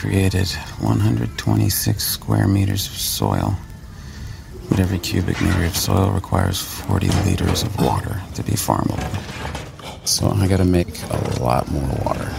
[0.00, 0.48] created
[0.78, 3.54] 126 square meters of soil,
[4.70, 8.98] but every cubic meter of soil requires 40 liters of water to be farmable.
[10.06, 12.32] So I gotta make a lot more water.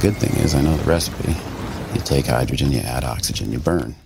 [0.00, 1.34] Good thing is, I know the recipe.
[1.92, 3.96] You take hydrogen, you add oxygen, you burn.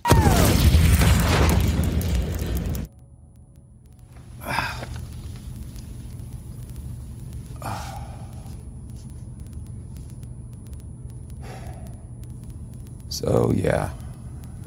[13.25, 13.91] So, yeah,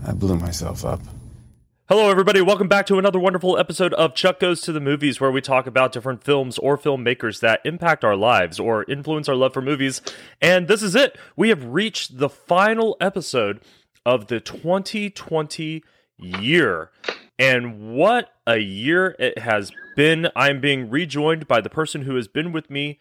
[0.03, 0.99] I blew myself up.
[1.87, 2.41] Hello, everybody.
[2.41, 5.67] Welcome back to another wonderful episode of Chuck Goes to the Movies, where we talk
[5.67, 10.01] about different films or filmmakers that impact our lives or influence our love for movies.
[10.41, 11.19] And this is it.
[11.35, 13.61] We have reached the final episode
[14.07, 15.83] of the 2020
[16.17, 16.89] year.
[17.37, 20.29] And what a year it has been.
[20.35, 22.97] I'm being rejoined by the person who has been with me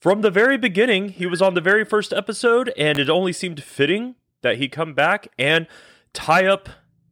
[0.00, 1.10] from the very beginning.
[1.10, 4.94] He was on the very first episode, and it only seemed fitting that he come
[4.94, 5.66] back and
[6.12, 6.68] tie up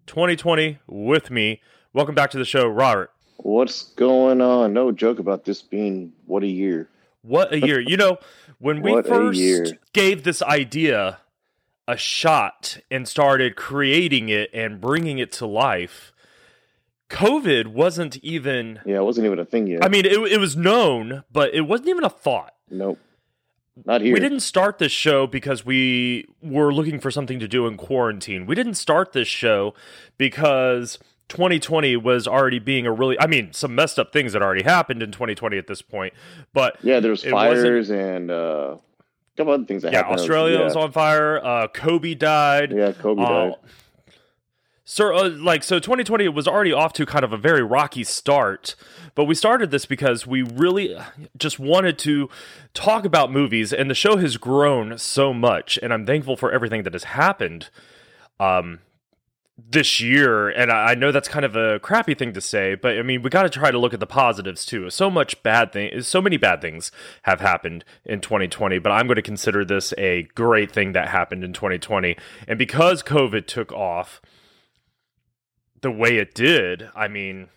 [0.07, 1.61] 2020 with me.
[1.93, 3.11] Welcome back to the show, Robert.
[3.37, 4.73] What's going on?
[4.73, 6.89] No joke about this being what a year.
[7.23, 7.81] What a year.
[7.81, 8.19] you know,
[8.59, 11.19] when we first gave this idea
[11.87, 16.13] a shot and started creating it and bringing it to life,
[17.11, 19.85] COVID wasn't even, Yeah, it wasn't even a thing yet.
[19.85, 22.55] I mean, it, it was known, but it wasn't even a thought.
[22.71, 22.99] nope.
[23.85, 24.13] Not here.
[24.13, 28.47] We didn't start this show because we were looking for something to do in quarantine.
[28.47, 29.75] We didn't start this show
[30.17, 30.99] because
[31.29, 35.03] 2020 was already being a really I mean, some messed up things had already happened
[35.03, 36.15] in 2020 at this point.
[36.53, 40.21] But Yeah, there was fires and uh, a couple other things that yeah, happened.
[40.21, 40.65] Australia yeah.
[40.65, 42.73] was on fire, uh Kobe died.
[42.73, 43.55] Yeah, Kobe Uh, died.
[44.91, 48.75] So, uh, like, so 2020 was already off to kind of a very rocky start,
[49.15, 50.97] but we started this because we really
[51.37, 52.31] just wanted to
[52.73, 56.85] talk about movies, and the show has grown so much, and I'm thankful for everything
[56.85, 57.69] that has happened
[58.41, 58.79] um,
[59.59, 60.49] this year.
[60.49, 63.21] And I, I know that's kind of a crappy thing to say, but I mean,
[63.21, 64.89] we got to try to look at the positives too.
[64.89, 66.91] So much bad thing, so many bad things
[67.25, 71.45] have happened in 2020, but I'm going to consider this a great thing that happened
[71.45, 74.23] in 2020, and because COVID took off
[75.81, 77.49] the way it did, I mean,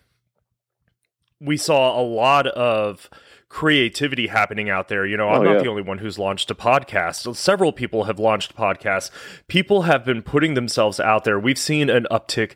[1.40, 3.10] we saw a lot of
[3.48, 5.04] creativity happening out there.
[5.04, 5.62] You know, I'm Oh, not yeah.
[5.62, 7.34] the only one who's launched a podcast.
[7.36, 9.10] Several people have launched podcasts.
[9.48, 11.38] People have been putting themselves out there.
[11.38, 12.52] We've seen an uptick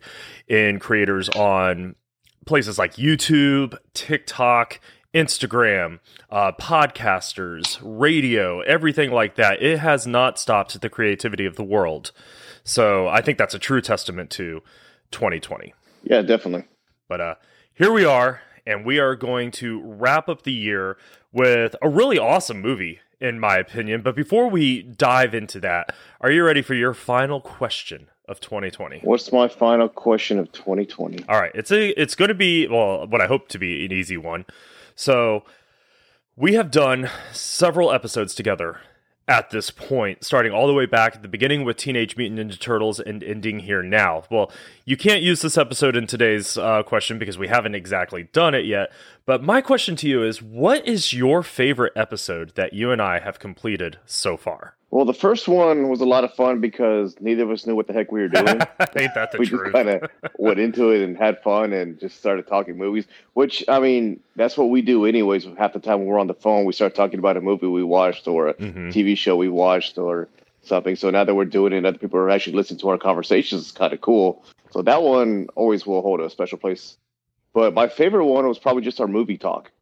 [0.49, 1.97] in creators on
[2.47, 4.81] places like YouTube, TikTok,
[5.13, 5.99] Instagram,
[6.31, 9.63] uh, podcasters, radio, everything like that.
[9.63, 12.13] It has not stopped the creativity of the world.
[12.65, 14.63] So I think that's a true testament to
[15.11, 15.75] 2020.
[16.03, 16.67] Yeah, definitely.
[17.09, 17.35] But uh,
[17.75, 20.97] here we are, and we are going to wrap up the year
[21.33, 24.03] with a really awesome movie, in my opinion.
[24.03, 29.01] But before we dive into that, are you ready for your final question of 2020?
[29.05, 31.25] What's my final question of 2020?
[31.29, 33.93] All right, it's a it's going to be well, what I hope to be an
[33.93, 34.47] easy one.
[34.95, 35.45] So,
[36.37, 38.81] we have done several episodes together
[39.29, 42.59] at this point, starting all the way back at the beginning with Teenage Mutant Ninja
[42.59, 44.25] Turtles and ending here now.
[44.31, 44.53] Well,
[44.85, 48.67] you can't use this episode in today's uh, question because we haven't exactly done it
[48.67, 48.93] yet.
[49.25, 53.19] But my question to you is what is your favorite episode that you and I
[53.19, 54.76] have completed so far?
[54.91, 57.87] Well, the first one was a lot of fun because neither of us knew what
[57.89, 58.47] the heck we were doing.
[58.97, 59.63] Ain't that the we truth?
[59.65, 63.05] just kind of went into it and had fun and just started talking movies.
[63.35, 65.45] Which I mean, that's what we do anyways.
[65.59, 67.83] Half the time when we're on the phone, we start talking about a movie we
[67.83, 68.93] watched or a Mhm.
[68.93, 70.29] TV show we watched or
[70.63, 70.95] something.
[70.97, 73.63] So now that we're doing it, and other people are actually listening to our conversations.
[73.63, 74.45] It's kind of cool.
[74.71, 76.97] So that one always will hold a special place.
[77.55, 79.73] But my favorite one was probably just our movie talk,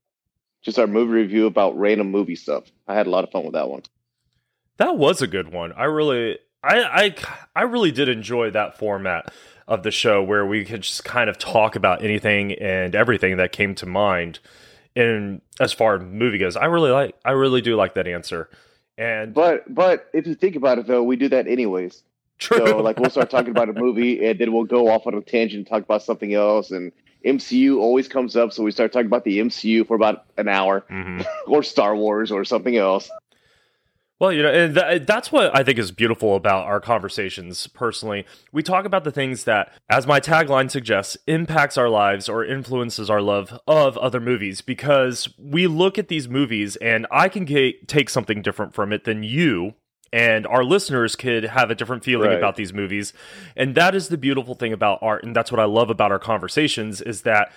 [0.62, 2.64] just our movie review about random movie stuff.
[2.88, 3.82] I had a lot of fun with that one.
[4.78, 5.72] That was a good one.
[5.72, 7.14] I really, I, I,
[7.54, 9.32] I really did enjoy that format
[9.68, 13.52] of the show where we could just kind of talk about anything and everything that
[13.52, 14.38] came to mind.
[14.96, 18.48] And as far as movie goes, I really like, I really do like that answer.
[18.98, 22.02] And But but if you think about it though, we do that anyways.
[22.38, 25.14] true, So like we'll start talking about a movie and then we'll go off on
[25.14, 26.92] a tangent and talk about something else and
[27.24, 30.84] MCU always comes up, so we start talking about the MCU for about an hour
[30.90, 31.24] Mhm.
[31.46, 33.10] or Star Wars or something else.
[34.20, 38.24] Well, you know, and th- that's what I think is beautiful about our conversations personally.
[38.52, 43.10] We talk about the things that, as my tagline suggests, impacts our lives or influences
[43.10, 47.44] our love of other movies because we look at these movies and I can
[47.86, 49.74] take something different from it than you
[50.12, 52.38] and our listeners could have a different feeling Right.
[52.38, 53.12] about these movies
[53.56, 56.20] and that is the beautiful thing about art and that's what i love about our
[56.20, 57.50] conversations is that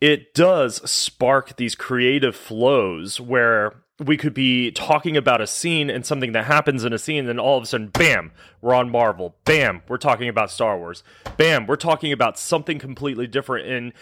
[0.00, 6.04] it does spark these creative flows where we could be talking about a scene and
[6.04, 8.90] something that happens in a scene, and then all of a sudden, bam, we're on
[8.90, 9.36] Marvel.
[9.44, 11.04] Bam, we're talking about Star Wars.
[11.36, 13.68] Bam, we're talking about something completely different.
[13.68, 13.92] And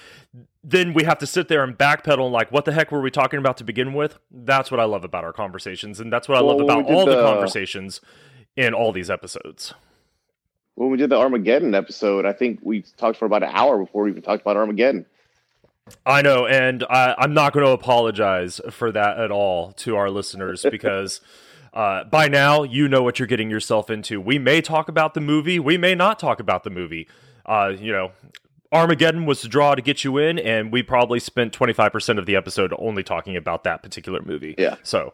[0.64, 3.10] then we have to sit there and backpedal and like, what the heck were we
[3.10, 4.18] talking about to begin with?
[4.30, 7.04] That's what I love about our conversations, and that's what I Well, love about all
[7.04, 8.00] the the- conversations
[8.56, 9.74] in all these episodes.
[10.74, 14.04] When we did the Armageddon episode, I think we talked for about an hour before
[14.04, 15.04] we even talked about Armageddon.
[16.06, 20.10] I know, and I, I'm not going to apologize for that at all to our
[20.10, 21.20] listeners because
[21.74, 24.20] uh, by now you know what you're getting yourself into.
[24.20, 27.08] We may talk about the movie, we may not talk about the movie.
[27.44, 28.12] Uh, you know,
[28.70, 32.36] Armageddon was the draw to get you in, and we probably spent 25% of the
[32.36, 34.54] episode only talking about that particular movie.
[34.56, 34.76] Yeah.
[34.82, 35.12] So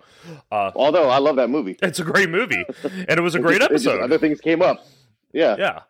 [0.52, 1.76] uh, Although I love that movie.
[1.82, 4.00] it's a great movie, and it was a great just- episode.
[4.02, 4.84] other things came up.
[5.32, 5.56] Yeah.
[5.58, 5.80] Yeah.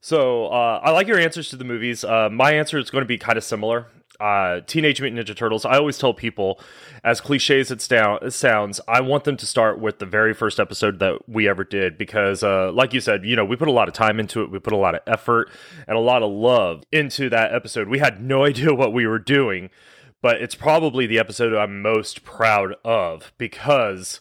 [0.00, 2.04] So uh, I like your answers to the movies.
[2.04, 3.86] Uh, my answer is going to be kind of similar.
[4.20, 5.64] Uh, Teenage Mutant Ninja Turtles.
[5.64, 6.60] I always tell people,
[7.04, 10.98] as cliche as it sounds, I want them to start with the very first episode
[11.00, 13.88] that we ever did because, uh, like you said, you know, we put a lot
[13.88, 14.50] of time into it.
[14.50, 15.50] We put a lot of effort
[15.86, 17.88] and a lot of love into that episode.
[17.88, 19.70] We had no idea what we were doing,
[20.22, 24.20] but it's probably the episode I'm most proud of because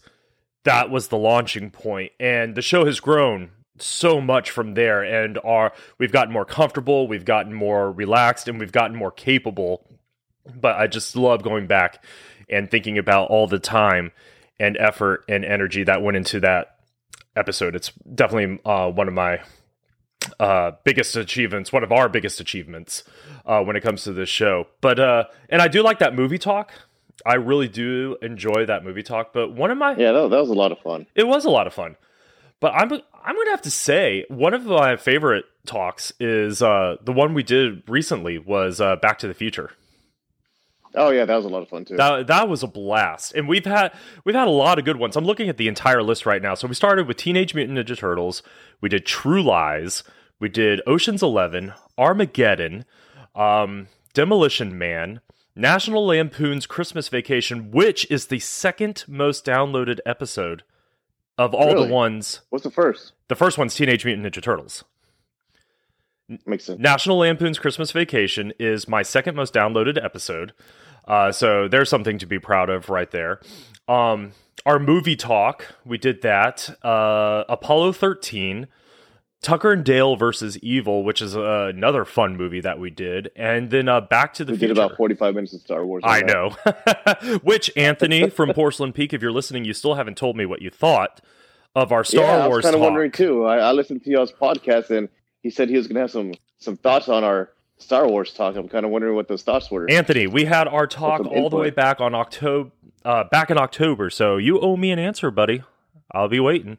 [0.64, 5.38] that was the launching point and the show has grown so much from there and
[5.44, 9.86] our we've gotten more comfortable we've gotten more relaxed and we've gotten more capable
[10.56, 12.04] but i just love going back
[12.50, 14.12] and thinking about all the time
[14.60, 16.78] and effort and energy that went into that
[17.36, 19.42] episode it's definitely uh, one of my
[20.40, 23.04] uh, biggest achievements one of our biggest achievements
[23.46, 26.38] uh, when it comes to this show but uh, and i do like that movie
[26.38, 26.72] talk
[27.26, 30.50] i really do enjoy that movie talk but one of my Yeah, that, that was
[30.50, 31.06] a lot of fun.
[31.14, 31.98] it was a lot of fun.
[32.62, 37.12] But I'm I'm gonna have to say one of my favorite talks is uh, the
[37.12, 39.72] one we did recently was uh, Back to the Future.
[40.94, 41.98] Oh yeah, that was a lot of fun too.
[41.98, 43.94] That that was a blast, and we've had
[44.24, 45.16] we've had a lot of good ones.
[45.16, 46.54] I'm looking at the entire list right now.
[46.54, 48.44] So we started with Teenage Mutant Ninja Turtles.
[48.80, 50.04] We did True Lies.
[50.40, 52.86] We did Ocean's Eleven, Armageddon,
[53.34, 55.20] um, Demolition Man,
[55.56, 60.64] National Lampoon's Christmas Vacation, which is the second most downloaded episode
[61.38, 61.88] of all Really?
[61.88, 62.42] the ones.
[62.50, 63.14] What's the first?
[63.28, 64.84] The first one's Teenage Mutant Ninja Turtles.
[66.46, 66.80] Makes sense.
[66.80, 70.54] National Lampoon's Christmas Vacation is my second most downloaded episode.
[71.08, 73.40] Uh, so there's something to be proud of right there.
[73.88, 74.32] Um,
[74.66, 76.76] our movie talk, we did that.
[76.84, 78.66] Uh, Apollo 13,
[79.42, 83.30] Tucker and Dale versus Evil, which is uh, another fun movie that we did.
[83.36, 84.74] And then uh, Back to the We Future.
[84.74, 86.04] did about forty-five minutes of Star Wars.
[86.06, 86.28] I that.
[87.24, 87.38] know.
[87.44, 90.70] Which Anthony from Porcelain Peak, if you're listening, you still haven't told me what you
[90.72, 91.22] thought
[91.76, 92.38] of our Star Wars.
[92.40, 93.46] yeah, I was kind of wondering too.
[93.46, 95.10] I, I listened to y'all's podcast and
[95.44, 98.56] he said he was going to have some some thoughts on our Star Wars talk.
[98.56, 99.88] I'm kind of wondering what those thoughts were.
[99.92, 102.72] Anthony, we had our talk all the way back on October,
[103.04, 104.10] uh, back in October.
[104.10, 105.62] So you owe me an answer, buddy.
[106.16, 106.78] I'll be waiting.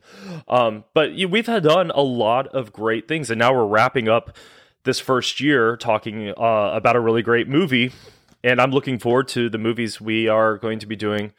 [0.49, 4.37] Um, but we've had done a lot of great things, and now we're wrapping up
[4.85, 7.93] this first year talking uh, about a really great movie.
[8.43, 11.33] And I'm looking forward to the movies we are going to be doing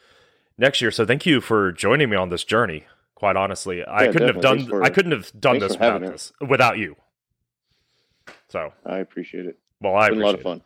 [0.57, 0.91] next year.
[0.91, 2.85] So thank you for joining me on this journey.
[3.15, 6.77] Quite honestly, I couldn't have done for- I couldn't have done this without this without
[6.77, 6.97] you.
[8.49, 9.57] So I appreciate it.
[9.81, 10.61] well, I It's been a lot of fun.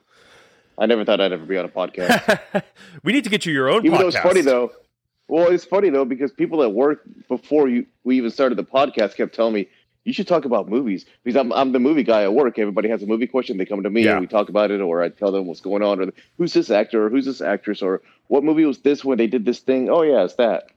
[0.78, 2.64] I never thought I'd ever be on a podcast.
[3.04, 4.02] we need to get you your own even podcast.
[4.02, 4.72] though it's funny though.
[5.32, 9.16] Well, it's funny though because people at work before you we even started the podcast
[9.16, 9.70] kept telling me
[10.04, 12.60] you should talk about movies because I'm I'm the movie guy at work.
[12.60, 14.12] Everybody has a movie question, they come to me Yeah.
[14.12, 16.70] and we talk about it, or I tell them what's going on, or who's this
[16.70, 19.90] actor, or who's this actress, or what movie was this when they did this thing?
[19.90, 20.68] Oh yeah, it's that.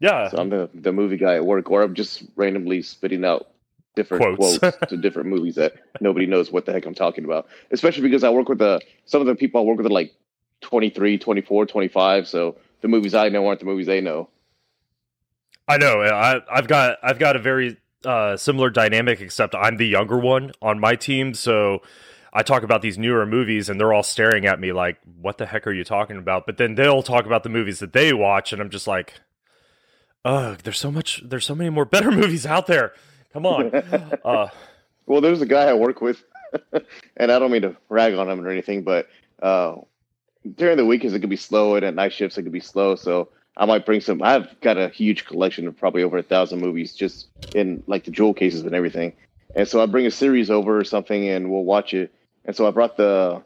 [0.00, 3.48] Yeah, So I'm the the movie guy at work, or I'm just randomly spitting out
[3.96, 4.58] different Quotes.
[4.58, 7.46] quotes, to different movies that nobody knows what the heck I'm talking about.
[7.70, 10.12] Especially because I work with the some of the people I work with are like
[10.60, 12.28] 23, 24, 25.
[12.28, 14.28] So the movies I know aren't the movies they know.
[15.66, 16.00] I know.
[16.00, 20.52] I, I've got I've got a very uh, similar dynamic, except I'm the younger one
[20.62, 21.34] on my team.
[21.34, 21.82] So
[22.32, 25.46] I talk about these newer movies, and they're all staring at me like, "What the
[25.46, 28.52] heck are you talking about?" But then they'll talk about the movies that they watch,
[28.52, 29.14] and I'm just like,
[30.24, 31.22] "Ugh, there's so much.
[31.24, 32.92] There's so many more better movies out there.
[33.32, 33.74] Come on."
[34.24, 34.48] uh,
[35.06, 36.22] Well, there's a guy I work with,
[37.16, 39.08] and I don't mean to rag on him or anything, but
[39.42, 39.76] uh,
[40.56, 42.94] during the weekends it could be slow, and at night shifts it could be slow.
[42.94, 44.22] So I might bring some.
[44.22, 48.10] I've got a huge collection of probably over a thousand movies just in like the
[48.10, 49.12] jewel cases and everything.
[49.56, 52.12] And so I bring a series over or something, and we'll watch it.
[52.44, 53.42] And so I brought the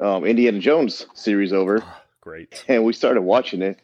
[0.00, 1.84] um, Indiana Jones series over,
[2.20, 2.64] great.
[2.68, 3.78] and we started watching it.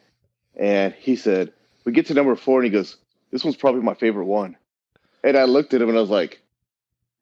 [0.55, 1.53] And he said,
[1.85, 2.97] "We get to number four, and he goes,
[3.31, 4.57] "This one's probably my favorite one."
[5.23, 6.41] And I looked at him, and I was like,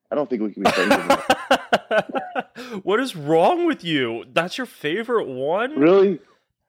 [0.09, 1.23] "I don't think we can be friends anymore."
[2.83, 4.25] what is wrong with you?
[4.33, 5.77] That's your favorite one?
[5.79, 6.19] Really?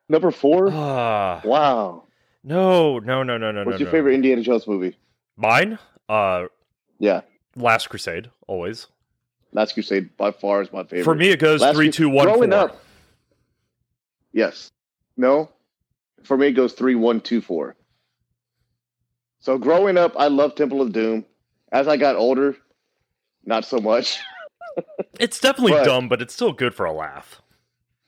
[0.09, 0.71] Number four?
[0.73, 2.05] Ah, wow.
[2.43, 3.65] no, no, no, no, no.
[3.65, 3.93] What's no, your no.
[3.93, 4.97] favorite Indiana Jones movie?
[5.37, 5.79] Mine?
[6.09, 6.47] Uh,
[6.99, 7.21] Yeah.
[7.57, 8.87] Last Crusade, always.
[9.53, 11.05] Last Crusade by far is my favorite.
[11.05, 12.59] For me, it goes Last three, two, one, growing four.
[12.61, 12.83] up.
[14.33, 14.71] Yes.
[15.17, 15.51] No.
[16.23, 17.75] For me, it goes three, one, two, four.
[19.41, 21.25] So growing up, I loved Temple of Doom.
[21.73, 22.57] As I got older,
[23.45, 24.19] not so much.
[25.21, 27.43] It's definitely But- dumb, but it's still good for a laugh.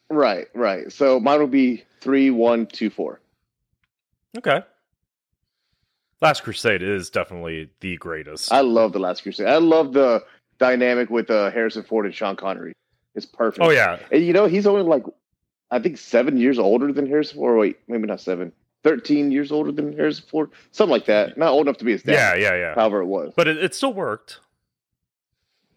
[0.08, 0.90] right, right.
[0.92, 3.20] So mine would be three, one, two, four.
[4.38, 4.62] Okay.
[6.20, 8.52] Last Crusade is definitely the greatest.
[8.52, 9.46] I love the Last Crusade.
[9.46, 10.22] I love the
[10.58, 12.74] dynamic with uh, Harrison Ford and Sean Connery.
[13.14, 13.64] It's perfect.
[13.66, 15.02] oh yeah, And you know, he's only like,
[15.70, 17.58] I think seven years older than Harrison Ford.
[17.58, 18.52] Wait, maybe not seven.
[18.84, 20.50] 13 years older than Harrison Ford.
[20.72, 21.36] Something like that.
[21.36, 22.12] Not old enough to be his dad.
[22.12, 22.74] yeah, yeah, yeah.
[22.74, 23.32] However it was.
[23.34, 24.40] But it, it still worked.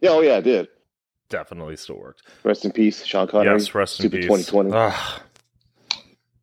[0.01, 0.67] Yeah, oh yeah, it did.
[1.33, 2.21] Definitely still worked.
[2.43, 3.57] Rest in peace, Sean Connery.
[3.57, 4.25] yes, rest in peace.
[4.25, 4.69] 2020.
[4.71, 5.23] Ah,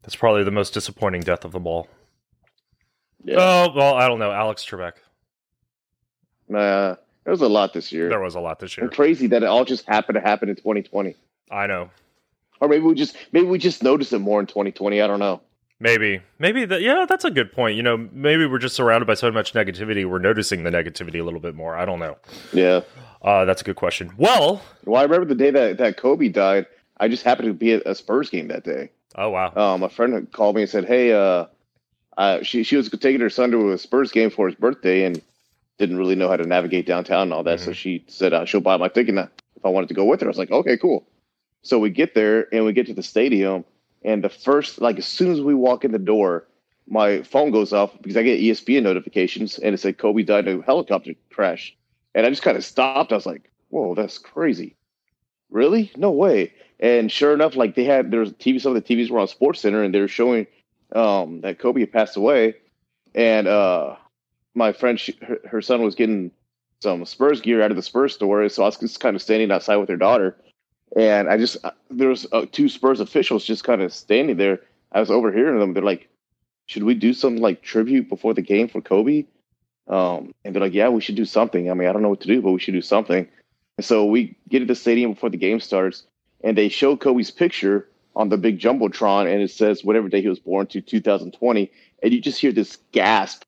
[0.03, 1.87] that's probably the most disappointing death of them all.
[3.23, 3.37] Yeah.
[3.39, 4.33] Oh well, I don't know.
[4.33, 4.95] Alex Trebek.
[6.49, 8.09] Nah, there was a lot this year.
[8.09, 8.87] There was a lot this year.
[8.87, 11.15] And crazy that it all just happened to happen in 2020.
[11.53, 11.91] I know.
[12.61, 15.01] Or maybe we just maybe we just noticed it more in 2020.
[15.01, 15.41] I don't know.
[15.79, 16.83] Maybe, maybe that.
[16.83, 17.77] Yeah, that's a good point.
[17.77, 21.23] You know, maybe we're just surrounded by so much negativity, we're noticing the negativity a
[21.23, 21.77] little bit more.
[21.77, 22.19] I don't know.
[22.53, 22.81] Yeah.
[23.23, 24.13] Uh, that's a good question.
[24.17, 26.67] Well, Well, I remember the day that, that Kobe died.
[26.99, 28.91] I just happened to be at a Spurs game that day.
[29.17, 31.47] oh wow, Um, a friend called me and said, "Hey, uh,
[32.17, 35.21] uh, she she was taking her son to a Spurs game for his birthday and
[35.79, 37.59] didn't really know how to navigate downtown and all that.
[37.61, 40.27] So she said uh, she'll buy my ticket if I wanted to go with her.
[40.27, 41.07] I was like, okay, cool.
[41.63, 43.65] So we get there and we get to the stadium,
[44.05, 46.47] and the first like as soon as we walk in the door,
[46.87, 50.61] my phone goes off because I get ESPN notifications and it said Kobe died in
[50.61, 51.75] a helicopter crash,
[52.15, 53.13] and I just kind of stopped.
[53.13, 54.77] I was like, whoa, that's crazy.
[55.51, 55.91] Really?
[55.97, 56.53] No way.
[56.79, 58.61] And sure enough, like they had was TV.
[58.61, 60.47] Some of the TVs were on Sports Center, and they were showing
[60.95, 62.55] um, that Kobe had passed away.
[63.15, 63.97] And uh,
[64.55, 66.31] my friend, she, her, her son was getting
[66.81, 69.51] some Spurs gear out of the Spurs store, so I was just kind of standing
[69.51, 70.37] outside with her daughter.
[70.97, 74.61] And I just uh, there was uh, two Spurs officials just kind of standing there.
[74.93, 75.73] I was overhearing them.
[75.75, 76.09] They're like,
[76.67, 79.27] "Should we do some like tribute before the game for Kobe?"
[79.89, 82.21] Um, and they're like, "Yeah, we should do something." I mean, I don't know what
[82.21, 83.29] to do, but we should do something.
[83.79, 86.05] And so we get to the stadium before the game starts,
[86.43, 90.29] and they show Kobe's picture on the big jumbotron, and it says whatever day he
[90.29, 91.71] was born to 2020,
[92.03, 93.45] and you just hear this gasp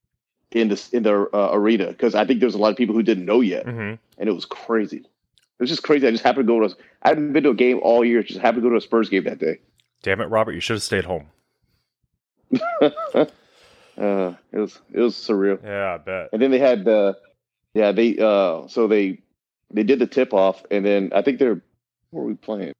[0.52, 3.02] in this in the uh, arena because I think there's a lot of people who
[3.02, 4.98] didn't know yet, hmm and it was crazy.
[4.98, 6.06] It was just crazy.
[6.06, 6.76] I just happened to go to.
[7.02, 8.22] I hadn't been to a game all year.
[8.22, 9.58] Just happened to go to a Spurs game that day.
[10.02, 11.26] damn it, Robert, you should have stayed home.
[13.96, 15.62] Uh, it was it was surreal.
[15.62, 16.30] Yeah, I bet.
[16.32, 17.16] And then they had the,
[17.74, 19.20] yeah, they uh, so they
[19.70, 21.62] they did the tip off, and then I think they're
[22.10, 22.74] where were we playing?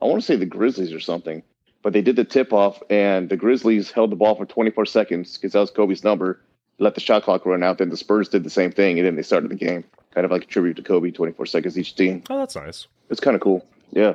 [0.00, 1.42] I want to say the Grizzlies or something,
[1.82, 5.36] but they did the tip off, and the Grizzlies held the ball for 24 seconds
[5.36, 6.40] because that was Kobe's number.
[6.78, 7.78] Let the shot clock run out.
[7.78, 9.84] Then the Spurs did the same thing, and then they started the game,
[10.14, 11.10] kind of like a tribute to Kobe.
[11.10, 12.22] 24 seconds each team.
[12.30, 12.86] Oh, that's nice.
[13.10, 13.66] It's kind of cool.
[13.92, 14.14] Yeah.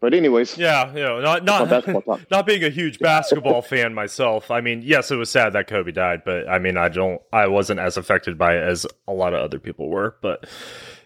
[0.00, 1.68] But anyways, Yeah, you know, not not
[2.30, 4.50] not being a huge basketball fan myself.
[4.50, 7.46] I mean, yes, it was sad that Kobe died, but I mean, I don't, I
[7.48, 10.16] wasn't as affected by it as a lot of other people were.
[10.22, 10.46] But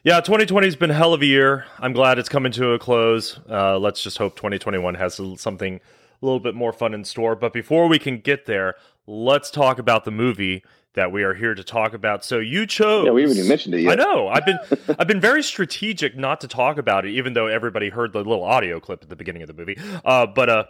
[0.05, 1.67] yeah, 2020 has been a hell of a year.
[1.81, 3.41] I'm glad it's coming to a close.
[3.51, 5.81] Uh, let's just hope 2021 has something
[6.23, 7.35] a little bit more fun in store.
[7.35, 8.75] But before we can get there,
[9.09, 10.63] let's talk about the movie
[10.95, 12.25] that we are here to talk about.
[12.25, 13.05] So you chose.
[13.07, 14.01] Yeah, we haven't even mentioned it yet.
[14.01, 14.29] I know.
[14.29, 14.59] I've been
[14.99, 18.43] I've been very strategic not to talk about it, even though everybody heard the little
[18.45, 19.77] audio clip at the beginning of the movie.
[20.05, 20.65] Uh, but uh,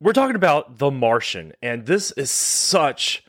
[0.00, 3.24] we're talking about The Martian, and this is such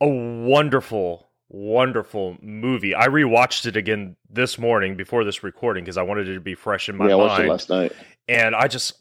[0.00, 2.94] a wonderful, wonderful movie.
[2.94, 6.54] I rewatched it again this morning before this recording because I wanted it to be
[6.54, 7.10] fresh in my mind.
[7.10, 7.92] yeah, I watched mind it last night.
[8.28, 8.94] and I just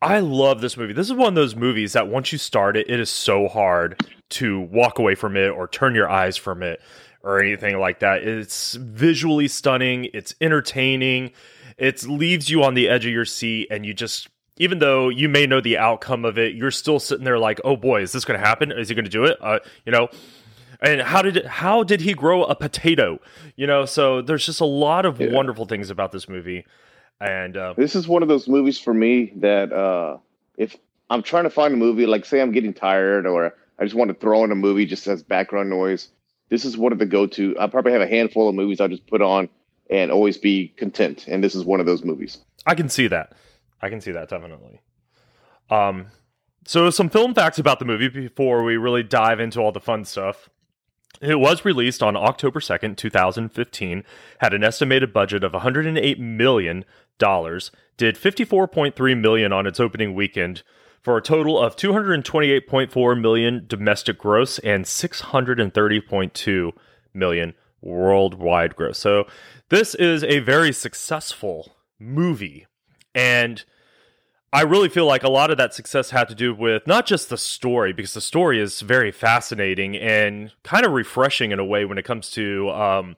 [0.00, 0.92] I love this movie.
[0.92, 4.00] This is one of those movies that once you start it, it is so hard
[4.30, 6.80] to walk away from it or turn your eyes from it
[7.22, 8.22] or anything like that.
[8.22, 11.32] It's visually stunning, it's entertaining,
[11.76, 14.28] it leaves you on the edge of your seat and you just
[14.60, 17.76] even though you may know the outcome of it, you're still sitting there like, "Oh
[17.76, 18.72] boy, is this going to happen?
[18.72, 20.08] Is he going to do it?" Uh, you know,
[20.80, 23.20] and how did it, how did he grow a potato?
[23.54, 25.30] You know, so there's just a lot of Yeah.
[25.32, 26.66] wonderful things about this movie.
[27.20, 30.18] And uh, This is one of those movies for me that uh,
[30.56, 30.76] if
[31.10, 34.08] I'm trying to find a movie, like say I'm getting tired or I just want
[34.08, 36.08] to throw in a movie just as background noise,
[36.48, 37.56] this is one of the go-to.
[37.58, 39.48] I probably have a handful of movies I'll just put on
[39.90, 41.26] and always be content.
[41.28, 42.38] And this is one of those movies.
[42.66, 43.32] I can see that.
[43.80, 44.80] I can see that definitely.
[45.70, 46.06] Um,
[46.66, 50.04] so some film facts about the movie before we really dive into all the fun
[50.04, 50.50] stuff.
[51.20, 54.04] It was released on October 2nd, 2015,
[54.40, 56.84] had an estimated budget of $108 million,
[57.18, 60.62] did 54.3 million on its opening weekend
[61.00, 66.72] for a total of 228.4 million domestic gross and 630.2
[67.14, 68.98] million worldwide gross.
[68.98, 69.26] So
[69.68, 72.66] this is a very successful movie
[73.14, 73.64] and
[74.52, 77.28] I really feel like a lot of that success had to do with not just
[77.28, 81.84] the story, because the story is very fascinating and kind of refreshing in a way
[81.84, 83.16] when it comes to um,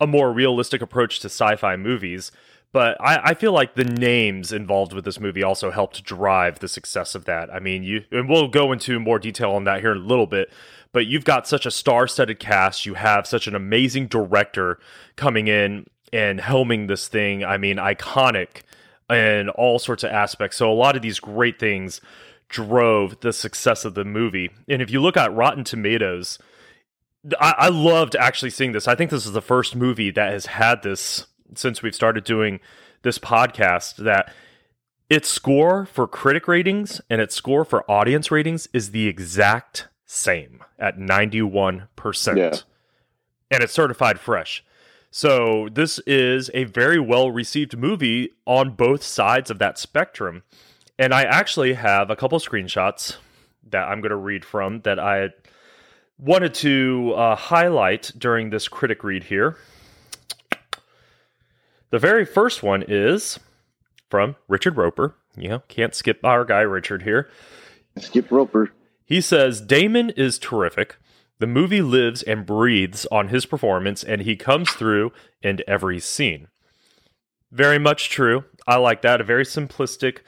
[0.00, 2.30] a more realistic approach to sci fi movies.
[2.70, 6.68] But I, I, feel like the names involved with this movie also helped drive the
[6.68, 7.52] success of that.
[7.52, 10.26] I mean, you and we'll go into more detail on that here in a little
[10.26, 10.50] bit.
[10.92, 12.86] But you've got such a star-studded cast.
[12.86, 14.78] You have such an amazing director
[15.16, 17.44] coming in and helming this thing.
[17.44, 18.62] I mean, iconic
[19.08, 20.56] and all sorts of aspects.
[20.56, 22.00] So a lot of these great things
[22.48, 24.50] drove the success of the movie.
[24.68, 26.38] And if you look at Rotten Tomatoes,
[27.40, 28.88] I, I loved actually seeing this.
[28.88, 32.60] I think this is the first movie that has had this since we've started doing
[33.02, 34.32] this podcast that
[35.10, 40.62] its score for critic ratings and its score for audience ratings is the exact same
[40.78, 42.36] at 91%.
[42.36, 42.56] Yeah.
[43.50, 44.64] And it's certified fresh.
[45.14, 50.42] So this is a very well received movie on both sides of that spectrum.
[50.98, 53.16] And I actually have a couple screenshots
[53.68, 55.28] that I'm going to read from that I
[56.18, 59.58] wanted to uh, highlight during this critic read here.
[61.90, 63.38] The very first one is
[64.08, 65.14] from Richard Roeper.
[65.36, 67.28] You know, can't skip our guy Richard here.
[67.98, 68.72] Skip Roeper.
[69.04, 70.96] He says Damon is terrific.
[71.42, 75.10] The movie lives and breathes on his performance, and he comes through
[75.42, 76.46] in every scene.
[77.50, 78.44] Very much true.
[78.64, 79.20] I like that.
[79.20, 80.18] A very simplistic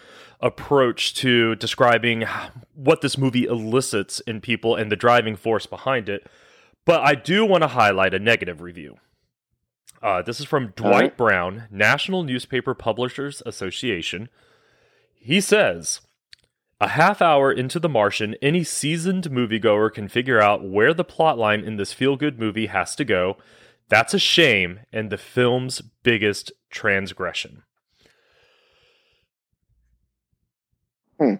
[0.40, 2.25] approach to describing
[2.75, 6.26] what this movie elicits in people and the driving force behind it.
[6.85, 8.96] But I do want to highlight a negative review.
[10.03, 11.16] Uh, this is from Dwight right.
[11.16, 14.29] Brown, National Newspaper Publishers Association.
[15.14, 16.00] He says,
[16.85, 21.64] a half hour into The Martian, any seasoned moviegoer can figure out where the plotline
[21.64, 23.38] in this feel good movie has to go.
[23.88, 27.62] That's a shame and the film's biggest transgression.
[31.18, 31.37] Hmm.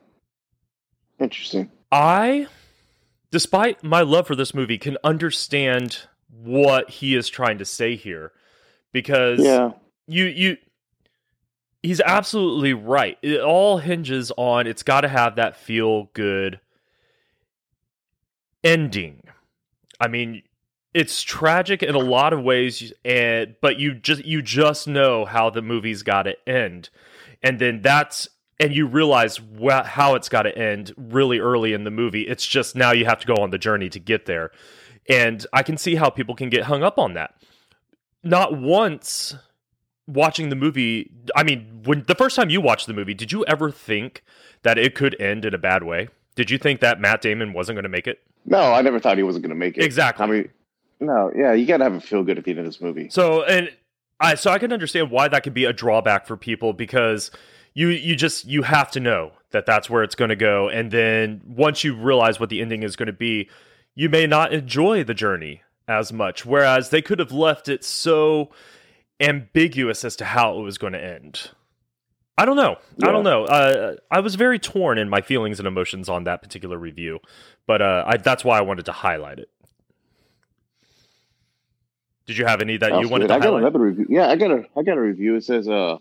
[1.21, 1.71] Interesting.
[1.93, 2.47] I,
[3.31, 8.33] despite my love for this movie, can understand what he is trying to say here
[8.93, 9.73] because yeah.
[10.07, 10.57] you you
[11.85, 13.19] he's absolutely right.
[13.21, 16.59] It all hinges on it's got to have that feel good
[18.65, 19.23] ending.
[20.01, 20.43] I mean,
[20.95, 25.51] it's tragic in a lot of ways and but you just you just know how
[25.51, 26.89] the movie's got to end.
[27.43, 31.85] And then that's and you realize wh- how it's got to end really early in
[31.85, 32.23] the movie.
[32.23, 34.53] It's just now you have to go on the journey to get there.
[35.07, 37.35] And I can see how people can get hung up on that.
[38.23, 39.35] Not once
[40.07, 43.45] watching the movie, I mean, when the first time you watched the movie, did you
[43.47, 44.23] ever think
[44.63, 46.09] that it could end in a bad way?
[46.35, 48.21] Did you think that Matt Damon wasn't going to make it?
[48.45, 49.85] No, I never thought he wasn't going to make it.
[49.85, 50.25] Exactly.
[50.25, 50.49] I mean,
[51.01, 53.09] no, yeah, you got to have a feel good at the end of this movie.
[53.11, 53.71] So, and
[54.21, 57.31] I so I can understand why that could be a drawback for people because
[57.75, 60.91] you you just you have to know that that's where it's going to go, and
[60.91, 63.49] then once you realize what the ending is going to be,
[63.95, 66.47] you may not enjoy the journey as much.
[66.47, 68.51] Whereas they could have left it so
[69.21, 71.51] ambiguous as to how it was going to end.
[72.37, 72.77] I don't know.
[72.97, 73.09] Yeah.
[73.09, 73.45] I don't know.
[73.45, 77.21] Uh, I was very torn in my feelings and emotions on that particular review,
[77.67, 79.49] but uh, I, that's why I wanted to highlight it.
[82.27, 84.07] Did you have any that you wanted to I got another review.
[84.09, 85.37] Yeah, I got a I got a review.
[85.37, 85.99] It says, uh,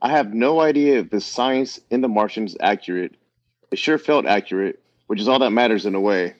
[0.00, 3.16] I have no idea if the science in The Martian is accurate.
[3.72, 6.36] It sure felt accurate, which is all that matters in a way.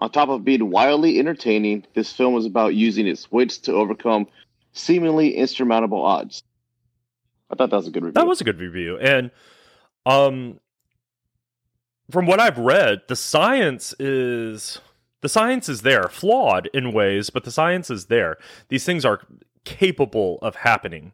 [0.00, 4.26] On top of being wildly entertaining, this film is about using its wits to overcome
[4.78, 6.42] seemingly insurmountable odds.
[7.50, 8.14] I thought that was a good review.
[8.14, 8.98] That was a good review.
[8.98, 9.30] And
[10.06, 10.60] um
[12.10, 14.80] from what I've read, the science is
[15.20, 18.38] the science is there, flawed in ways, but the science is there.
[18.68, 19.20] These things are
[19.64, 21.12] capable of happening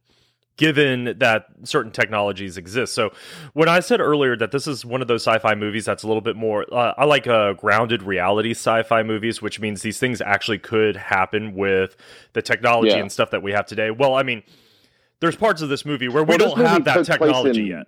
[0.57, 2.95] given that certain technologies exist.
[2.95, 3.11] So
[3.55, 6.21] when I said earlier that this is one of those sci-fi movies that's a little
[6.21, 10.59] bit more uh, I like uh, grounded reality sci-fi movies, which means these things actually
[10.59, 11.97] could happen with
[12.35, 13.01] the technology yeah.
[13.01, 13.91] and stuff that we have today.
[13.91, 14.43] Well, I mean,
[15.21, 17.87] there's parts of this movie where we don't have that technology in, yet.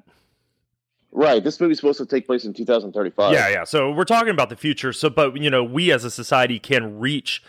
[1.13, 1.43] Right.
[1.43, 3.33] This movie's supposed to take place in 2035.
[3.33, 3.65] Yeah, yeah.
[3.65, 4.93] So we're talking about the future.
[4.93, 7.43] So but you know, we as a society can reach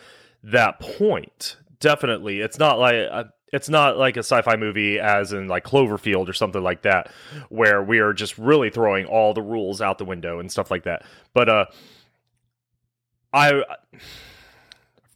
[0.44, 1.58] that point.
[1.80, 2.40] Definitely.
[2.40, 6.34] It's not like uh, it's not like a sci-fi movie as in like Cloverfield or
[6.34, 7.12] something like that
[7.50, 10.84] where we are just really throwing all the rules out the window and stuff like
[10.84, 11.06] that.
[11.34, 11.66] But uh
[13.34, 13.64] I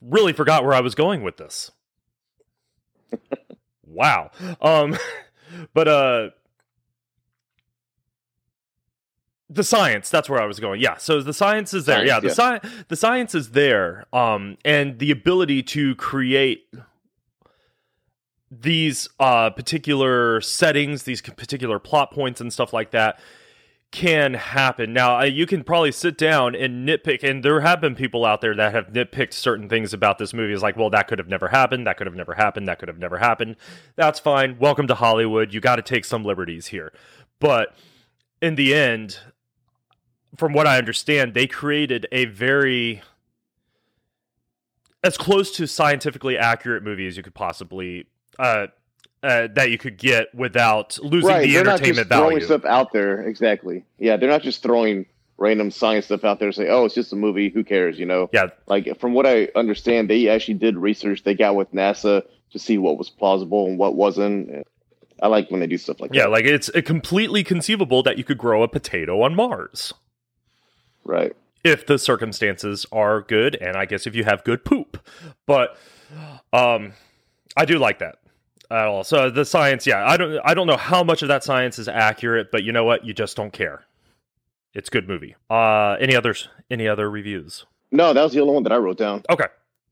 [0.02, 1.72] really forgot where I was going with this.
[3.86, 4.32] wow.
[4.62, 4.98] Um,
[5.74, 6.30] but uh,
[9.50, 12.20] the science that's where i was going yeah so the science is there Science, yeah
[12.22, 12.60] the yeah.
[12.72, 16.70] sci- the science is there um and the ability to create
[18.52, 23.18] these uh particular settings these particular plot points and stuff like that
[23.92, 24.94] can happen.
[24.94, 28.56] Now you can probably sit down and nitpick and there have been people out there
[28.56, 30.54] that have nitpicked certain things about this movie.
[30.54, 32.88] It's like well that could have never happened that could have never happened that could
[32.88, 33.58] have never happened.
[33.96, 34.58] That's fine.
[34.60, 35.54] Welcome to hollywood.
[35.54, 36.94] You got to take some liberties here.
[37.40, 37.76] But
[38.42, 39.20] in the end
[40.38, 43.02] from what I understand, they created a very
[45.04, 48.06] as close to scientifically accurate movie as you could possibly
[48.40, 48.68] uh,
[49.24, 52.46] uh, that you could get without losing right, the they're not just entertainment throwing value.
[52.46, 53.22] stuff out there.
[53.22, 53.86] Exactly.
[54.00, 55.06] Yeah, they're not just throwing
[55.38, 57.50] random science stuff out there and say, "Oh, it's just a movie.
[57.50, 58.30] Who cares?" You know.
[58.34, 61.24] Yeah, Like from what I understand, they actually did research.
[61.24, 64.66] They got with NASA to see what was plausible and what wasn't.
[65.22, 66.28] I like when they do stuff like yeah, that.
[66.30, 69.94] Yeah, like it's completely conceivable that you could grow a potato on Mars
[71.04, 71.36] Right.
[71.64, 74.98] if the circumstances are good, and I guess if you have good poop.
[75.46, 75.78] But
[76.54, 76.94] um,
[77.56, 78.18] I do like that
[78.70, 79.04] at all.
[79.04, 81.88] So the science, yeah, I don't, I don't know how much of that science is
[81.88, 83.06] accurate, but you know what?
[83.06, 83.86] You just don't care.
[84.74, 85.36] It's good movie.
[85.50, 86.48] Uh, any others?
[86.70, 87.66] Any other reviews?
[87.92, 89.24] No, that was the only one that I wrote down.
[89.30, 89.48] Okay,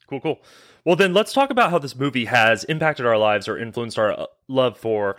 [0.08, 0.39] cool, cool.
[0.86, 4.17] Well, then let's talk about how this movie has impacted our lives or influenced our
[4.17, 5.17] uh, love for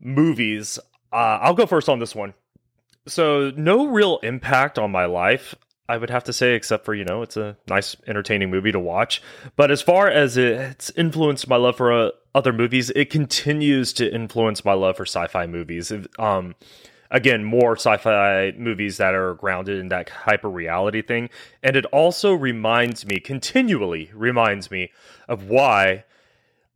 [0.00, 0.78] movies.
[1.12, 2.32] Uh, I'll go first on this one.
[3.06, 5.54] So, no real impact on my life,
[5.88, 8.78] I would have to say, except for, you know, it's a nice, entertaining movie to
[8.78, 9.20] watch.
[9.56, 14.12] But as far as it's influenced my love for uh, other movies, it continues to
[14.12, 15.92] influence my love for sci fi movies.
[16.18, 16.54] Um,
[17.10, 21.30] again, more sci fi movies that are grounded in that hyper reality thing.
[21.62, 24.90] And it also reminds me, continually reminds me,
[25.28, 26.04] of why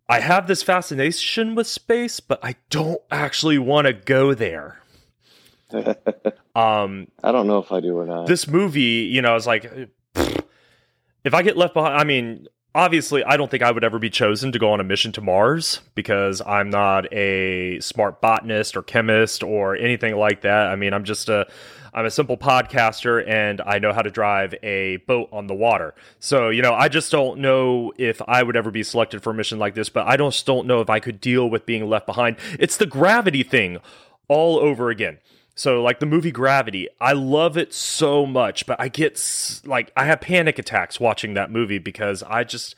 [0.09, 4.83] I have this fascination with space, but I don't actually want to go there.
[6.55, 8.27] Um, I don't know if I do or not.
[8.27, 9.71] this movie, you know, I was like,
[10.15, 14.09] if I get left behind, I mean, obviously, I don't think I would ever be
[14.09, 18.83] chosen to go on a mission to Mars because I'm not a smart botanist or
[18.83, 20.69] chemist or anything like that.
[20.69, 21.47] I mean, I'm just a,
[21.93, 25.95] I'm a simple podcaster and I know how to drive a boat on the water.
[26.21, 29.35] So, you know, I just don't know if I would ever be selected for a
[29.35, 32.07] mission like this, but I just don't know if I could deal with being left
[32.07, 32.37] behind.
[32.59, 33.79] It's the gravity thing
[34.29, 35.19] all over again.
[35.57, 39.19] So like the movie Gravity, I love it so much, but I get
[39.65, 42.77] like I have panic attacks watching that movie because I just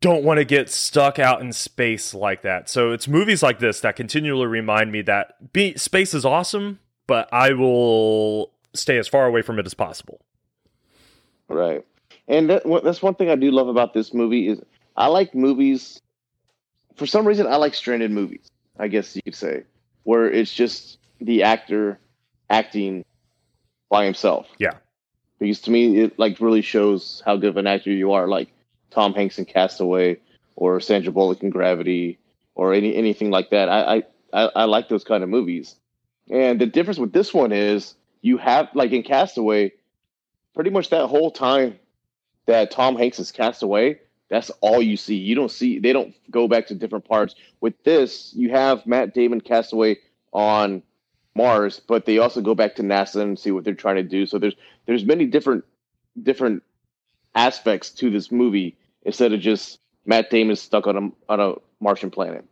[0.00, 2.68] don't want to get stuck out in space like that.
[2.68, 7.32] So it's movies like this that continually remind me that be, space is awesome, but
[7.32, 10.20] I will stay as far away from it as possible.
[11.48, 11.86] Right.
[12.26, 14.60] And that, that's one thing I do love about this movie is
[14.96, 16.00] I like movies.
[16.96, 18.50] For some reason, I like stranded movies.
[18.80, 19.62] I guess you could say,
[20.02, 21.98] where it's just the actor
[22.50, 23.04] acting
[23.90, 24.48] by himself.
[24.58, 24.74] Yeah.
[25.38, 28.28] Because to me, it like really shows how good of an actor you are.
[28.28, 28.48] Like
[28.90, 30.18] Tom Hanks in Castaway,
[30.56, 32.18] or Sandra Bullock in Gravity,
[32.54, 33.68] or any anything like that.
[33.68, 35.76] I I, I, I like those kind of movies.
[36.30, 39.72] And the difference with this one is you have like in Castaway,
[40.54, 41.78] pretty much that whole time
[42.46, 45.16] that Tom Hanks is cast away, that's all you see.
[45.16, 47.34] You don't see they don't go back to different parts.
[47.60, 49.98] With this, you have Matt Damon cast away
[50.32, 50.82] on
[51.34, 54.26] Mars, but they also go back to NASA and see what they're trying to do.
[54.26, 54.54] So there's
[54.86, 55.64] there's many different
[56.22, 56.62] different
[57.34, 62.10] aspects to this movie instead of just Matt Damon stuck on a on a Martian
[62.10, 62.44] planet.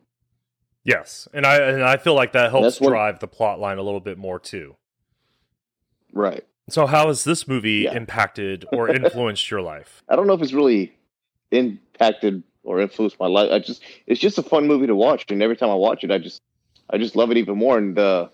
[0.84, 3.82] Yes, and I and I feel like that helps what- drive the plot line a
[3.82, 4.76] little bit more too.
[6.12, 6.44] Right.
[6.68, 7.94] So how has this movie Yeah.
[7.96, 10.02] impacted or influenced your life?
[10.08, 10.92] I don't know if it's really
[11.50, 13.50] impacted or influenced my life.
[13.50, 16.10] I just it's just a fun movie to watch, and every time I watch it,
[16.10, 16.40] I just
[16.88, 17.76] I just love it even more.
[17.78, 18.30] And the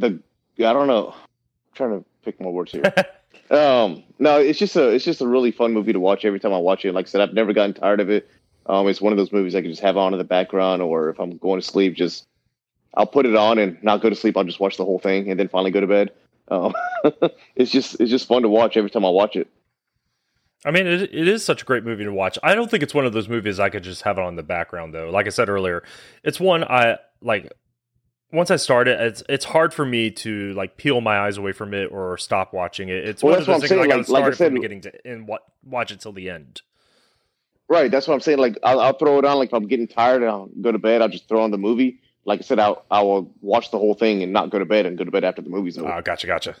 [0.00, 0.20] the
[0.58, 2.84] I don't know, I'm trying to pick my words here.
[3.50, 6.52] um, no, it's just a it's just a really fun movie to watch every time
[6.52, 6.92] I watch it.
[6.92, 8.28] Like I said, I've never gotten tired of it.
[8.66, 11.10] Um, it's one of those movies I can just have on in the background, or
[11.10, 12.26] if I'm going to sleep, just
[12.94, 14.36] I'll put it on and not go to sleep.
[14.36, 16.12] I'll just watch the whole thing and then finally go to bed.
[16.48, 16.74] Um,
[17.56, 19.48] it's just it's just fun to watch every time I watch it.
[20.64, 22.38] I mean, it, it is such a great movie to watch.
[22.42, 24.36] I don't think it's one of those movies I could just have it on in
[24.36, 25.10] the background though.
[25.10, 25.82] Like I said earlier,
[26.22, 27.52] it's one I like.
[28.32, 31.52] Once I start it, it's it's hard for me to like peel my eyes away
[31.52, 33.08] from it or stop watching it.
[33.08, 34.36] It's Well, one of those things I saying, got to like- like I start it
[34.36, 36.62] from said- the beginning to and wa- watch it till the end.
[37.68, 38.38] Right, that's what I'm saying.
[38.38, 39.38] Like I'll, I'll throw it on.
[39.38, 41.58] Like if I'm getting tired and I'll go to bed, I'll just throw on the
[41.58, 42.00] movie.
[42.24, 44.86] Like I said, I'll I will watch the whole thing and not go to bed
[44.86, 45.92] and go to bed after the movie's over.
[45.92, 46.56] Oh, gotcha, gotcha.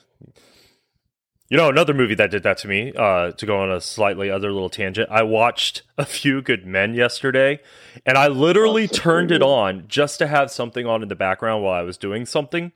[1.50, 4.30] You know, another movie that did that to me, uh, to go on a slightly
[4.30, 7.58] other little tangent, I watched A Few Good Men yesterday,
[8.06, 11.64] and I literally so turned it on just to have something on in the background
[11.64, 12.70] while I was doing something.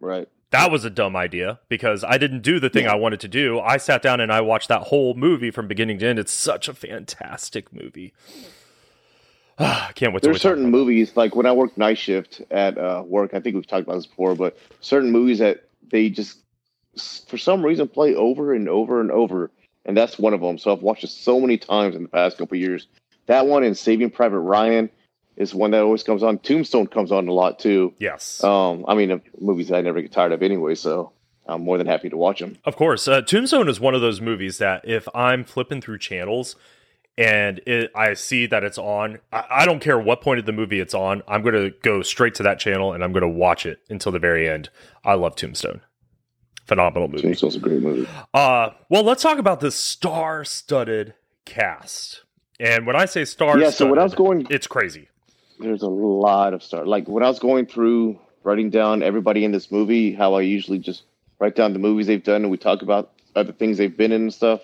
[0.00, 0.28] Right.
[0.50, 2.94] That was a dumb idea because I didn't do the thing Yeah.
[2.94, 3.60] I wanted to do.
[3.60, 6.18] I sat down and I watched that whole movie from beginning to end.
[6.18, 8.12] It's such a fantastic movie.
[9.58, 13.04] I can't wait to There's certain movies like when I worked night shift at uh,
[13.06, 13.34] work.
[13.34, 16.38] I think we've talked about this before, but certain movies that they just
[17.28, 19.50] for some reason play over and over and over,
[19.84, 20.58] and that's one of them.
[20.58, 22.86] So I've watched it so many times in the past couple of years.
[23.26, 24.90] That one and Saving Private Ryan
[25.36, 26.38] is one that always comes on.
[26.38, 27.94] Tombstone comes on a lot too.
[27.98, 28.42] Yes.
[28.42, 31.12] Um, I mean, movies that I never get tired of anyway, so
[31.46, 32.56] I'm more than happy to watch them.
[32.64, 36.56] Of course, uh, Tombstone is one of those movies that if I'm flipping through channels
[37.16, 40.52] and it, I see that it's on, I, I don't care what point of the
[40.52, 41.22] movie it's on.
[41.26, 44.12] I'm going to go straight to that channel and I'm going to watch it until
[44.12, 44.70] the very end.
[45.04, 45.80] I love Tombstone.
[46.68, 47.22] Phenomenal movie.
[47.22, 48.06] Tombstone's a great movie.
[48.34, 52.22] Uh, well, let's talk about this star-studded cast.
[52.60, 55.08] And when I say star-studded, Yeah, so when I was going it's crazy.
[55.58, 56.86] there's a lot of stuff.
[56.86, 60.78] Like when I was going through writing down everybody in this movie, how I usually
[60.78, 61.04] just
[61.38, 64.22] write down the movies they've done and we talk about other things they've been in
[64.22, 64.60] and stuff.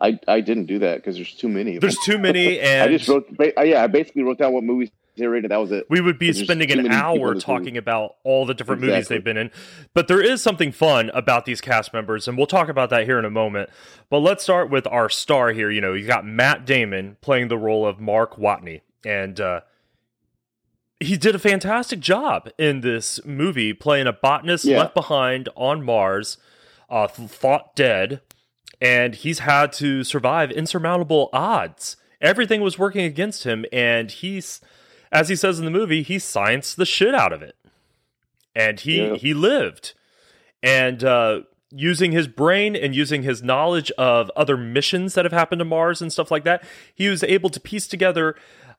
[0.00, 1.76] I I didn't do that because there's too many.
[1.76, 2.04] Of There's them.
[2.16, 3.28] too many, and I just wrote.
[3.62, 4.88] Yeah, I basically wrote down what movies
[5.20, 5.86] they were in, and that was it.
[5.88, 7.58] we would be spending an hour in this movie.
[7.60, 9.50] talking about all the different movies they've been in.
[9.94, 13.18] But there is something fun about these cast members, and we'll talk about that here
[13.18, 13.70] in a moment.
[14.10, 15.70] But let's start with our star here.
[15.70, 19.60] You know, you got Matt Damon playing the role of Mark Watney, and uh,
[20.98, 24.78] he did a fantastic job in this movie playing a botanist Yeah.
[24.80, 26.36] left behind on Mars,
[26.90, 28.20] uh, thought dead,
[28.80, 31.96] and he's had to survive insurmountable odds.
[32.20, 34.60] Everything was working against him, and he's,
[35.12, 37.56] as he says in the movie, he scienced the shit out of it,
[38.54, 39.14] and he Yeah.
[39.16, 39.94] he lived,
[40.62, 41.40] and uh,
[41.72, 46.02] using his brain and using his knowledge of other missions that have happened to Mars
[46.02, 48.34] and stuff like that, he was able to piece together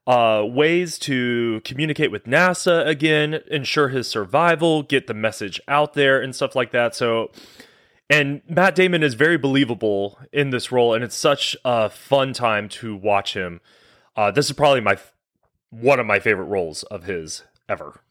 [0.08, 6.20] uh, ways to communicate with NASA again, ensure his survival, get the message out there,
[6.22, 6.96] and stuff like that.
[6.96, 7.32] So,
[8.10, 12.68] and Matt Damon is very believable in this role, and it's such a fun time
[12.70, 13.62] to watch him.
[14.16, 14.98] Uh, this is probably my
[15.72, 18.02] one of my favorite roles of his ever.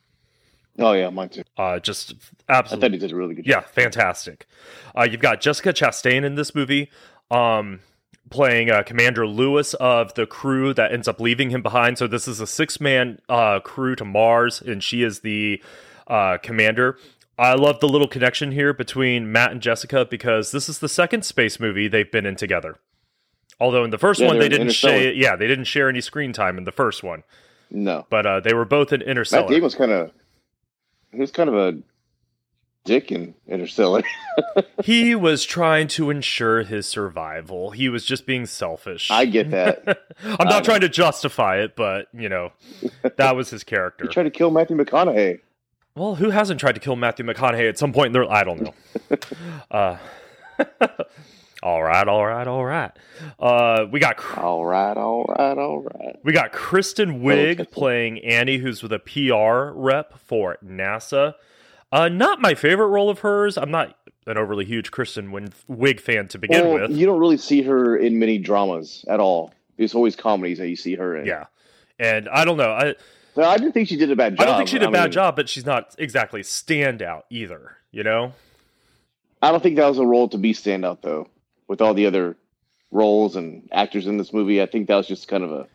[0.78, 1.42] Oh yeah, mine too.
[1.56, 2.14] Uh, just
[2.48, 3.50] I absolutely thought he did a really good job.
[3.50, 4.46] yeah, fantastic.
[4.96, 6.90] Uh, you've got Jessica Chastain in this movie,
[7.30, 7.80] um,
[8.30, 11.98] playing uh, Commander Lewis of the crew that ends up leaving him behind.
[11.98, 15.62] So this is a six-man uh, crew to Mars, and she is the
[16.06, 16.96] uh, commander.
[17.36, 21.24] I love the little connection here between Matt and Jessica because this is the second
[21.24, 22.76] space movie they've been in together.
[23.58, 26.32] Although in the first Yeah, one they didn't share, yeah, they didn't share any screen
[26.32, 27.22] time in the first one,
[27.70, 29.48] No, but uh, they were both in Matt Interstellar.
[29.48, 30.10] Damon was kind of
[31.12, 31.78] he was kind of a
[32.84, 34.02] dick in Interstellar.
[34.82, 37.70] He was trying to ensure his survival.
[37.72, 39.10] He was just being selfish.
[39.10, 39.84] I get that.
[40.24, 42.52] I'm not trying to justify it, but you know,
[43.16, 44.04] that was his character.
[44.08, 45.40] He tried to kill Matthew McConaughey.
[45.94, 48.62] well, who hasn't tried to kill Matthew McConaughey at some point in their I don't
[48.62, 48.74] know.
[49.70, 49.98] uh
[51.62, 52.90] All right, all right, all right.
[53.38, 56.16] Uh we got All right, all right, all right.
[56.24, 61.34] we got Kristen Wiig playing Annie, who's with a PR rep for NASA.
[61.92, 63.58] Uh, not my favorite role of hers.
[63.58, 63.96] I'm not
[64.26, 65.30] an overly huge Kristen
[65.68, 66.96] Wiig fan to begin Well, with.
[66.96, 69.52] you don't really see her in many dramas at all.
[69.76, 71.26] It's always comedies that you see her in.
[71.26, 71.46] Yeah,
[71.98, 72.70] and I don't know.
[72.70, 72.94] I
[73.36, 74.42] I didn't think she did a bad job.
[74.42, 77.76] I don't think she did a bad mean, job, but she's not exactly standout either.
[77.90, 78.32] You know?
[79.42, 81.28] I don't think that was a role to be standout though.
[81.70, 82.36] With all the other
[82.90, 85.68] roles and actors in this movie, I think that was just kind of a,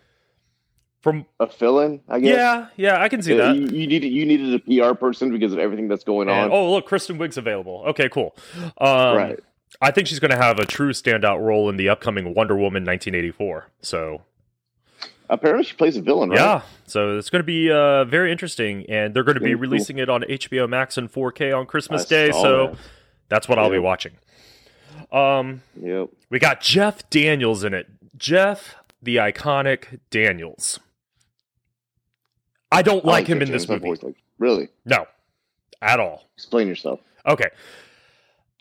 [1.02, 2.02] From a fill-in.
[2.10, 2.36] I guess.
[2.36, 3.56] yeah, yeah, I can see Yeah, that.
[3.56, 6.52] You, you needed you needed a PR person because of everything that's going And- on.
[6.52, 7.86] oh, look, Kristen Wiig's available.
[7.88, 8.36] Okay, cool.
[8.78, 9.40] Um, right.
[9.80, 12.84] I think she's going to have a true standout role in the upcoming Wonder Woman
[12.84, 13.68] 1984.
[13.82, 14.22] So
[15.30, 16.30] Apparently, she plays a villain.
[16.32, 16.40] Right?
[16.40, 19.98] yeah, so it's going to be uh, very interesting, and they're going to be releasing
[19.98, 22.32] it on HBO Max and 4K on Christmas I Day.
[22.32, 22.78] So that.
[23.30, 24.12] that's what I'll be watching.
[25.12, 26.10] Um, Yep.
[26.30, 27.88] we got Jeff Daniels in it.
[28.18, 30.80] Jeff, the iconic Daniels.
[32.72, 33.88] I don't I like him in this movie.
[33.88, 34.70] voice, like, really?
[34.86, 35.06] No,
[35.82, 36.28] at all.
[36.36, 37.00] Explain yourself.
[37.26, 37.50] Okay.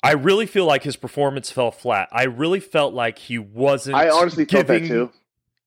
[0.02, 2.08] I really feel like his performance fell flat.
[2.12, 3.96] I really felt like he wasn't.
[3.96, 5.10] I honestly felt that too.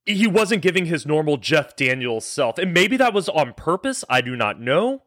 [0.05, 4.05] He wasn't giving his normal Jeff Daniels self, and maybe that was on purpose.
[4.09, 5.01] I do not know,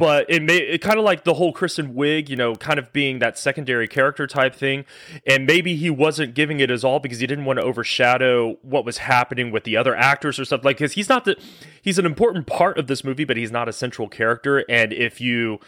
[0.00, 2.90] but it may it kind of like the whole Kristen Wiig, you know, kind of
[2.92, 4.86] being that secondary character type thing,
[5.26, 8.84] and maybe he wasn't giving it his all because he didn't want to overshadow what
[8.86, 10.78] was happening with the other actors or stuff like.
[10.78, 11.36] Because he's not the
[11.82, 15.20] he's an important part of this movie, but he's not a central character, and if
[15.20, 15.60] you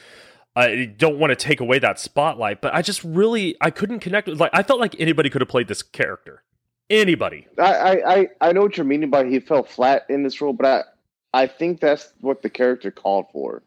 [0.57, 4.29] I don't want to take away that spotlight, but I just really I couldn't connect
[4.29, 6.43] with like I felt like anybody could have played this character.
[6.91, 7.47] Anybody.
[7.59, 10.67] I, I- I know what you're meaning by he fell flat in this role, but
[11.33, 13.63] I, I think that's what the character called for.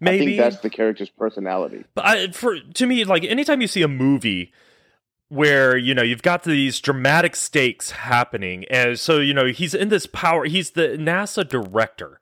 [0.00, 1.84] I Maybe think that's the character's personality.
[1.94, 4.52] But I, for to me, like anytime you see a movie
[5.28, 9.88] where you know you've got these dramatic stakes happening, and so you know he's in
[9.88, 10.44] this power.
[10.44, 12.20] He's the NASA director.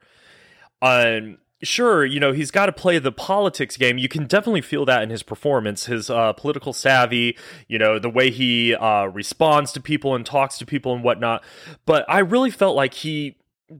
[0.80, 3.98] Um, sure, you know he's got to play the politics game.
[3.98, 7.36] You can definitely feel that in his performance, his uh, political savvy.
[7.66, 11.42] You know the way he uh, responds to people and talks to people and whatnot.
[11.86, 13.36] But I really felt like he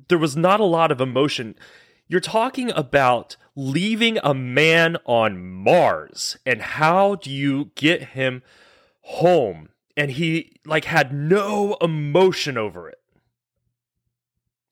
[0.09, 1.54] there was not a lot of emotion.
[2.08, 8.42] You're talking about leaving a man on Mars and how do you get him
[9.02, 9.70] home?
[9.96, 12.98] And he like had no emotion over it.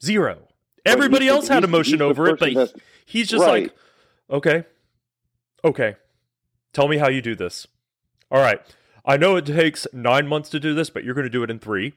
[0.04, 0.48] Zero.
[0.84, 2.72] Everybody the- else had emotion over it, but
[3.06, 3.64] he's just Right.
[3.64, 3.74] like,
[4.30, 4.64] okay,
[5.64, 5.94] okay,
[6.72, 7.66] tell me how you do this.
[8.30, 8.60] All right.
[9.04, 11.50] I know it takes nine months to do this, but you're going to do it
[11.50, 11.94] in three.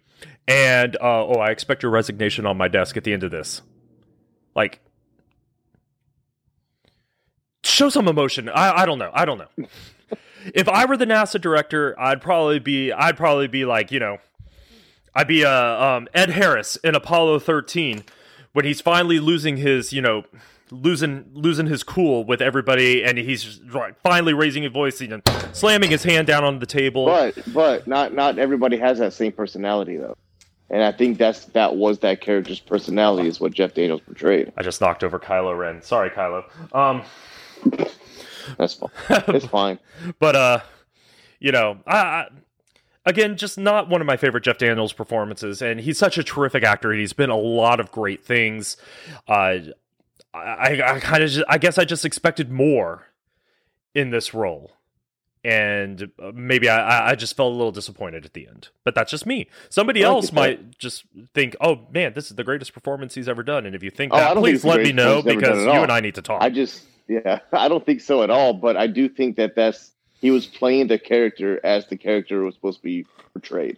[0.48, 3.62] And, uh, oh, I expect your resignation on my desk at the end of this.
[4.56, 4.82] Like,
[7.76, 8.50] show some emotion.
[8.50, 9.12] I, I don't know.
[9.14, 9.68] I don't know.
[10.54, 14.18] if I were the NASA director, I'd probably be, I'd probably be like, you know,
[15.14, 18.04] I'd be uh, um, Ed Harris in Apollo 13
[18.54, 20.24] when he's finally losing his, you know,
[20.72, 23.62] losing losing his cool with everybody, and he's
[24.04, 25.22] finally raising his voice and
[25.54, 27.06] slamming his hand down on the table.
[27.06, 30.18] But but not not everybody has that same personality though,
[30.70, 34.52] and I think that's that was that character's personality is what Jeff Daniels portrayed.
[34.58, 35.82] I just knocked over Kylo Ren.
[35.82, 36.44] Sorry, Kylo.
[36.76, 37.04] Um,
[38.58, 38.90] That's fine.
[39.10, 39.80] It's fine.
[40.20, 40.60] but uh,
[41.40, 42.28] you know, I, I
[43.06, 46.64] again just not one of my favorite Jeff Daniels performances, and he's such a terrific
[46.64, 46.92] actor.
[46.92, 48.78] and He's been a lot of great things.
[49.28, 49.58] Uh,
[50.34, 53.08] I I kind of I guess I just expected more
[53.94, 54.72] in this role.
[55.44, 59.12] And uh, maybe I, I- just felt a little disappointed at the end, but that's
[59.12, 59.48] just me.
[59.70, 61.04] Somebody else might just
[61.36, 64.12] think, "Oh man, this is the greatest performance he's ever done." And if you think
[64.12, 66.24] Oh, that, please let me know performance he's ever because you and I need to
[66.24, 66.42] talk.
[66.42, 68.54] I just yeah, I don't think so at all.
[68.54, 72.56] But I do think that that's he was playing the character as the character was
[72.56, 73.78] supposed to be portrayed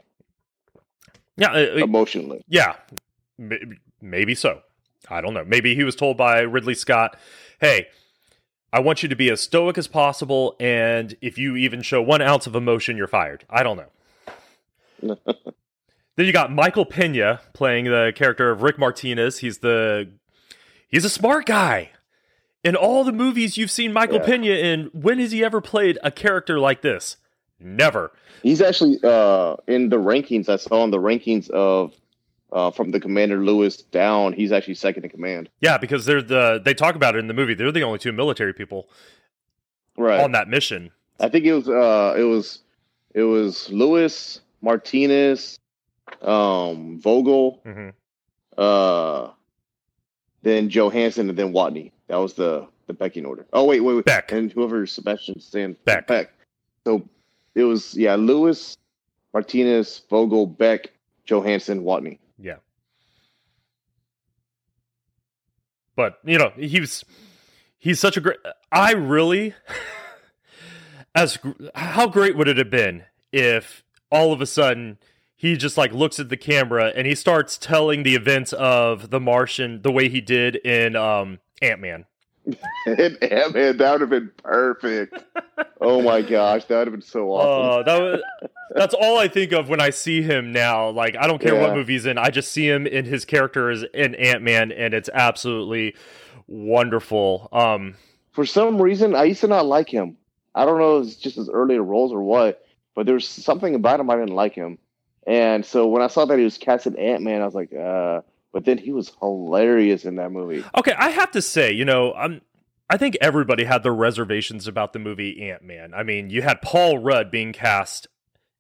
[1.38, 2.44] yeah, uh, uh, emotionally.
[2.48, 2.76] Yeah,
[3.40, 4.62] M- maybe so.
[5.10, 5.46] I don't know.
[5.46, 7.18] Maybe he was told by Ridley Scott,
[7.62, 7.88] "Hey,
[8.74, 12.22] I want you to be as stoic as possible, and if you even show one
[12.22, 15.18] ounce of emotion, you're fired." I don't know.
[16.16, 19.40] then you got Michael Pena playing the character of Rick Martinez.
[19.40, 20.10] He's the
[20.90, 21.92] he's a smart guy.
[22.64, 24.26] In all the movies you've seen Michael Yeah.
[24.26, 27.18] Pena in, when has he ever played a character like this?
[27.60, 28.12] Never.
[28.44, 30.50] He's actually uh, in the rankings.
[30.50, 31.94] I saw in the rankings of
[32.52, 34.34] uh, from the Commander Lewis down.
[34.34, 35.50] He's actually second in command.
[35.62, 37.54] Yeah, because they're the they talk about it in the movie.
[37.54, 38.90] They're the only two military people
[39.98, 40.20] Right.
[40.22, 40.92] on that mission.
[41.20, 42.60] I think it was uh, it was
[43.16, 45.58] it was Lewis Martinez,
[46.22, 47.90] um, Vogel, hmm
[48.58, 49.30] uh,
[50.44, 51.92] then Johansson, and then Watney.
[52.08, 53.46] That was the the pecking order.
[53.54, 54.06] Oh wait, wait, wait.
[54.06, 54.32] Beck.
[54.32, 56.08] and whoever Sebastian Stan Beck.
[56.08, 56.34] Beck.
[56.86, 57.08] So
[57.56, 58.78] it was yeah, Lewis,
[59.34, 60.92] Martinez, Vogel, Beck,
[61.26, 62.20] Johansson, Watney.
[62.40, 62.58] Yeah.
[65.96, 67.04] But, you know, he was
[67.78, 68.38] he's such a great
[68.72, 69.54] I really
[71.16, 71.40] as
[71.76, 75.00] how great would it have been if all of a sudden
[75.36, 79.20] he just like looks at the camera and he starts telling the events of the
[79.20, 82.06] Martian the way he did in um Ant-Man.
[82.86, 83.18] and
[83.54, 85.22] man, that would have been perfect.
[85.82, 87.80] oh my gosh, that would have been so awesome.
[87.80, 88.22] Oh, that was
[88.74, 90.90] that's all I think of when I see him now.
[90.92, 91.76] Like I don't care what Yeah.
[91.76, 94.94] movie he's in, I just see him in his character as in Ant Man, and
[94.94, 95.96] it's absolutely
[96.48, 97.50] wonderful.
[97.52, 97.96] Um,
[98.32, 100.18] For some reason, I used to not like him.
[100.56, 102.66] I don't know if it's just his earlier roles or what,
[102.96, 104.78] but there's something about him I didn't like him.
[105.26, 107.74] And so when I saw that he was cast as Ant Man, I was like,
[107.74, 108.22] uh.
[108.58, 110.64] But then he was hilarious in that movie.
[110.76, 112.42] okay, I have to say, you know, I'm.
[112.90, 115.94] I think everybody had their reservations about the movie Ant Man.
[115.94, 118.08] I mean, you had Paul Rudd being cast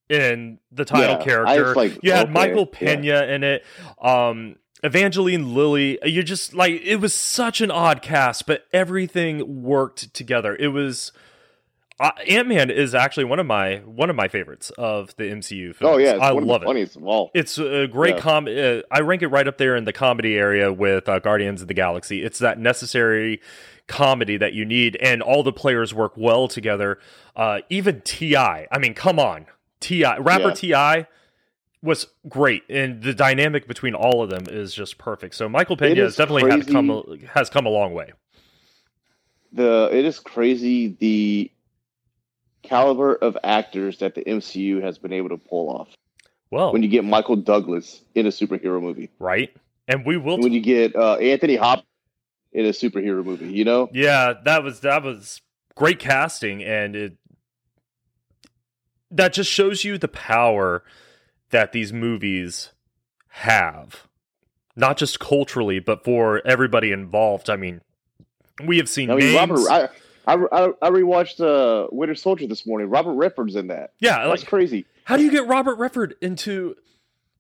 [0.07, 1.74] in the title Yeah, character.
[1.74, 2.95] like, you had okay, Michael yeah.
[2.95, 3.65] Pena in it.
[3.99, 5.97] Um, Evangeline Lilly.
[6.03, 10.55] You're just like it was such an odd cast, but everything worked together.
[10.55, 11.11] It was.
[12.00, 15.76] Uh, Ant Man is actually one of my one of my favorites of the MCU
[15.76, 15.95] films.
[15.95, 16.95] Oh yeah, it's I love it.
[17.02, 17.32] all.
[17.34, 18.22] It's a great Yeah.
[18.22, 18.48] com.
[18.48, 21.68] Uh, I rank it right up there in the comedy area with uh, Guardians of
[21.68, 22.24] the Galaxy.
[22.24, 23.41] It's that necessary
[23.88, 27.00] comedy that you need, and all the players work well together.
[27.36, 29.48] Uh, even T.I., I mean, come on,
[29.80, 31.08] T.I., rapper T.I.
[31.82, 35.34] was great, and the dynamic between all of them is just perfect.
[35.34, 38.12] So Michael Pena has definitely come a, has come a long way.
[39.52, 41.50] the it is crazy the
[42.68, 45.89] caliber of actors that the MCU has been able to pull off.
[46.49, 49.53] Well, When you get Michael Douglas in a superhero movie, right?
[49.88, 50.39] And we will.
[50.39, 51.84] when you get uh, Anthony Hop
[52.53, 55.41] in a superhero movie, you know, yeah, that was that was
[55.76, 57.18] great casting, and it
[59.11, 60.84] that just shows you the power
[61.49, 62.72] that these movies
[63.30, 64.07] have,
[64.76, 67.49] not just culturally, but for everybody involved.
[67.49, 67.82] I mean,
[68.65, 69.68] we have seen I mean, names.
[69.68, 69.91] Robert.
[70.28, 72.89] I, I I rewatched uh, Winter Soldier this morning.
[72.89, 73.93] Robert Redford's in that.
[73.99, 74.86] yeah, That's like crazy.
[75.05, 76.75] how do you get Robert Redford into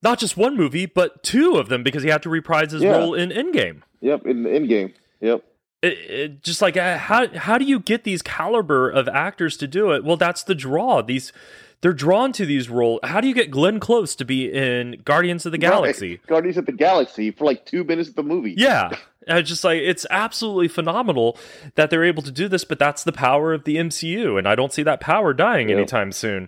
[0.01, 2.97] not just one movie, but two of them because he had to reprise his Yeah.
[2.97, 3.81] role in Endgame?
[4.01, 4.93] Yep, in the end.
[5.19, 5.43] Yep.
[5.81, 9.67] it, it, just like uh, how how do you get these caliber of actors to
[9.67, 10.03] do it?
[10.03, 11.01] Well, that's the draw.
[11.01, 11.33] These
[11.81, 12.99] they're drawn to these roles.
[13.03, 16.11] How do you get Glenn Close to be in Guardians of the Galaxy?
[16.11, 16.27] Right.
[16.27, 18.53] Guardians of the Galaxy for like two minutes of the movie.
[18.57, 18.91] Yeah.
[19.27, 21.37] It's just like it's absolutely phenomenal
[21.75, 24.55] that they're able to do this, but that's the power of the MCU, and I
[24.55, 25.75] don't see that power dying Yeah.
[25.75, 26.47] anytime soon.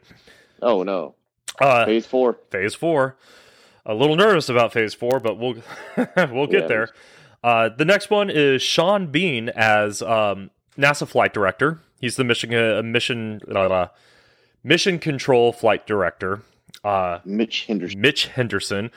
[0.62, 1.16] Oh no.
[1.60, 2.38] Uh, Phase four.
[2.52, 3.18] phase four.
[3.86, 5.56] A little nervous about phase four, but we'll
[6.32, 6.68] we'll get Yeah.
[6.68, 6.90] there.
[7.44, 11.80] Uh, the next one is Sean Bean as um, NASA flight director.
[12.00, 13.88] He's the mission uh, mission uh,
[14.64, 16.42] mission control flight director.
[16.84, 18.02] Uh, Mitch Henderson.
[18.02, 18.92] Mitch Henderson.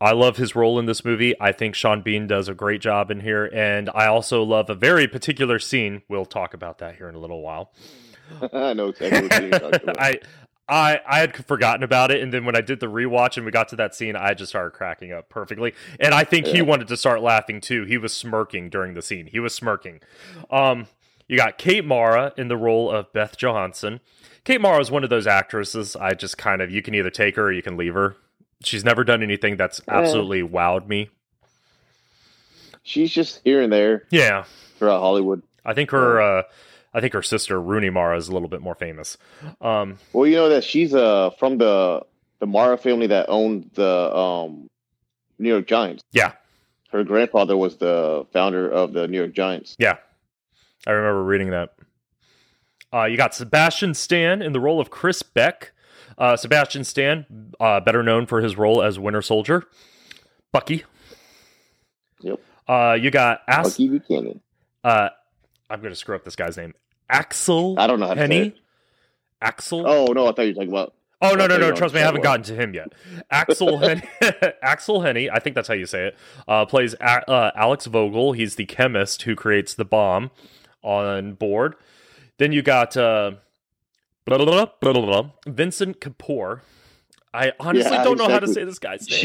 [0.00, 1.34] I love his role in this movie.
[1.40, 4.74] I think Sean Bean does a great job in here, and I also love a
[4.74, 6.02] very particular scene.
[6.08, 7.72] We'll talk about that here in a little while.
[8.52, 10.00] I know exactly what you're talking about.
[10.00, 10.18] I
[10.68, 13.52] I I had forgotten about it, and then when I did the rewatch and we
[13.52, 15.74] got to that scene, I just started cracking up perfectly.
[16.00, 17.84] And I think he wanted to start laughing too.
[17.84, 19.26] He was smirking during the scene.
[19.26, 20.00] He was smirking.
[20.50, 20.86] Um,
[21.28, 24.00] you got Kate Mara in the role of Beth Johansson.
[24.44, 25.96] Kate Mara is one of those actresses.
[25.96, 28.16] I just kind of you can either take her or you can leave her.
[28.62, 31.10] She's never done anything that's absolutely wowed me.
[32.82, 34.44] She's just here and there Yeah,
[34.78, 35.42] throughout Hollywood.
[35.64, 36.20] I think her.
[36.20, 36.42] Uh,
[36.92, 39.16] I think her sister Rooney Mara is a little bit more famous.
[39.60, 42.02] Um, Well, you know that she's uh from the
[42.38, 44.68] the Mara family that owned the um
[45.38, 46.02] New York Giants.
[46.12, 46.32] yeah,
[46.90, 49.74] Her grandfather was the founder of the New York Giants.
[49.78, 49.96] Yeah,
[50.86, 51.74] I remember reading that.
[52.94, 55.72] Uh, you got Sebastian Stan in the role of Chris Beck.
[56.16, 57.26] Uh, Sebastian Stan,
[57.58, 59.64] uh, better known for his role as Winter Soldier,
[60.52, 60.84] Bucky.
[62.20, 62.40] Yep.
[62.68, 64.40] Uh, you got As- Bucky Buchanan.
[64.84, 65.08] uh,
[65.68, 66.74] I'm going to screw up this guy's name.
[67.10, 68.46] Aksel I don't know how to say Hennie.
[68.48, 68.56] it.
[69.42, 69.84] Aksel.
[69.86, 70.94] Oh no, I thought you were talking about.
[71.20, 71.72] Oh no no no!
[71.72, 72.92] Trust me, I haven't gotten to him yet.
[73.32, 74.02] Aksel Hennie,
[74.64, 76.16] Aksel Hennie, I think that's how you say it.
[76.48, 78.32] Uh, plays A- uh, Alex Vogel.
[78.32, 80.30] He's the chemist who creates the bomb
[80.82, 81.74] on board.
[82.38, 83.32] Then you got uh,
[84.24, 86.60] blah, blah, blah, Vincent Kapoor.
[87.32, 89.18] I honestly Yeah, don't know how to say this guy's name.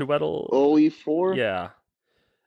[0.00, 0.50] Chiwetel.
[0.50, 1.36] Ejiofor.
[1.36, 1.70] Yeah.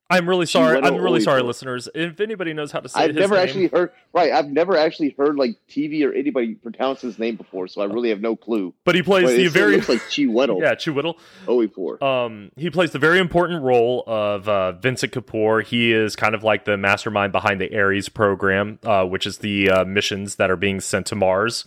[0.09, 0.79] I'm really sorry.
[0.79, 1.89] I'm really sorry, listeners.
[1.95, 3.91] If anybody knows how to say I've his never name, actually heard.
[4.11, 7.85] Right, I've never actually heard like TV or anybody pronounce his name before, so I
[7.85, 8.73] really have no clue.
[8.83, 11.15] but he plays But the very looks like Chiwetel yeah Chiwetel.
[11.47, 12.03] Oe four.
[12.03, 15.63] Um, he plays the very important role of uh, Vincent Kapoor.
[15.63, 19.69] He is kind of like the mastermind behind the Ares program, uh, which is the
[19.71, 21.65] uh, missions that are being sent to Mars.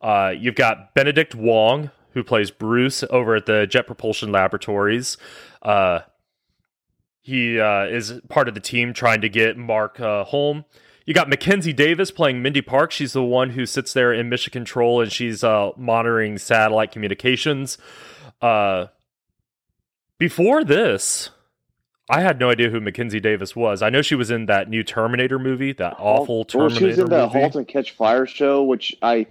[0.00, 5.16] Uh, you've got Benedict Wong, who plays Bruce over at the Jet Propulsion Laboratories.
[5.62, 6.00] Uh,
[7.22, 10.64] he uh, is part of the team trying to get Mark uh, home.
[11.06, 12.90] You got Mackenzie Davis playing Mindy Park.
[12.90, 17.78] She's the one who sits there in mission control and she's uh, monitoring satellite communications.
[18.40, 18.86] Uh,
[20.18, 21.30] before this,
[22.08, 23.82] I had no idea who Mackenzie Davis was.
[23.82, 26.98] I know she was in that new Terminator movie, that awful Well, Terminator she was
[26.98, 27.40] in the movie.
[27.40, 29.26] Halt and Catch Fire show, which I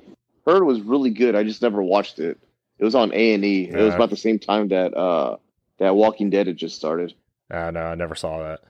[0.46, 1.36] heard was really good.
[1.36, 2.40] I just never watched it.
[2.80, 3.70] It was on A and E.
[3.70, 5.38] It was about the same time that uh
[5.78, 7.14] that Walking Dead had just started.
[7.52, 8.62] Ah, no, I never saw that.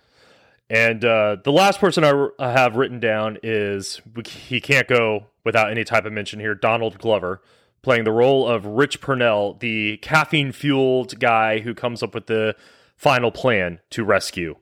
[0.69, 5.69] And uh, the last person I, I have written down is he can't go without
[5.69, 6.55] any type of mention here.
[6.55, 7.41] Donald Glover
[7.81, 12.55] playing the role of Rich Purnell, the caffeine fueled guy who comes up with the
[12.95, 14.55] final plan to rescue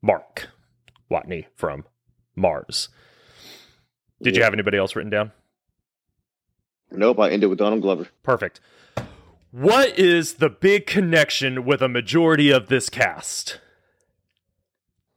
[0.00, 0.48] Mark
[1.10, 1.84] Watney from
[2.34, 2.88] Mars.
[4.22, 5.32] Did you have anybody else written down?
[6.90, 8.08] Nope, I ended with Donald Glover.
[8.22, 8.60] Perfect.
[9.52, 13.60] What is the big connection with a majority of this cast?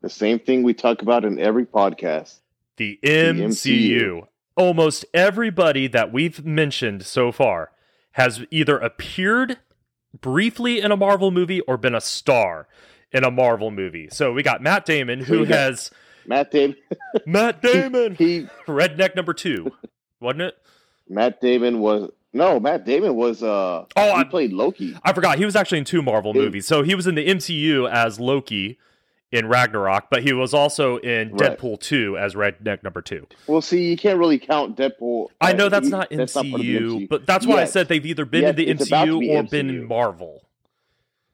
[0.02, 2.40] The same thing we talk about in every podcast.
[2.76, 3.46] The MCU.
[3.46, 4.28] MCU.
[4.58, 7.72] Almost everybody that we've mentioned so far
[8.12, 9.58] has either appeared
[10.20, 12.68] briefly in a Marvel movie or been a star
[13.14, 14.10] in a Marvel movie.
[14.12, 15.92] So we got Matt Damon, who has
[16.28, 16.76] Matt Damon.
[17.26, 19.72] Matt Damon, he redneck number two,
[20.20, 20.58] wasn't it?
[21.08, 24.96] Matt Damon was no Matt Damon was uh Oh, I- played Loki.
[25.04, 26.44] I forgot he was actually in two Marvel Dude.
[26.44, 26.68] movies.
[26.68, 28.78] So he was in the MCU as Loki
[29.32, 31.58] in Ragnarok, but he was also in Right.
[31.58, 33.26] Deadpool 2 as Redneck number 2.
[33.48, 35.28] Well, see, you can't really count Deadpool.
[35.42, 37.88] I know that's he- not that's part of the MCU, but that's why I said
[37.90, 40.44] they've either been Yet, in the it's about to MCU be or been in Marvel.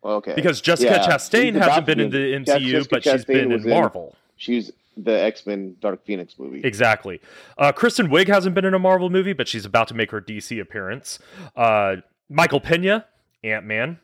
[0.04, 0.34] Okay.
[0.36, 3.66] Because Jessica Yeah, Chastain hasn't been in the MCU, Jessica but she's Chastain been was
[3.66, 4.16] in in- Marvel.
[4.36, 6.62] she's the X Men Dark Phoenix movie.
[6.64, 7.22] Exactly.
[7.58, 10.22] Uh, Kristen Wiig hasn't been in a Marvel movie, but she's about to make her
[10.22, 11.20] DC appearance.
[11.56, 11.98] Uh,
[12.30, 13.06] Michael Pena,
[13.44, 14.00] Ant Man.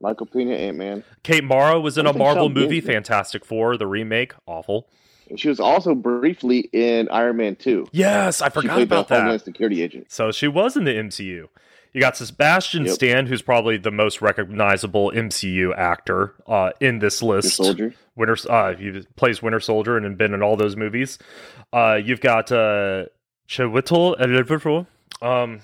[0.00, 1.04] Michael Pena, Ant Man.
[1.22, 4.88] Kate Mara was in a Marvel movie, Fantastic Four, the remake, awful.
[5.36, 7.86] She was also briefly in Iron Man Two.
[7.92, 9.20] Yes, I forgot about that.
[9.20, 10.10] Homeland Security agent.
[10.10, 11.48] So she was in the MCU.
[11.92, 12.94] You got Sebastian Yep.
[12.94, 17.56] Stan, who's probably the most recognizable MCU actor uh, in this list.
[17.56, 17.94] soldier.
[18.16, 21.18] Winter, uh, he plays Winter Soldier and been in all those movies.
[21.72, 23.06] Uh, you've got uh,
[23.48, 24.86] Chiwetel Ejiofor.
[25.22, 25.60] Um,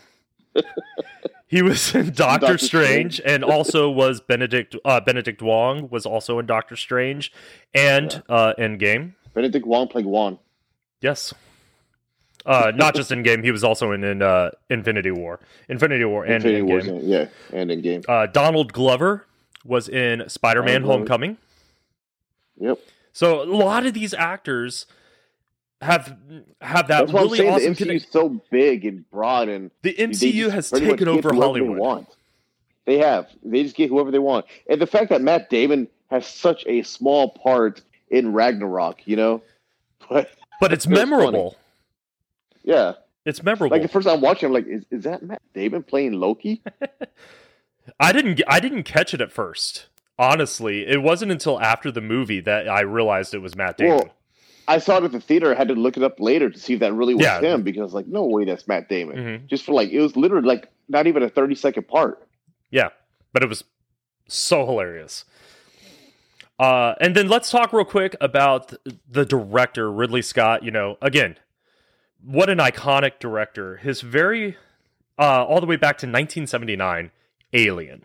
[1.46, 3.34] he was in Doctor, Doctor Strange, Strange.
[3.34, 7.32] and also was Benedict uh, Benedict Wong was also in Doctor Strange
[7.74, 9.14] and uh, Endgame.
[9.34, 10.38] Benedict Wong played Wong.
[11.00, 11.34] Yes.
[12.46, 16.34] Uh, not just Endgame, he was also in, in uh, Infinity War, Infinity War, and
[16.36, 16.96] Infinity in War's game.
[16.96, 18.04] in- yeah, and Endgame.
[18.08, 19.26] Uh, Donald Glover
[19.64, 21.36] was in Spider-Man: Homecoming.
[22.58, 22.78] Yep.
[23.12, 24.86] So a lot of these actors
[25.82, 26.16] have
[26.60, 27.74] have that That's really I'm saying awesome.
[27.74, 31.76] the MCU is so big and broad, and the MCU has taken over Hollywood.
[31.76, 32.08] They, want.
[32.84, 33.28] they have.
[33.42, 36.82] They just get whoever they want, and the fact that Matt Damon has such a
[36.82, 39.42] small part in Ragnarok, you know,
[40.08, 40.30] but
[40.60, 41.56] But it's memorable.
[42.66, 42.92] Yeah,
[43.24, 43.74] It's memorable.
[43.74, 46.62] like the first time watching, I'm like, is, is that Matt Damon playing Loki?
[48.00, 49.86] I didn't I didn't catch it at first.
[50.18, 53.96] Honestly, it wasn't until after the movie that I realized it was Matt Damon.
[53.98, 54.08] Well,
[54.68, 55.54] I saw it at the theater.
[55.54, 57.40] I had to look it up later to see if that really was Yeah.
[57.40, 59.16] him because, like, no way, that's Matt Damon.
[59.16, 59.46] Mhm.
[59.46, 62.26] Just for like, it was literally like not even a 30 second part.
[62.70, 62.88] Yeah,
[63.32, 63.62] but it was
[64.26, 65.24] so hilarious.
[66.58, 68.72] Uh, and then let's talk real quick about
[69.08, 70.62] the director Ridley Scott.
[70.64, 71.36] You know, again,
[72.26, 73.76] what an iconic director.
[73.76, 74.56] His very
[75.18, 77.10] uh, all the way back to 1979,
[77.52, 78.02] Alien.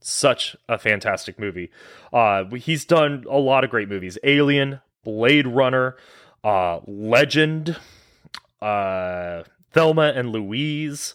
[0.00, 1.70] Such a fantastic movie.
[2.12, 5.96] Uh, he's done a lot of great movies: Alien, Blade Runner,
[6.44, 7.76] uh, Legend,
[8.60, 11.14] uh, Thelma and Louise.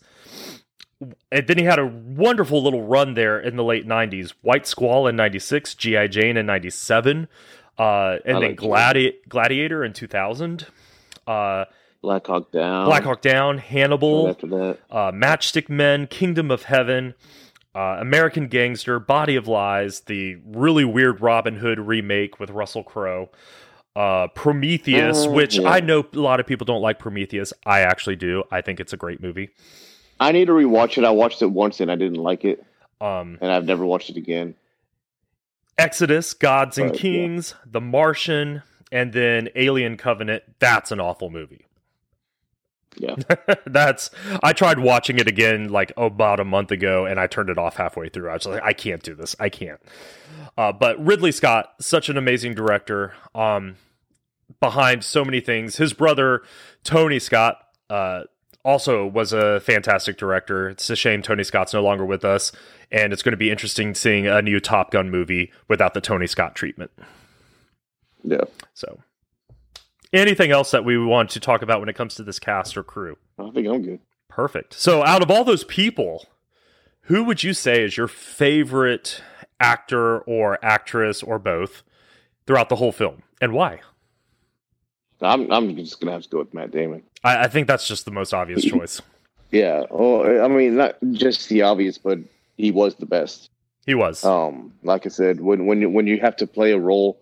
[1.32, 5.08] And then he had a wonderful little run there in the late 90s white squall
[5.08, 7.30] in 96 gi jane in 97
[7.78, 10.68] uh, and I then like Gladi- gladiator in 2000
[11.26, 11.66] uh,
[12.02, 12.86] Black Hawk Down.
[12.86, 14.78] black hawk down Right hannibal after that.
[14.90, 17.14] uh, matchstick men kingdom of heaven
[17.76, 23.30] uh, american gangster body of lies the really weird robin hood remake with russell crowe
[23.96, 25.68] uh, prometheus Oh, which yeah.
[25.70, 28.94] i know a lot of people don't like prometheus i actually do i think it's
[28.94, 29.50] a great movie
[30.22, 31.06] I need to rewatch it.
[31.06, 32.62] I watched it once and I didn't like it,
[33.00, 34.54] um, and I've never watched it again.
[35.78, 37.00] Exodus, Gods and Right, yeah.
[37.02, 40.44] Kings, The Martian, and then Alien Covenant.
[40.60, 41.66] That's an awful movie.
[43.00, 43.16] Yeah.
[43.66, 44.12] That's
[44.44, 47.78] I tried watching it again like about a month ago, and I turned it off
[47.78, 48.30] halfway through.
[48.30, 49.36] I was like, I can't do this.
[49.40, 49.80] I can't.
[50.58, 53.14] Uh, but Ridley Scott, such an amazing director.
[53.34, 53.78] Um,
[54.60, 56.44] behind so many things, his brother
[56.84, 57.58] Tony Scott.
[57.90, 58.24] Uh,
[58.66, 60.70] also was a fantastic director.
[60.70, 62.52] It's a shame Tony Scott's no longer with us,
[62.92, 66.28] and it's going to be interesting seeing a new Top Gun movie without the Tony
[66.28, 66.92] Scott treatment.
[68.24, 68.44] Yeah.
[68.74, 69.00] So,
[70.14, 72.84] anything else that we want to talk about when it comes to this cast or
[72.84, 73.18] crew?
[73.38, 74.00] I think I'm good.
[74.28, 74.74] Perfect.
[74.74, 76.26] So, out of all those people,
[77.04, 79.22] who would you say is your favorite
[79.60, 81.84] actor or actress or both
[82.46, 83.82] throughout the whole film, and why?
[85.22, 87.04] I'm I'm just gonna have to go with Matt Damon.
[87.24, 89.02] I, I think that's just the most obvious choice.
[89.52, 89.84] Yeah.
[89.90, 92.20] Oh, I mean, not just the obvious, but
[92.58, 93.50] he was the best.
[93.86, 94.24] He was.
[94.24, 97.20] Um, like I said, when when you, when you have to play a role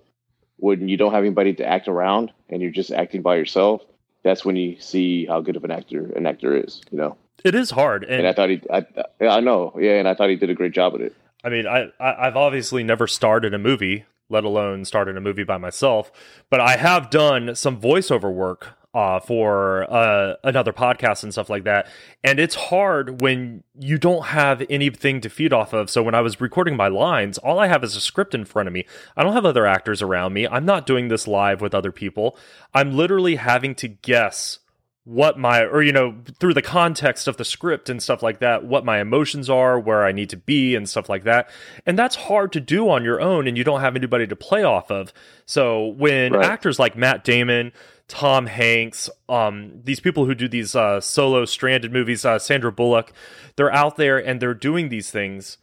[0.58, 3.82] when you don't have anybody to act around and you're just acting by yourself,
[4.24, 6.82] that's when you see how good of an actor an actor is.
[6.92, 7.18] You know.
[7.44, 8.86] it is hard, and, And I thought he, I,
[9.26, 11.16] I know, yeah, and I thought he did a great job at it.
[11.44, 15.44] I mean, I, I I've obviously never started a movie, let alone started a movie
[15.44, 16.12] by myself.
[16.50, 21.66] But I have done some voiceover work uh, for uh, another podcast and stuff like
[21.66, 21.88] that,
[22.24, 25.90] and it's hard when you don't have anything to feed off of.
[25.90, 28.68] So when I was recording my lines, all I have is a script in front
[28.68, 28.86] of me.
[29.16, 30.48] I don't have other actors around me.
[30.48, 32.38] I'm not doing this live with other people.
[32.74, 34.60] I'm literally having to guess
[35.04, 38.66] what my or you know through the context of the script and stuff like that
[38.66, 41.50] what my emotions are where i need to be and stuff like that
[41.86, 44.64] and that's hard to do on your own and you don't have anybody to play
[44.66, 45.14] off of
[45.46, 46.44] so when Right.
[46.46, 47.72] actors like matt damon
[48.08, 53.12] tom hanks um these people who do these uh solo stranded movies uh sandra bullock
[53.58, 55.58] they're out there and they're doing these things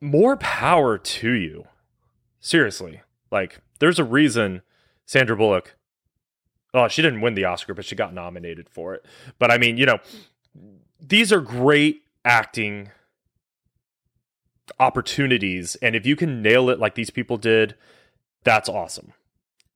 [0.00, 1.64] more power to you
[2.40, 3.02] seriously
[3.34, 4.62] like There's a reason
[5.04, 5.74] Sandra Bullock.
[6.72, 9.04] Oh, she didn't win the Oscar, but she got nominated for it.
[9.38, 9.98] But I mean, you know,
[11.00, 12.90] these are great acting
[14.80, 17.74] opportunities, and if you can nail it like these people did,
[18.44, 19.12] that's awesome.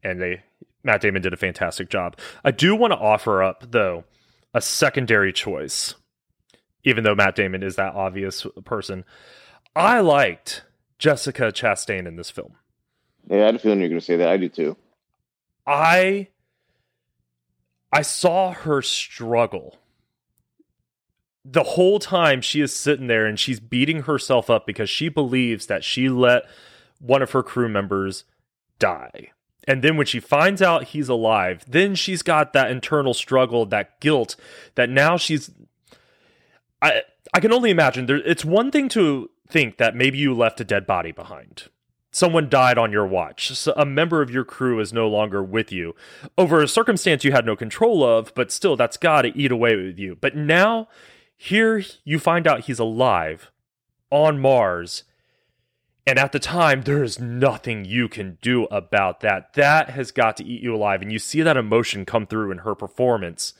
[0.03, 0.43] And they
[0.85, 2.17] Matt Damon did a fantastic job.
[2.45, 4.05] I do want to offer up though
[4.55, 5.95] a secondary choice,
[6.85, 9.05] even though Matt Damon is that obvious person.
[9.77, 10.65] I liked
[10.99, 12.55] Jessica Chastain in this film.
[13.29, 14.29] Yeah, I had a feeling you're going to say that.
[14.29, 14.77] I do too.
[15.67, 16.29] I
[17.93, 19.77] I saw her struggle.
[21.45, 25.67] The whole time she is sitting there and she's beating herself up because she believes
[25.67, 26.45] that she let
[27.01, 28.25] one of her crew members
[28.79, 29.31] die.
[29.69, 34.01] And then when she finds out he's alive, then she's got that internal struggle, that
[34.01, 34.35] guilt
[34.75, 35.51] that now she's
[36.81, 37.03] I
[37.35, 40.65] I can only imagine there it's one thing to think that maybe you left a
[40.65, 41.65] dead body behind.
[42.11, 43.51] Someone died on your watch.
[43.51, 45.95] So a member of your crew is no longer with you
[46.39, 49.77] over a circumstance you had no control of, but still that's got to eat away
[49.77, 50.17] with you.
[50.19, 50.89] But now
[51.37, 53.51] here you find out he's alive
[54.11, 55.05] on Mars
[56.09, 59.53] and at the time, there is nothing you can do about that.
[59.53, 61.03] That has got to eat you alive.
[61.03, 63.53] And you see that emotion come through in her performance.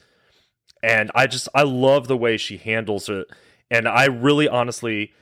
[0.81, 3.27] And I just, I love the way she handles it.
[3.69, 5.13] And I really honestly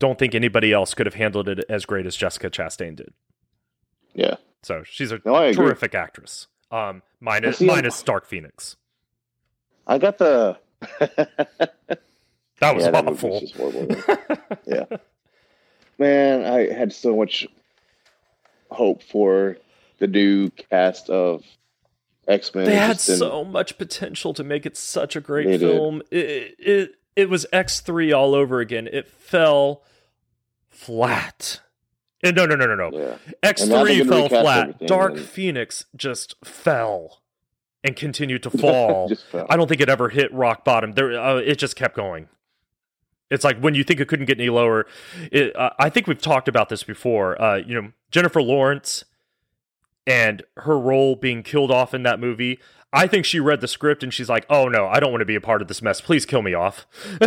[0.00, 3.14] don't think anybody else could have handled it as great as Jessica Chastain did.
[4.12, 4.34] Yeah.
[4.64, 6.48] So she's a No, terrific actress.
[6.72, 8.74] Um, minus, see, minus Dark Phoenix.
[9.86, 10.58] I got the.
[10.98, 13.30] That was yeah, that awful.
[13.30, 14.56] movie was just horrible.
[14.66, 14.96] yeah.
[16.02, 17.46] Man, I had so much
[18.70, 19.56] hope for
[19.98, 21.44] the new cast of
[22.26, 22.64] X Men.
[22.64, 25.60] they had so much potential to make it such a great did.
[25.60, 26.02] film.
[26.10, 28.88] It, it it was X three all over again.
[28.92, 29.82] It fell
[30.70, 31.60] flat.
[32.24, 32.90] Eh, No, no, no, no, no.
[32.98, 33.16] Yeah.
[33.42, 34.84] X three fell flat.
[34.86, 37.20] Dark and- Phoenix just fell
[37.84, 39.08] and continued to fall.
[39.30, 39.46] Fell.
[39.50, 40.92] I don't think it ever hit rock bottom.
[40.92, 42.28] There, uh, it just kept going.
[43.32, 44.86] It's like when you think it couldn't get any lower.
[45.30, 47.40] It, uh, I think we've talked about this before.
[47.40, 49.04] Uh, you know, Jennifer Lawrence
[50.06, 52.58] and her role being killed off in that movie.
[52.92, 55.26] I think she read the script and she's like, "Oh no, I don't want to
[55.26, 56.00] be a part of this mess.
[56.00, 56.86] Please kill me off."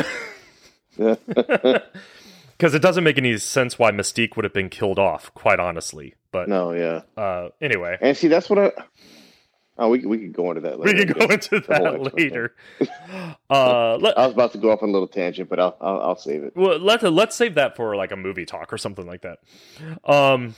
[2.57, 6.15] Because it doesn't make any sense why Mystique would have been killed off, quite honestly.
[6.31, 7.01] But no, yeah.
[7.21, 8.71] uh, anyway, And see, that's what I.
[9.77, 10.97] Oh, we we could go into that later.
[10.97, 11.67] we can go into guess.
[11.67, 12.55] The whole that later.
[13.49, 16.01] uh, let, I was about to go off on a little tangent, but I'll I'll,
[16.01, 16.53] I'll save it.
[16.55, 19.39] well, let let's save that for like a movie talk or something like that.
[20.05, 20.55] Um,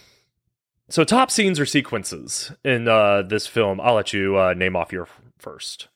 [0.89, 3.81] so top scenes or sequences in uh, this film.
[3.81, 5.07] I'll let you uh, name off your
[5.37, 5.87] first.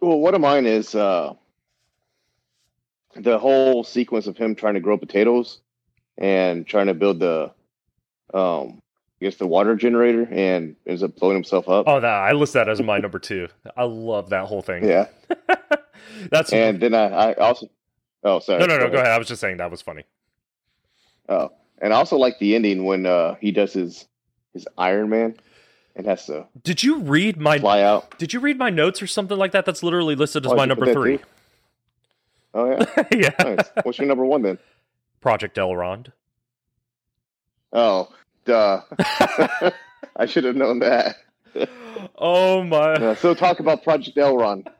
[0.00, 1.34] Well, one of mine is uh,
[3.16, 5.60] the whole sequence of him trying to grow potatoes
[6.16, 7.52] and trying to build the,
[8.32, 8.80] um,
[9.20, 11.86] I guess the water generator, and ends up blowing himself up.
[11.88, 13.48] Oh, that I list that as my number two.
[13.76, 14.84] I love that whole thing.
[14.84, 15.06] Yeah,
[16.30, 17.68] That's and then I, I also,
[18.22, 18.88] oh sorry, no, no, no.
[18.90, 19.10] Go ahead.
[19.10, 20.04] I was just saying that was funny.
[21.28, 21.50] Oh,
[21.80, 24.06] and I also like the ending when uh, he does his
[24.54, 25.34] his Iron Man
[25.96, 28.16] and has to Did you read my fly out.
[28.18, 29.66] Did you read my notes or something like that?
[29.66, 31.18] That's literally listed as Oh, my number three.
[31.18, 31.24] too?
[32.54, 33.30] Oh yeah, yeah.
[33.40, 33.68] nice.
[33.82, 34.58] What's your number one then?
[35.20, 36.12] Project Elrond.
[37.72, 38.08] Oh,
[38.48, 38.80] duh.
[40.16, 41.16] I should have known that.
[42.20, 42.98] Oh my.
[42.98, 44.66] Yeah, so talk about Project Elrond.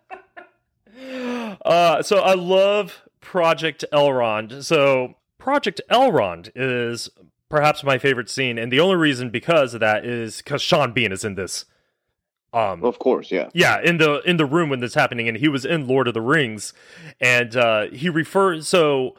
[1.64, 4.64] Uh, so I love Project Elrond.
[4.64, 7.08] So Project Elrond is
[7.48, 11.12] perhaps my favorite scene, and the only reason because of that is because Sean Bean
[11.12, 11.64] is in this.
[12.52, 13.48] Um, Of course, yeah.
[13.54, 16.14] yeah, in the in the room when this happening, and he was in Lord of
[16.14, 16.72] the Rings,
[17.20, 18.66] and uh, he refers.
[18.66, 19.14] So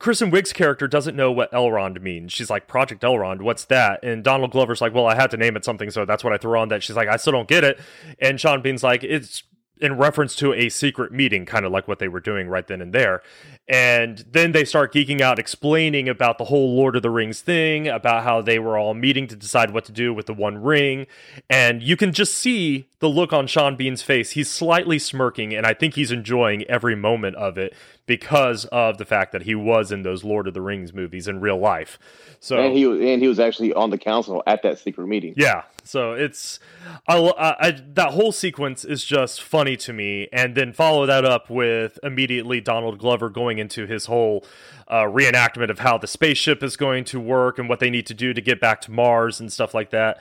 [0.00, 2.32] Kristen Wiig's character doesn't know what Elrond means.
[2.32, 4.00] She's like, Project Elrond, what's that?
[4.02, 6.36] And Donald Glover's like, Well, I had to name it something, so that's what I
[6.36, 6.82] threw on that.
[6.82, 7.80] She's like, I still don't get it.
[8.18, 9.44] And Sean Bean's like, It's
[9.80, 12.80] in reference to a secret meeting, kind of like what they were doing right then
[12.80, 13.22] and there.
[13.66, 17.88] And then they start geeking out, explaining about the whole Lord of the Rings thing,
[17.88, 21.06] about how they were all meeting to decide what to do with the One Ring.
[21.48, 24.32] And you can just see the look on Sean Bean's face.
[24.32, 27.74] He's slightly smirking, and I think he's enjoying every moment of it
[28.06, 31.40] because of the fact that he was in those Lord of the Rings movies in
[31.40, 31.98] real life.
[32.40, 35.34] So And he was and he was actually on the council at that secret meeting.
[35.36, 36.60] yeah, so it's
[37.08, 41.24] I, I, I that whole sequence is just funny to me, and then follow that
[41.24, 44.44] up with immediately Donald Glover going into his whole
[44.88, 48.14] uh, reenactment of how the spaceship is going to work and what they need to
[48.14, 50.20] do to get back to Mars and stuff like that.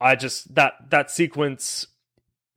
[0.00, 1.86] I just that that sequence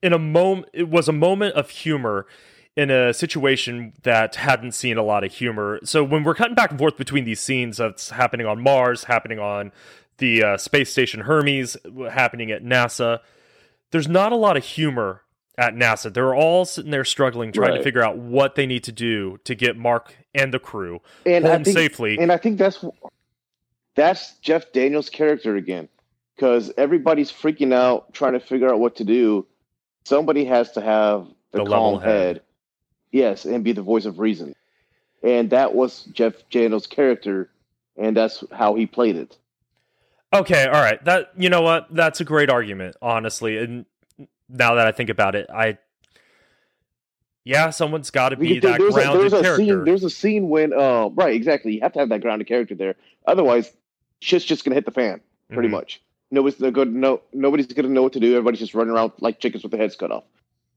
[0.02, 2.26] in a moment it was a moment of humor
[2.74, 5.78] in a situation that hadn't seen a lot of humor.
[5.84, 9.38] So when we're cutting back and forth between these scenes that's happening on Mars, happening
[9.38, 9.72] on
[10.18, 11.76] the uh, space station Hermes
[12.10, 13.20] happening at NASA.
[13.90, 15.22] There's not a lot of humor
[15.58, 16.12] at NASA.
[16.12, 19.54] They're all sitting there struggling, trying to figure out what they need to do to
[19.54, 22.18] get Mark and the crew and home think, safely.
[22.18, 22.84] And I think that's
[23.94, 25.88] that's Jeff Daniels' character again,
[26.34, 29.46] because everybody's freaking out trying to figure out what to do.
[30.04, 32.36] Somebody has to have the, The calm head.
[32.36, 32.42] head.
[33.10, 34.54] yes, and be the voice of reason.
[35.22, 37.50] And that was Jeff Daniels' character,
[37.96, 39.36] and that's how he played it.
[40.34, 41.04] Okay, all right.
[41.04, 41.94] That you know what?
[41.94, 43.58] That's a great argument, honestly.
[43.58, 43.84] And
[44.52, 45.78] now that I think about it, I
[47.44, 49.64] yeah, someone's got to be that there's a, grounded there's a character.
[49.64, 49.84] scene.
[49.84, 51.74] There's a scene when, uh, right, exactly.
[51.74, 52.94] You have to have that grounded character there.
[53.26, 53.72] Otherwise,
[54.20, 55.20] shit's just gonna hit the fan.
[55.50, 55.72] pretty Mhm.
[55.72, 56.00] much.
[56.30, 56.94] Nobody's good.
[56.94, 58.30] No, nobody's going to know what to do.
[58.32, 60.24] Everybody's just running around like chickens with their heads cut off.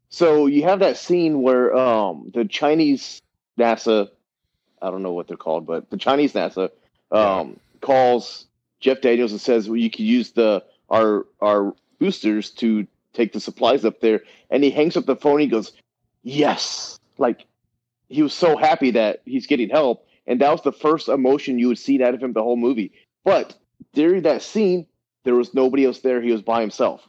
[0.10, 3.22] So you have that scene where um, the Chinese
[3.58, 4.10] NASA,
[4.82, 6.72] I don't know what they're called, but the Chinese NASA
[7.10, 8.48] um, calls
[8.82, 12.86] Jeff Daniels and says, "Well, you could use the our our boosters to
[13.16, 15.40] take the supplies up there." And he hangs up the phone.
[15.40, 15.72] He goes,
[16.24, 17.46] "Yes!" Like
[18.10, 21.70] he was so happy that he's getting help, and that was the first emotion you
[21.70, 22.92] would see out of him the whole movie.
[23.24, 23.56] But
[23.94, 24.86] during that scene,
[25.24, 26.22] there was nobody else there.
[26.22, 27.02] He was by himself.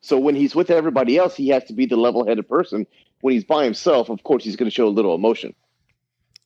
[0.00, 2.86] So when he's with everybody else, he has to be the level-headed person.
[3.20, 5.54] When he's by himself, of course, he's going to show a little emotion.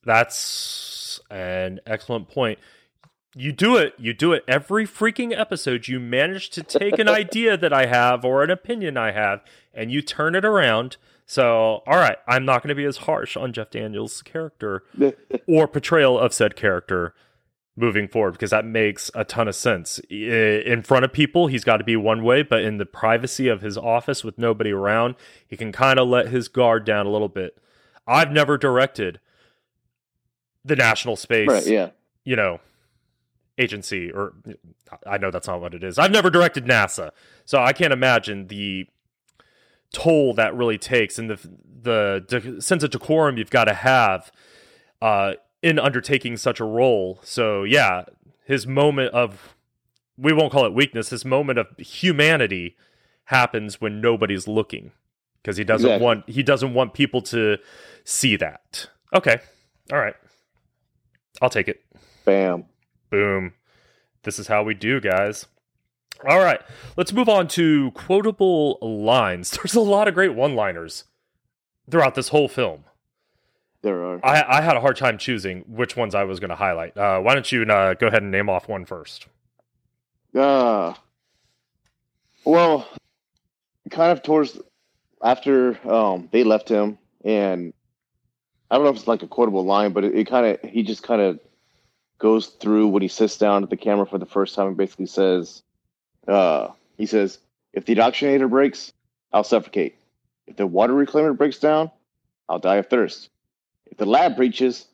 [0.03, 2.59] That's an excellent point.
[3.37, 3.93] You do it.
[3.99, 5.87] You do it every freaking episode.
[5.87, 9.91] You manage to take an idea that I have or an opinion I have and
[9.91, 10.97] you turn it around.
[11.25, 14.83] So, all right, I'm not going to be as harsh on Jeff Daniels' character
[15.47, 17.13] or portrayal of said character
[17.75, 19.99] moving forward because that makes a ton of sense.
[20.09, 23.61] In front of people, he's got to be one way, but in the privacy of
[23.61, 25.15] his office with nobody around,
[25.45, 27.55] he can kind of let his guard down a little bit.
[28.07, 29.19] I've never directed
[30.65, 31.67] the National Space, right?
[31.67, 31.89] Yeah.
[32.23, 32.59] you know,
[33.57, 34.33] agency, or
[35.05, 35.97] I know that's not what it is.
[35.97, 37.11] I've never directed NASA,
[37.45, 38.87] so I can't imagine the
[39.93, 41.49] toll that really takes and the
[41.81, 44.31] the de- sense of decorum you've got to have
[45.01, 47.19] uh, in undertaking such a role.
[47.23, 48.03] So yeah,
[48.45, 49.55] his moment of
[50.17, 51.09] we won't call it weakness.
[51.09, 52.75] His moment of humanity
[53.25, 54.91] happens when nobody's looking
[55.41, 56.05] because he doesn't Exactly.
[56.05, 57.57] want he doesn't want people to
[58.03, 58.89] see that.
[59.13, 59.37] Okay,
[59.91, 60.15] all right,
[61.41, 61.83] I'll take it.
[62.25, 62.65] Bam.
[63.09, 63.53] Boom.
[64.23, 65.45] This is how we do, guys.
[66.27, 66.59] All right,
[66.95, 69.51] let's move on to quotable lines.
[69.57, 71.03] There's a lot of great one liners
[71.89, 72.85] throughout this whole film.
[73.83, 74.25] There are.
[74.25, 76.97] I, I had a hard time choosing which ones I was going to highlight.
[76.97, 79.27] Uh, why don't you uh, go ahead and name off one first?
[80.35, 80.93] Uh,
[82.43, 82.87] well,
[83.91, 84.59] kind of towards
[85.23, 87.73] after um, they left him, and
[88.69, 90.81] I don't know if it's like a quotable line, but it, it kind of he
[90.81, 91.39] just kind of
[92.19, 95.05] goes through when he sits down at the camera for the first time and basically
[95.05, 95.61] says,
[96.27, 97.39] uh, he says,
[97.73, 98.91] if the oxygenator breaks,
[99.31, 99.95] I'll suffocate.
[100.47, 101.91] If the water reclaimer breaks down,
[102.49, 103.29] I'll die of thirst.
[103.85, 104.85] If the hab breaches,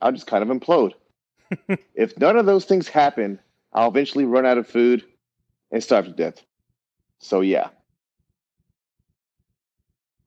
[0.00, 0.92] I'll just kind of implode.
[1.94, 3.38] if none of those things happen,
[3.72, 5.04] I'll eventually run out of food
[5.70, 6.42] and starve to death.
[7.18, 7.68] So yeah.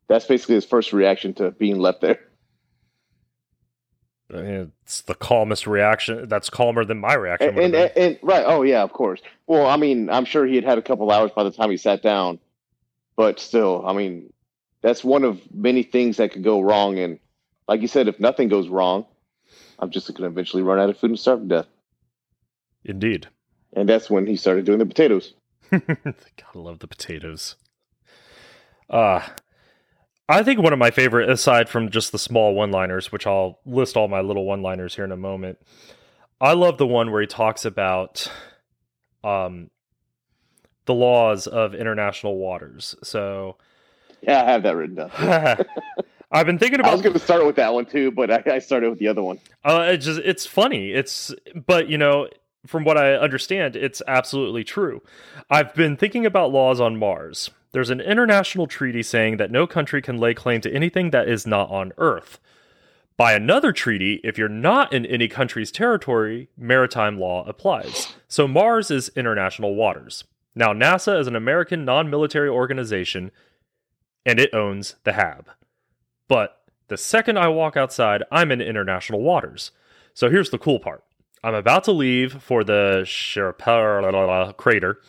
[0.08, 2.20] That's basically his first reaction to being left there.
[4.34, 6.28] I mean, it's the calmest reaction.
[6.28, 7.60] That's calmer than my reaction.
[7.60, 9.22] And, and, and, right, oh yeah, of course.
[9.46, 11.78] Well, I mean, I'm sure he had had a couple hours by the time he
[11.78, 12.40] sat down,
[13.16, 14.34] but still, I mean,
[14.82, 16.98] that's one of many things that could go wrong.
[16.98, 17.20] And
[17.68, 19.06] like you said, if nothing goes wrong,
[19.78, 21.68] I'm just going to eventually run out of food and starve to death.
[22.84, 23.28] Indeed.
[23.74, 25.34] And that's when he started doing the potatoes.
[25.72, 27.56] Gotta love the potatoes.
[28.90, 29.22] Uh
[30.28, 33.96] I think one of my favorite, aside from just the small one-liners, which I'll list
[33.96, 35.60] all my little one-liners here in a moment.
[36.42, 38.30] I love the one where he talks about
[39.24, 39.70] um
[40.86, 42.96] the laws of international waters.
[43.04, 43.58] So
[44.22, 45.12] Yeah, I have that written down.
[46.32, 46.90] I've been thinking about.
[46.90, 49.08] I was going to start with that one too, but I, I started with the
[49.08, 49.40] other one.
[49.64, 50.92] Uh, it just it's funny.
[50.92, 52.28] It's but you know,
[52.66, 55.02] from what I understand, it's absolutely true.
[55.50, 57.52] I've been thinking about laws on Mars.
[57.76, 61.46] There's an international treaty saying that no country can lay claim to anything that is
[61.46, 62.40] not on Earth.
[63.18, 68.16] By another treaty, if you're not in any country's territory, maritime law applies.
[68.30, 70.24] So Mars is international waters.
[70.56, 73.32] Now, NASA is an American non military organization,
[74.26, 75.50] and it owns the HAB.
[76.30, 79.72] But the second I walk outside, I'm in international waters.
[80.14, 81.04] So here's the cool part.
[81.44, 85.02] I'm about to leave for the Sherpa crater.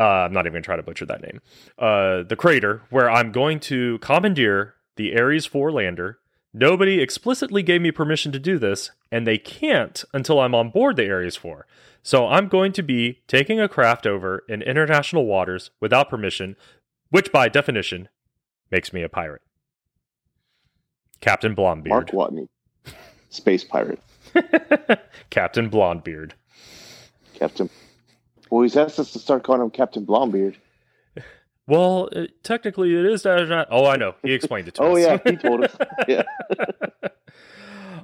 [0.00, 1.40] Uh, I'm not even going to try to butcher that name.
[1.78, 6.20] Uh, the crater, where I'm going to commandeer the Ares 4 lander,
[6.52, 10.96] Nobody explicitly gave me permission to do this, and they can't until I'm on board
[10.96, 11.64] the Ares 4.
[12.02, 16.56] So I'm going to be taking a craft over in international waters without permission,
[17.10, 18.08] which by definition
[18.70, 19.42] makes me a pirate.
[21.20, 21.88] Captain Blondbeard.
[21.88, 22.48] Mark Watney,
[23.28, 24.00] space pirate,
[25.30, 26.32] Captain Blondbeard.
[27.34, 27.70] Captain.
[28.50, 30.56] Well, he's asked us to start calling him Captain Blondbeard.
[31.66, 33.24] Well, uh, technically it is.
[33.24, 34.16] Uh, oh, I know.
[34.24, 35.04] He explained it to Oh us.
[35.06, 35.76] Oh yeah, he told us.
[36.08, 36.22] Yeah,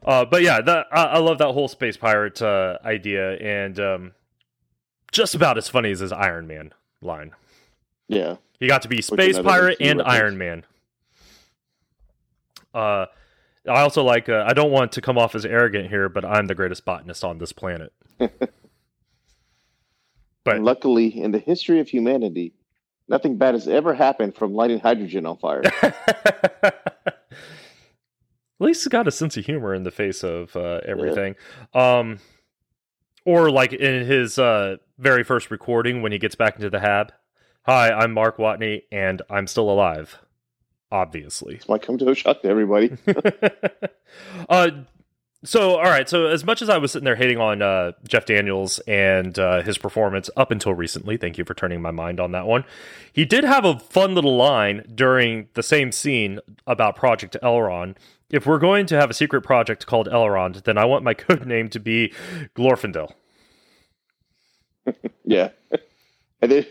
[0.05, 4.13] Uh, but yeah, that, I, I love that whole space pirate uh, idea, and um,
[5.11, 6.73] just about as funny as his Iron Man
[7.03, 7.33] line.
[8.07, 8.37] yeah.
[8.61, 10.17] He got to be space pirate and reference.
[10.21, 10.65] Iron Man.
[12.73, 13.07] Uh,
[13.69, 14.29] I also like.
[14.29, 17.25] Uh, I don't want to come off as arrogant here, but I'm the greatest botanist
[17.25, 17.93] on this planet.
[20.47, 22.55] But- luckily, in the history of humanity,
[23.09, 25.63] nothing bad has ever happened from lighting hydrogen on fire.
[28.59, 31.35] At least he's got a sense of humor in the face of uh, everything.
[31.75, 32.21] Um,
[33.27, 37.13] or like in his uh, very first recording when he gets back into the hab.
[37.67, 40.19] Hi, I'm Mark Watney, and I'm still alive.
[40.91, 41.57] Obviously.
[41.57, 42.97] This might come to a shock to everybody.
[44.49, 44.71] uh,
[45.45, 46.09] so all right.
[46.09, 49.62] So as much as I was sitting there hating on uh, Jeff Daniels and uh,
[49.62, 52.64] his performance up until recently, thank you for turning my mind on that one.
[53.12, 57.97] He did have a fun little line during the same scene about Project Elrond.
[58.30, 61.47] If we're going to have a secret project called Elrond, then I want my code
[61.47, 62.12] name to be
[62.55, 63.12] Glorfindel.
[65.24, 65.51] yeah.
[66.43, 66.66] And then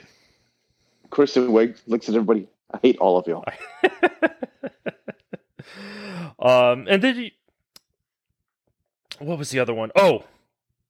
[1.10, 2.48] Kristen Wiig looks at everybody.
[2.74, 3.46] I hate all of y'all.
[6.40, 7.34] um, and then he,
[9.20, 9.92] what was the other one?
[9.96, 10.26] Oh,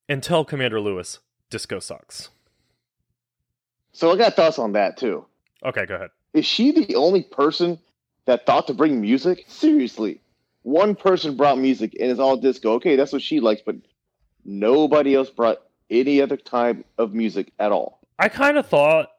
[0.07, 1.19] and tell Commander Lewis,
[1.49, 2.29] disco sucks.
[3.91, 5.25] So I got thoughts on that too.
[5.63, 6.09] Okay, go ahead.
[6.33, 7.79] Is she the only person
[8.25, 9.45] that thought to bring music?
[9.47, 10.21] Seriously.
[10.63, 12.73] One person brought music and it's all disco.
[12.73, 13.75] Okay, that's what she likes, but
[14.43, 17.99] nobody else brought any other type of music at all.
[18.19, 19.11] I kind of thought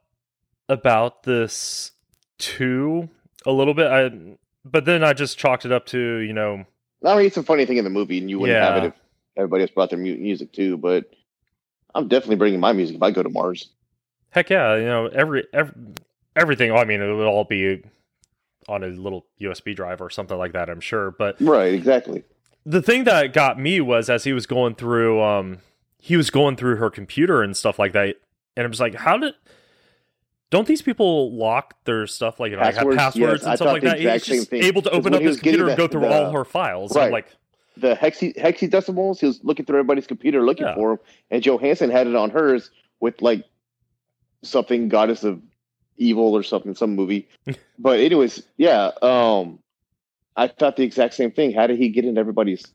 [0.68, 1.92] about this
[2.38, 3.08] too
[3.46, 3.86] a little bit.
[3.86, 6.66] I, but then I just chalked it up to you know,
[7.04, 8.94] I mean, it's a funny thing in the movie, and you wouldn't have it if
[9.36, 10.76] everybody else brought their music too.
[10.76, 11.10] But
[11.94, 13.68] I'm definitely bringing my music if I go to Mars.
[14.30, 15.74] heck yeah, you know every, every
[16.34, 16.72] everything.
[16.72, 17.82] I mean, it would all be
[18.68, 20.68] on a little USB drive or something like that.
[20.68, 22.24] I'm sure, but Right, exactly.
[22.64, 25.58] the thing that got me was as he was going through um
[25.98, 28.16] he was going through her computer and stuff like that
[28.56, 29.34] and i was like how did
[30.50, 32.96] don't these people lock their stuff like, you know, like have Passwords?
[32.96, 33.96] passwords Yes, and I stuff like the that?
[33.98, 34.62] exact He's just thing.
[34.64, 36.94] able to open up his computer and go through the- all her files.
[36.94, 37.10] Right.
[37.12, 37.26] Like,
[37.78, 40.74] The hexi hexadecimals, he was looking through everybody's computer looking Yeah.
[40.76, 40.98] for him,
[41.30, 42.70] and Johansson had it on hers
[43.00, 43.44] with like
[44.42, 45.42] something goddess of
[45.96, 47.28] evil or something, some movie.
[47.78, 48.92] but anyways, yeah.
[49.02, 49.58] Um,
[50.36, 51.52] I thought the exact same thing.
[51.52, 52.72] How did he get into everybody's I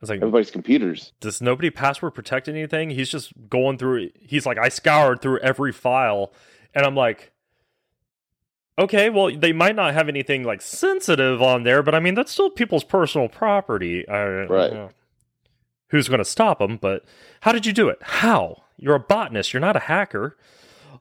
[0.00, 1.12] was like, everybody's computers?
[1.20, 2.90] does nobody password protect anything?
[2.90, 4.10] He's just going through.
[4.18, 6.32] He's like, I scoured through every file,
[6.76, 7.32] and I'm like,
[8.78, 12.30] okay, well, they might not have anything like sensitive on there, but I mean, that's
[12.30, 14.06] still people's personal property.
[14.06, 14.72] Uh, Right.
[14.72, 14.88] uh,
[15.88, 16.76] who's going to stop them?
[16.76, 17.04] But
[17.40, 17.98] how did you do it?
[18.02, 18.62] How?
[18.76, 19.52] You're a botanist.
[19.54, 20.36] You're not a hacker.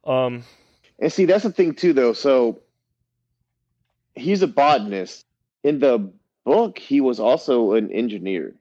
[0.06, 0.44] Um,
[1.00, 2.14] And see, that's the thing too, though.
[2.14, 2.62] So
[4.16, 5.26] he's a botanist.
[5.66, 6.10] In the
[6.46, 8.54] book, he was also an engineer.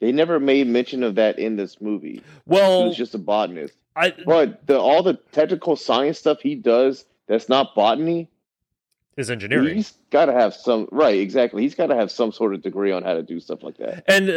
[0.00, 2.16] They never made mention of that in this movie.
[2.16, 3.74] He well, was just a botanist.
[3.94, 8.28] I But the all the technical science stuff he does that's not botany,
[9.16, 9.74] is engineering.
[9.74, 11.18] he's got to have some right.
[11.18, 13.78] Exactly, he's got to have some sort of degree on how to do stuff like
[13.78, 14.04] that.
[14.06, 14.28] And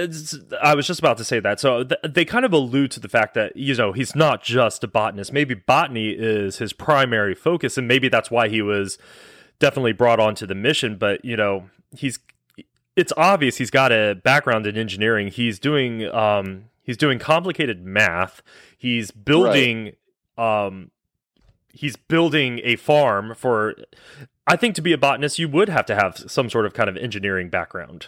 [0.62, 1.60] I was just about to say that.
[1.60, 4.84] So th- they kind of allude to the fact that, you know, he's not just
[4.84, 5.34] a botanist.
[5.34, 8.98] Maybe botany is his primary focus, and maybe that's why he was
[9.60, 10.96] definitely brought onto the mission.
[10.98, 12.18] But, you know, he's
[13.00, 15.30] it's obvious he's got a background in engineering.
[15.30, 18.42] He's doing um he's doing complicated math.
[18.78, 19.94] He's building
[20.38, 20.92] um
[21.72, 23.76] he's building a farm for
[24.46, 26.90] I think to be a botanist you would have to have some sort of kind
[26.90, 28.08] of engineering background.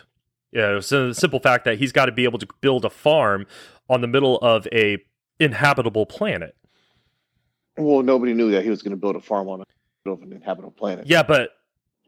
[0.51, 2.89] You know, so the simple fact that he's got to be able to build a
[2.89, 3.45] farm
[3.89, 4.97] on the middle of a
[5.39, 6.57] inhabitable planet.
[7.77, 10.33] Well, nobody knew that he was going to build a farm on a of an
[10.33, 11.05] inhabitable planet.
[11.07, 11.51] Yeah, but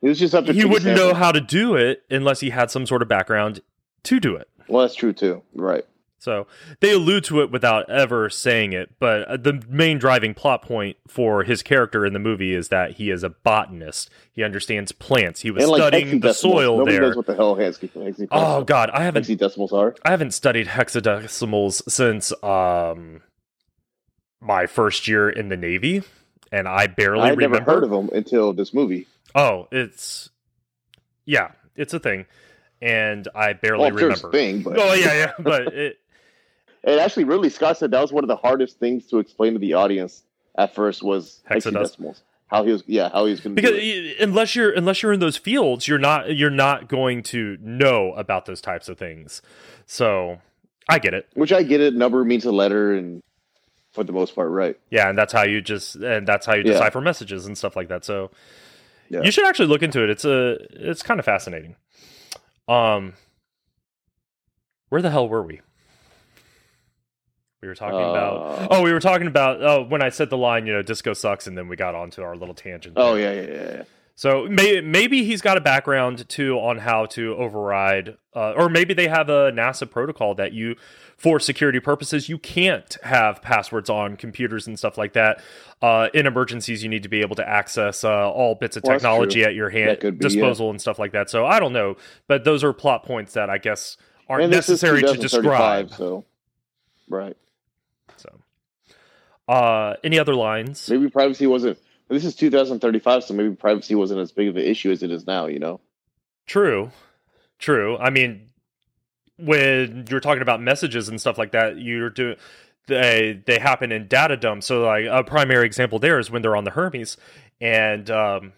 [0.03, 2.69] It was just up to he wouldn't know how to do it unless he had
[2.69, 3.61] some sort of background
[4.03, 4.49] to do it.
[4.67, 5.43] Well, that's true too.
[5.55, 5.85] Right.
[6.19, 6.45] So
[6.81, 10.97] they allude to it without ever saying it, but uh, the main driving plot point
[11.07, 14.09] for his character in the movie is that he is a botanist.
[14.31, 15.41] He understands plants.
[15.41, 17.01] He was like studying the soil Nobody there.
[17.03, 19.95] knows what the hell hex- hexadecimals, Oh god, I haven't hexadecimals are.
[20.03, 23.21] I haven't studied hexadecimals since um
[24.41, 26.03] my first year in the Navy,
[26.51, 29.07] and I barely I never heard of them until this movie.
[29.35, 30.29] Oh, it's
[31.25, 32.25] yeah, it's a thing.
[32.81, 34.31] and I barely Well, sure remember.
[34.31, 35.99] thing, but Oh yeah, yeah, but it,
[36.83, 39.59] and actually, really, Scott said that was one of the hardest things to explain to
[39.59, 40.23] the audience
[40.57, 41.97] at first was Hexadecimals.
[41.97, 42.21] hexadecimals.
[42.47, 44.19] How he was, yeah, how he was going to because do it.
[44.19, 48.45] unless you're unless you're in those fields, you're not you're not going to know about
[48.45, 49.41] those types of things.
[49.87, 50.39] So
[50.87, 51.27] I get it.
[51.33, 51.95] Which I get it.
[51.95, 53.21] Number means a letter, and
[53.93, 54.77] for the most part, right.
[54.91, 56.73] Yeah, and that's how you just and that's how you Yeah.
[56.73, 58.05] decipher messages and stuff like that.
[58.05, 58.29] So
[59.13, 59.21] Yeah.
[59.23, 60.09] you should actually look into it.
[60.09, 61.75] It's a it's kind of fascinating.
[62.67, 63.13] Um,
[64.89, 65.61] where the hell were we?
[67.61, 68.37] We were talking about.
[68.41, 69.63] Uh, Oh, we were talking about.
[69.63, 72.23] Oh, when I said the line, you know, disco sucks, and then we got onto
[72.23, 72.95] our little tangent.
[72.97, 73.35] Oh there.
[73.35, 73.75] yeah, yeah, yeah.
[73.77, 73.83] yeah.
[74.15, 78.93] So may, maybe he's got a background too on how to override, uh, or maybe
[78.93, 80.75] they have a NASA protocol that you,
[81.17, 85.41] for security purposes, you can't have passwords on computers and stuff like that.
[85.81, 88.95] Uh, in emergencies, you need to be able to access uh, all bits of Well,
[88.95, 90.13] technology at your hand be, yeah.
[90.19, 91.31] disposal and stuff like that.
[91.31, 91.97] So I don't know,
[92.27, 93.97] but those are plot points that I guess
[94.29, 95.89] aren't necessary to describe.
[95.89, 96.23] So,
[97.09, 97.35] right.
[98.17, 98.29] So,
[99.47, 100.87] uh, any other lines?
[100.87, 101.79] Maybe privacy wasn't.
[102.09, 105.25] This is 2035, so maybe privacy wasn't as big of an issue as it is
[105.25, 105.47] now.
[105.47, 105.79] You know.
[106.45, 106.91] True.
[107.59, 107.97] True.
[107.97, 108.49] I mean,
[109.37, 112.35] when you're talking about messages and stuff like that, you're doing
[112.87, 114.67] they they happen in data dumps.
[114.67, 117.17] So like a primary example there is when they're on the Hermes
[117.61, 118.53] and um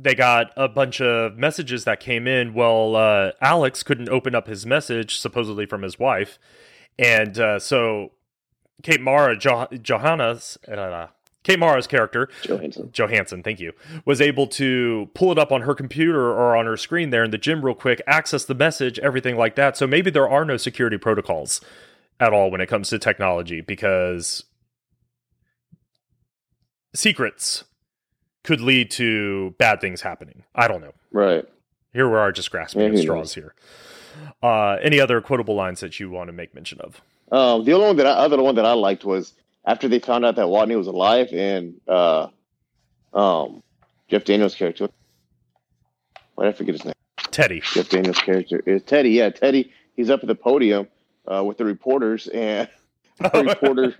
[0.00, 2.54] they got a bunch of messages that came in.
[2.54, 6.38] Well, uh, Alex couldn't open up his message, supposedly from his wife,
[6.98, 8.12] and uh, so
[8.82, 11.08] Kate Mara jo- Johanna's uh,
[11.48, 12.90] Kate Mara's character Johanssen.
[12.92, 13.72] Johanssen, thank you,
[14.04, 17.30] was able to pull it up on her computer or on her screen there in
[17.30, 19.74] the gym real quick, access the message, everything like that.
[19.74, 21.62] So maybe there are no security protocols
[22.20, 24.44] at all when it comes to technology because
[26.94, 27.64] secrets
[28.44, 30.44] could lead to bad things happening.
[30.54, 30.92] I don't know.
[31.12, 31.46] Right.
[31.94, 33.54] Here we are just grasping Yeah, straws here.
[34.42, 37.00] Uh, any other quotable lines that you want to make mention of?
[37.32, 39.32] Um, the only one that I, other one that I liked was
[39.64, 42.28] after they found out that Watney was alive and uh,
[43.12, 43.62] um,
[44.08, 44.88] Jeff Daniels' character.
[46.34, 46.94] Why did I forget his name?
[47.30, 47.62] Teddy.
[47.72, 49.10] Jeff Daniels' character is Teddy.
[49.10, 49.72] Yeah, Teddy.
[49.94, 50.88] He's up at the podium
[51.26, 52.68] uh, with the reporters, and
[53.18, 53.94] the reporter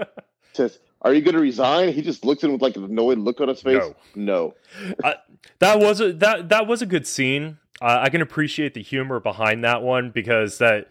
[0.53, 3.19] says, "Are you going to resign?" He just looks at him with like an annoyed
[3.19, 3.83] look on his face.
[4.15, 4.55] No.
[4.85, 5.15] No.
[5.59, 7.59] that was a that that was a good scene.
[7.81, 10.89] Uh, I can appreciate the humor behind that one because that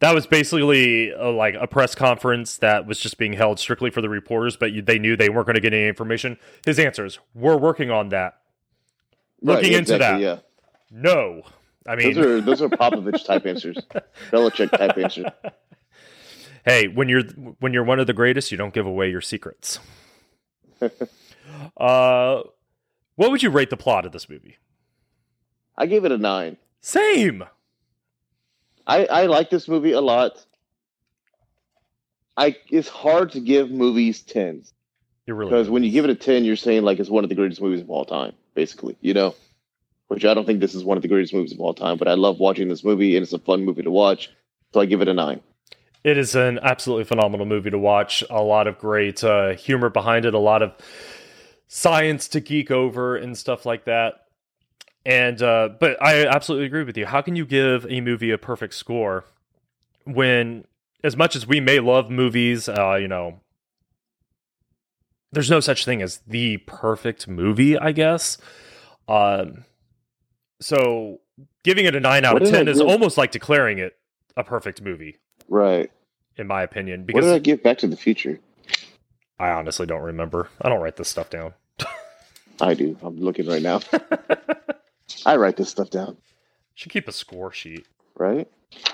[0.00, 4.00] that was basically a, like a press conference that was just being held strictly for
[4.00, 6.36] the reporters, but you, they knew they weren't going to get any information.
[6.64, 8.38] His answers: "We're working on that.
[9.40, 10.44] Looking Right, into exactly, that.
[10.90, 11.42] Yeah, No,
[11.86, 13.76] I mean, those are those are Popovich type answers,
[14.30, 15.26] Belichick type answers.
[16.64, 17.24] hey, when you're
[17.60, 19.78] when you're one of the greatest, you don't give away your secrets.
[21.76, 22.42] uh,
[23.16, 24.56] what would you rate the plot of this movie?
[25.76, 26.56] I gave it a nine.
[26.80, 27.44] Same.
[28.86, 30.44] I I like this movie a lot.
[32.36, 34.72] I it's hard to give movies tens
[35.26, 37.30] It really because when you give it a ten, you're saying like it's one of
[37.30, 38.96] the greatest movies of all time, basically.
[39.00, 39.34] You know,
[40.08, 42.08] which I don't think this is one of the greatest movies of all time, but
[42.08, 44.30] I love watching this movie and it's a fun movie to watch,
[44.72, 45.40] so I give it a nine.
[46.02, 48.22] It is an absolutely phenomenal movie to watch.
[48.28, 50.74] A lot of great uh, humor behind it, a lot of
[51.66, 54.23] science to geek over and stuff like that.
[55.06, 57.06] And uh, but I absolutely agree with you.
[57.06, 59.24] How can you give a movie a perfect score
[60.04, 60.64] when,
[61.02, 63.40] as much as we may love movies, uh, you know,
[65.32, 68.38] there's no such thing as the perfect movie, I guess.
[69.08, 69.64] Um,
[70.60, 71.20] so
[71.64, 73.96] giving it a nine out What of ten is almost like declaring it
[74.36, 75.90] a perfect movie Right.
[76.36, 78.40] in my opinion, What because did I give Back to the Future?
[79.38, 80.48] I honestly don't remember.
[80.62, 81.52] I don't write this stuff down.
[82.60, 82.96] I do.
[83.02, 83.80] I'm looking right now.
[85.26, 86.16] I write this stuff down.
[86.74, 87.86] Should keep a score sheet.
[88.16, 88.48] Right.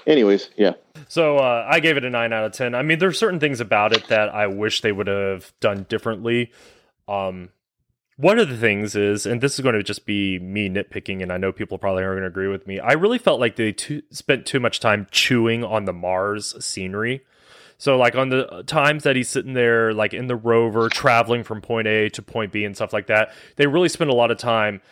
[0.07, 0.75] Anyways, yeah.
[1.09, 2.75] So uh, I gave it a nine out of ten.
[2.75, 6.53] I mean, there's certain things about it that I wish they would have done differently.
[7.09, 7.51] Um,
[8.17, 11.33] one of the things is, and this is going to just be me nitpicking, and
[11.33, 12.79] I know people probably aren't going to agree with me.
[12.79, 17.23] I really felt like they too, spent too much time chewing on the Mars scenery.
[17.79, 21.63] So, like on the times that he's sitting there, like in the rover, traveling from
[21.63, 24.37] point A to point B and stuff like that, they really spend a lot of
[24.37, 24.83] time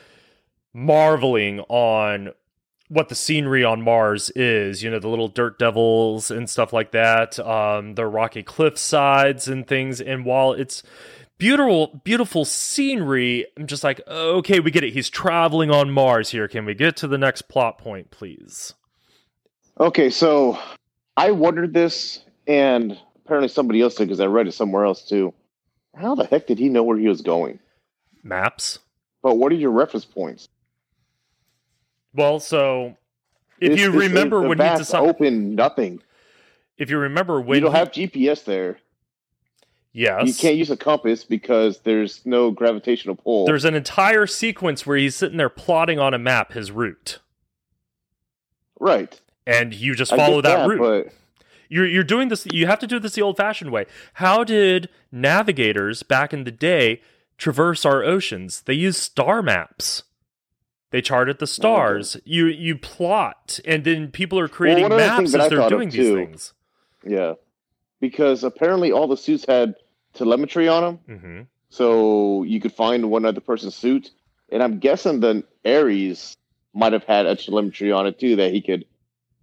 [0.79, 2.33] marveling on
[2.89, 4.83] what the scenery on Mars is.
[4.83, 9.49] You know, the little dirt devils and stuff like that, um, the rocky cliff sides
[9.49, 10.01] and things.
[10.01, 10.83] And while it's
[11.37, 14.93] beautiful, beautiful scenery, I'm just like, okay, we get it.
[14.93, 16.49] He's traveling on Mars here.
[16.49, 18.75] Can we get to the next plot point, please?
[19.81, 20.59] Okay, so
[21.17, 25.35] I wondered this, and apparently somebody else did because I read it somewhere else too.
[25.95, 27.59] How the heck did he know where he was going?
[28.23, 28.79] Maps.
[29.23, 30.49] But what are your reference points?
[32.19, 32.97] Well, so
[33.61, 36.01] if It's- you it's- remember the when he decided, open nothing.
[36.77, 38.79] if you remember when you don't he- have GPS there.
[39.93, 43.47] yes, You can't use a compass because there's no gravitational pull.
[43.47, 47.21] There's an entire sequence where he's sitting there plotting on a map his route,
[48.81, 49.21] right.
[49.47, 50.79] and you just follow get that, route.
[51.07, 51.13] but
[51.69, 52.47] You're you're doing this.
[52.53, 53.87] You have to do this the old-fashioned way.
[54.15, 57.01] How did navigators back in the day
[57.37, 58.63] traverse our oceans?
[58.63, 60.03] They used star maps.
[60.91, 62.17] They charted the stars.
[62.25, 66.15] You you plot, and then people are creating thing maps as they're doing these too,
[66.17, 66.55] things.
[67.07, 67.35] yeah,
[68.01, 69.75] because apparently all the suits had
[70.15, 74.11] telemetry on them, hmm so you could find one other person's suit.
[74.51, 76.39] And I'm guessing the Ares
[76.73, 78.87] might have had a telemetry on it too that he could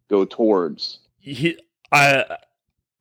[0.09, 0.97] go towards.
[1.19, 1.59] he
[1.91, 2.37] I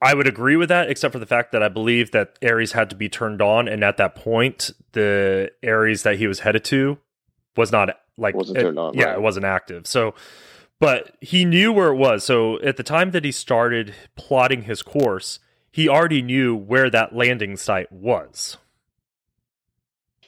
[0.01, 2.91] I would agree with that, except for the fact that I believe that Ares had
[2.91, 6.99] to be turned on, and at that point, the Ares that he was headed to
[7.57, 9.13] was not like Wasn't it- Yeah, right.
[9.15, 9.87] it wasn't active.
[9.87, 10.13] So,
[10.79, 12.23] but he knew where it was.
[12.23, 15.39] So at the time that he started plotting his course,
[15.71, 18.57] he already knew where that landing site was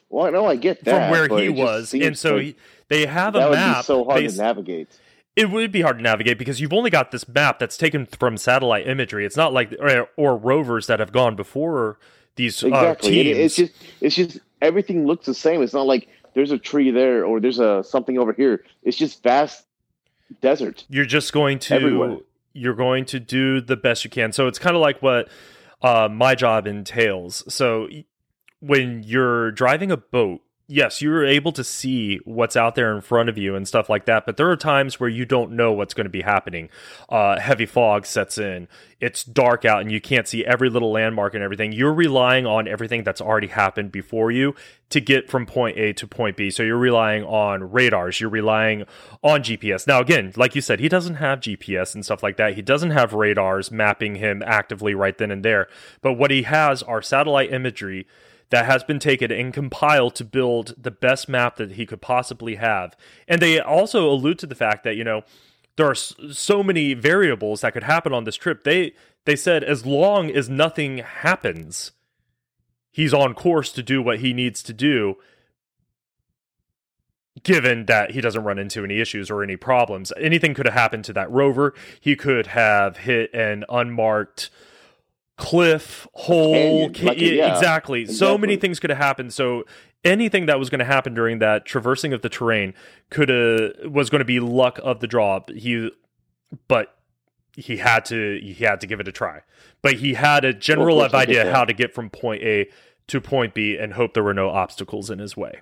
[0.09, 2.55] Well, I know I get that from where he was, and so he,
[2.87, 3.85] they have a map.
[3.85, 4.87] so hard based- to navigate.
[5.35, 8.37] it would be hard to navigate because you've only got this map that's taken from
[8.37, 9.25] satellite imagery.
[9.25, 11.99] It's not like or, or rovers that have gone before
[12.35, 13.19] these uh, Exactly.
[13.31, 15.61] It- it's just it's just everything looks the same.
[15.61, 16.07] It's not like
[16.37, 18.63] there's a tree there or there's a something over here.
[18.83, 19.65] It's just vast
[20.39, 20.85] desert.
[20.87, 22.17] you're just going to everywhere.
[22.53, 24.31] you're going to do the best you can.
[24.31, 25.29] So it's kind of like what
[25.81, 27.43] uh, my job entails.
[27.51, 27.87] So
[28.59, 33.29] when you're driving a boat, yes, you're able to see what's out there in front
[33.29, 34.25] of you and stuff like that.
[34.25, 36.69] But there are times where you don't know what's going to be happening.
[37.07, 38.67] Uh, heavy fog sets in.
[38.99, 41.71] It's dark out, and you can't see every little landmark and everything.
[41.71, 44.55] You're relying on everything that's already happened before you
[44.89, 46.49] to get from point A to point B.
[46.49, 48.19] So you're relying on radars.
[48.19, 48.83] You're relying
[49.23, 49.87] on GPS.
[49.87, 52.55] Now, again, like you said, he doesn't have GPS and stuff like that.
[52.55, 55.67] He doesn't have radars mapping him actively right then and there.
[56.01, 58.07] But what he has are satellite imagery
[58.49, 62.55] that has been taken and compiled to build the best map that he could possibly
[62.55, 62.95] have.
[63.27, 65.23] And they also allude to the fact that, you know,
[65.75, 68.63] there are so many variables that could happen on this trip.
[68.63, 68.93] They
[69.25, 71.91] they said as long as nothing happens,
[72.91, 75.17] he's on course to do what he needs to do
[77.43, 80.11] given that he doesn't run into any issues or any problems.
[80.19, 81.73] Anything could have happened to that rover.
[81.99, 84.49] He could have hit an unmarked
[85.37, 86.89] cliff, hole.
[86.89, 88.05] ca- like yeah, exactly.
[88.05, 89.33] So many things could have happened.
[89.33, 89.63] So
[90.03, 92.73] anything that was going to happen during that traversing of the terrain
[93.09, 95.39] could have was going to be luck of the draw.
[95.55, 95.91] He,
[96.67, 96.97] but
[97.55, 99.41] he had to he had to give it a try.
[99.81, 102.69] But he had a general get idea how to get from point A
[103.07, 105.61] to point B and hope there were no obstacles in his way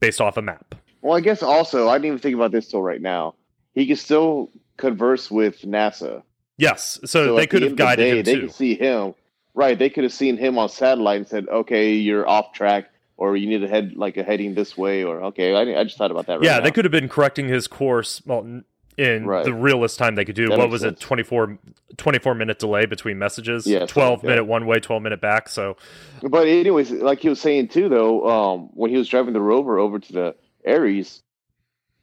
[0.00, 0.74] based off a map.
[1.02, 3.34] Well, I guess also I didn't even think about this till right now.
[3.74, 6.22] He could still converse with NASA.
[6.58, 8.40] Yes, so, at they the could have end of the guided day, him They too.
[8.48, 9.14] could see him.
[9.54, 9.78] Right.
[9.78, 13.48] They could have seen him on satellite and said, "Okay, you're off track." Or you
[13.48, 16.26] need to head like a heading this way, or okay, I, I just thought about
[16.26, 16.34] that.
[16.34, 16.60] Right yeah, now.
[16.64, 18.62] they could have been correcting his course well,
[18.96, 19.44] in Right.
[19.44, 20.48] the realest time they could do.
[20.48, 21.00] That what was sense.
[21.00, 21.04] it?
[21.04, 21.58] 24,
[21.96, 23.66] 24 minute delay between messages.
[23.66, 24.28] Yeah, twelve like that.
[24.28, 25.48] minute one way, twelve minute back.
[25.48, 25.76] So
[26.22, 29.80] But anyways, like he was saying too, though, um, when he was driving the rover
[29.80, 30.34] over to the
[30.64, 31.20] Ares,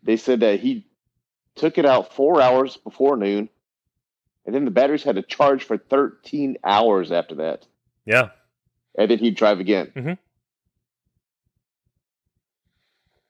[0.03, 0.85] they said that he
[1.55, 3.47] took it out four hours before noon,
[4.45, 7.65] and then the batteries had to charge for thirteen hours after that,
[8.05, 8.29] yeah,
[8.97, 9.91] and then he'd drive again.
[9.95, 10.17] Mhm.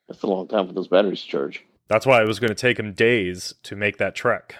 [0.07, 1.63] That's a long time for those batteries to charge.
[1.87, 4.55] that's why it was going to take him days to make that trek.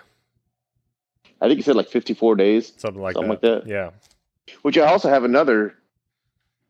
[1.42, 3.44] I think he said like fifty-four days, Something like Something that.
[3.54, 3.70] like that.
[3.70, 3.92] Yeah.
[4.62, 5.76] which I also have another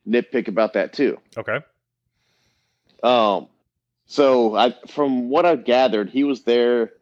[0.08, 1.20] nitpick about that too.
[1.38, 1.60] Okay.
[3.04, 3.48] Um,
[4.08, 6.94] so I, from what I've gathered, he was there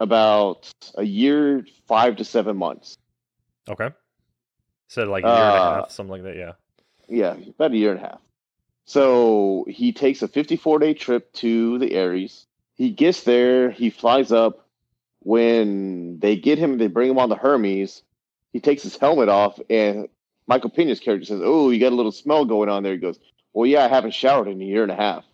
[0.00, 2.96] about a year, five to seven months.
[3.68, 3.90] Okay.
[4.88, 6.36] So like a year and a Uh, half, something like that.
[6.36, 6.52] Yeah.
[7.08, 8.20] Yeah, about a year and a half.
[8.84, 12.46] So he takes a 54 day trip to the Ares.
[12.74, 14.64] He gets there, he flies up.
[15.20, 18.02] When they get him, they bring him on the Hermes.
[18.52, 20.08] He takes his helmet off, and
[20.46, 22.92] Michael Pena's character says, Oh, you got a little smell going on there.
[22.92, 23.18] He goes,
[23.52, 25.24] Well, yeah, I haven't showered in a year and a half.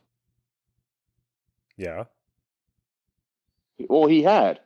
[1.77, 2.05] Yeah.
[3.79, 4.61] Well, he had.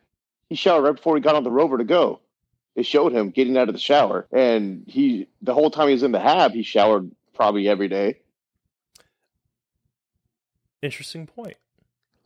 [0.49, 2.21] He showered right before he got on the rover to go.
[2.75, 6.03] It showed him getting out of the shower, and he the whole time he was
[6.03, 8.19] in the hab, he showered probably every day.
[10.81, 11.57] Interesting point.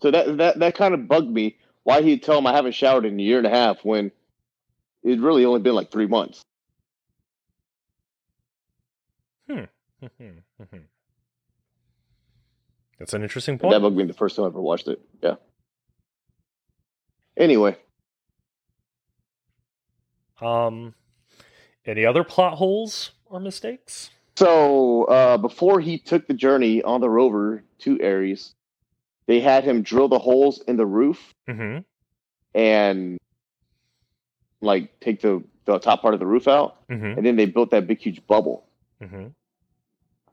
[0.01, 1.57] So that that that kind of bugged me.
[1.83, 4.11] Why he'd tell him I haven't showered in a year and a half when
[5.03, 6.41] it really only been like three months.
[9.49, 9.63] Hmm.
[9.99, 10.77] hmm, hmm, hmm
[12.99, 13.73] That's an interesting point.
[13.73, 15.01] That bugged me the first time I ever watched it.
[15.21, 15.35] Yeah.
[17.37, 17.75] Anyway,
[20.41, 20.93] Um,
[21.85, 24.09] any other plot holes or mistakes?
[24.35, 28.55] so uh, before he took the journey on the rover to Ares,
[29.27, 31.79] they had him drill the holes in the roof Mm-hmm.
[32.57, 33.17] and
[34.61, 37.17] like take the, the top part of the roof out, Mm-hmm.
[37.17, 38.65] and then they built that big huge bubble.
[39.01, 39.27] Mm-hmm.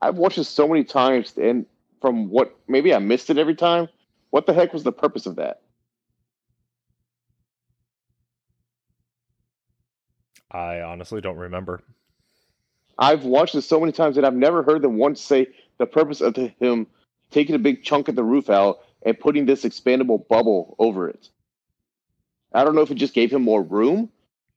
[0.01, 1.65] I've watched this so many times, and
[2.01, 3.87] from what maybe I missed it every time.
[4.31, 5.61] What the heck was the purpose of that?
[10.51, 11.81] I honestly don't remember.
[12.97, 15.47] I've watched this so many times that I've never heard them once say
[15.77, 16.87] the purpose of the, him
[17.31, 21.29] taking a big chunk of the roof out and putting this expandable bubble over it.
[22.53, 24.09] I don't know if it just gave him more room.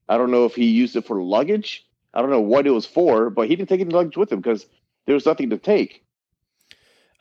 [0.09, 1.87] I don't know if he used it for luggage.
[2.13, 4.41] I don't know what it was for, but he didn't take any luggage with him
[4.41, 4.67] because
[5.07, 6.04] there was nothing to take.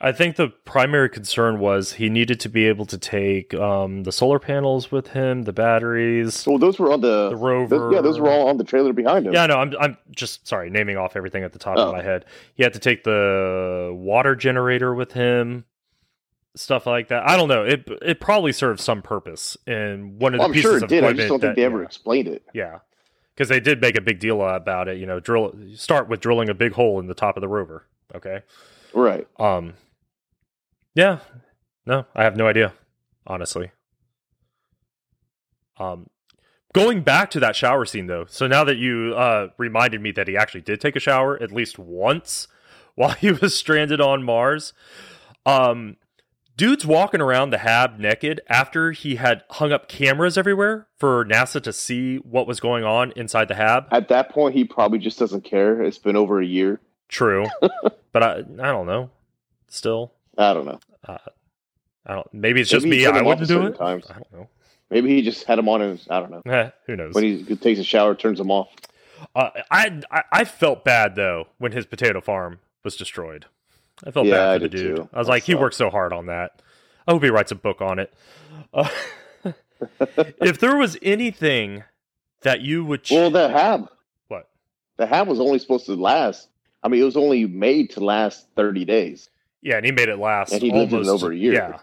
[0.00, 4.12] I think the primary concern was he needed to be able to take um, the
[4.12, 7.78] solar panels with him, the batteries, So those were on the, the rover.
[7.78, 9.32] those- yeah, those were all on the trailer behind him.
[9.32, 11.88] Yeah, no, I'm I'm just sorry, naming off everything at the top Oh.
[11.88, 12.24] of my head.
[12.54, 15.64] He had to take the water generator with him,
[16.54, 17.26] stuff like that.
[17.28, 17.64] I don't know.
[17.64, 20.82] It it probably served some purpose in one of Well, the I'm pieces sure it
[20.82, 21.04] of did.
[21.04, 21.84] I just don't think that- they ever yeah.
[21.86, 22.42] explained it.
[22.52, 22.78] Yeah,
[23.34, 24.98] because they did make a big deal about it.
[24.98, 27.86] You know, drill start with drilling a big hole in the top of the rover.
[28.14, 28.42] Okay.
[28.92, 29.26] Right.
[29.38, 29.74] Um.
[30.94, 31.18] Yeah.
[31.86, 32.72] No, I have no idea.
[33.26, 33.70] Honestly.
[35.78, 36.08] Um.
[36.72, 40.26] Going back to that shower scene though, so now that you uh reminded me that
[40.26, 42.48] he actually did take a shower at least once
[42.94, 44.72] while he was stranded on Mars.
[45.46, 45.96] Um
[46.56, 51.60] dude's walking around the hab naked after he had hung up cameras everywhere for NASA
[51.62, 53.86] to see what was going on inside the hab.
[53.92, 55.82] At that point, he probably just doesn't care.
[55.82, 56.80] It's been over a year.
[57.08, 57.46] True.
[58.12, 59.10] but I I don't know.
[59.68, 60.80] Still, I don't know.
[61.06, 61.18] uh,
[62.06, 63.08] I don't maybe it's just Maybe he me.
[63.08, 63.76] I them wouldn't do it.
[63.76, 64.04] times.
[64.10, 64.48] I don't know.
[64.90, 66.42] Maybe he just had him on and I don't know.
[66.52, 67.14] Eh, who knows?
[67.14, 68.68] When he takes a shower, turns them off.
[69.34, 73.46] Uh, I, I I felt bad though when his potato farm was destroyed.
[74.06, 74.96] I felt Yeah, bad I for the did dude.
[74.96, 75.08] too.
[75.14, 76.60] I was That like, he worked so hard on that.
[77.08, 78.12] I hope he writes a book on it.
[78.72, 78.88] Uh,
[80.40, 81.84] if there was anything
[82.42, 83.88] that you would, ch- Well, the hab,
[84.28, 84.48] what?
[84.96, 86.48] the hab was only supposed to last.
[86.82, 89.30] I mean, it was only made to last thirty days.
[89.64, 90.52] Yeah, and he made it last.
[90.52, 91.54] And he lived in almost, over a year.
[91.54, 91.78] Yeah.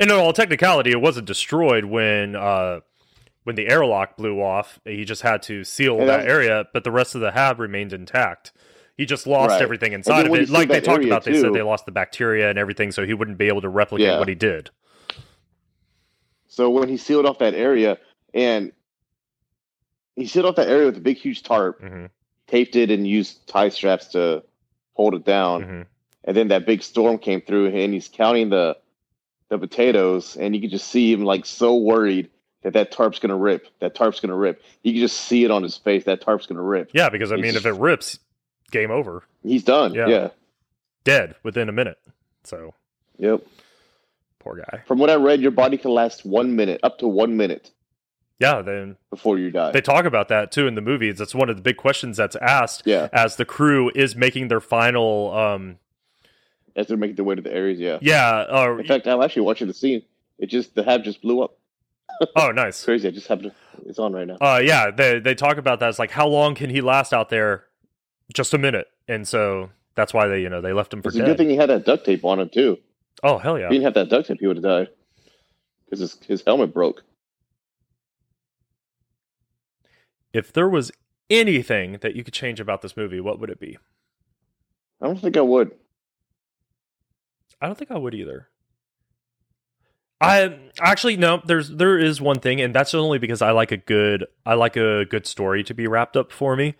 [0.00, 2.80] And in all technicality, it wasn't destroyed when uh,
[3.44, 4.80] when the airlock blew off.
[4.84, 7.92] He just had to seal And that area, but the rest of the hab remained
[7.92, 8.52] intact.
[8.96, 9.62] He just lost Right.
[9.62, 10.50] everything inside of it.
[10.50, 13.38] Like they talked about, they said they lost the bacteria and everything, so he wouldn't
[13.38, 14.18] be able to replicate Yeah.
[14.18, 14.70] what he did.
[16.48, 17.98] So when he sealed off that area,
[18.34, 18.72] and
[20.16, 22.06] he sealed off that area with a big, huge tarp, hmm
[22.48, 24.42] taped it, and used tie straps to
[24.94, 25.62] hold it down.
[25.62, 25.82] hmm
[26.24, 28.76] And then that big storm came through, and he's counting the
[29.48, 32.30] the potatoes, and you can just see him like so worried
[32.62, 33.66] that that tarp's gonna rip.
[33.80, 34.62] That tarp's gonna rip.
[34.82, 36.04] You can just see it on his face.
[36.04, 36.90] That tarp's gonna rip.
[36.92, 38.18] Yeah, because I It's mean, if it rips,
[38.70, 39.94] game over, He's done.
[39.94, 40.08] Yeah.
[40.08, 40.28] yeah.
[41.04, 41.98] dead within a minute.
[42.44, 42.74] So
[43.18, 43.42] Yep.
[44.38, 44.82] poor guy.
[44.86, 47.70] From what I read, your body can last one minute, up to one minute
[48.38, 49.72] Yeah, then before you die.
[49.72, 51.18] they talk about that too in the movies.
[51.18, 54.60] That's one of the big questions that's asked yeah, as the crew is making their
[54.60, 55.78] final um
[56.80, 57.78] as they're making their way to the Ares.
[57.78, 57.98] Yeah.
[58.00, 60.02] yeah uh, In fact, I'm actually watching the scene.
[60.38, 61.56] It just the hab just blew up.
[62.36, 63.06] oh nice Crazy.
[63.08, 63.52] I just happened.
[63.52, 64.36] To, it's on right now.
[64.40, 67.28] uh yeah they they talk about that it's like how long can he last out
[67.30, 67.64] there
[68.34, 71.16] just a minute and so that's why they you know they left him for It's
[71.16, 72.78] a dead good thing he had that duct tape on him too.
[73.22, 74.88] oh hell If yeah he didn't have that duct tape, he would have died
[75.86, 77.02] because his his helmet broke.
[80.32, 80.90] if there was
[81.28, 83.78] anything that you could change about this movie what would it be
[85.02, 85.70] I don't think I would.
[87.60, 88.48] I don't think I would either.
[90.20, 91.40] I actually no.
[91.44, 94.76] There's there is one thing, and that's only because I like a good I like
[94.76, 96.74] a good story to be wrapped up for me.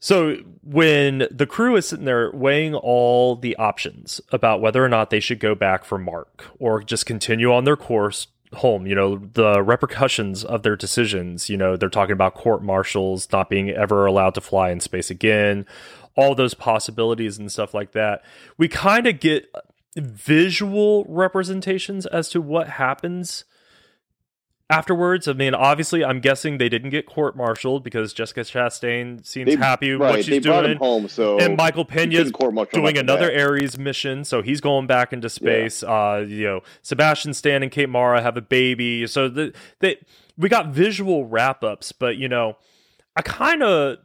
[0.00, 5.10] So when the crew is sitting there weighing all the options about whether or not
[5.10, 9.16] they should go back for Mark or just continue on their course home, you know,
[9.34, 14.06] the repercussions of their decisions, you know, they're talking about court martials not being ever
[14.06, 15.66] allowed to fly in space again,
[16.20, 18.22] all those possibilities and stuff like that.
[18.58, 19.52] We kind of get
[19.96, 23.44] visual representations as to what happens
[24.68, 25.26] afterwards.
[25.26, 29.56] I mean, obviously, I'm guessing they didn't get court martialed because Jessica Chastain seems They-
[29.56, 30.10] happy with right.
[30.16, 30.76] what she's doing.
[30.78, 32.30] home, so and Michael Pena's
[32.72, 33.40] doing another that.
[33.40, 35.82] Ares mission, so he's going back into space.
[35.82, 39.96] Uh, you know, Sebastian Stan and Kate Mara have a baby, so the they
[40.38, 42.56] we got visual wrap ups, but you know,
[43.16, 43.98] I kind of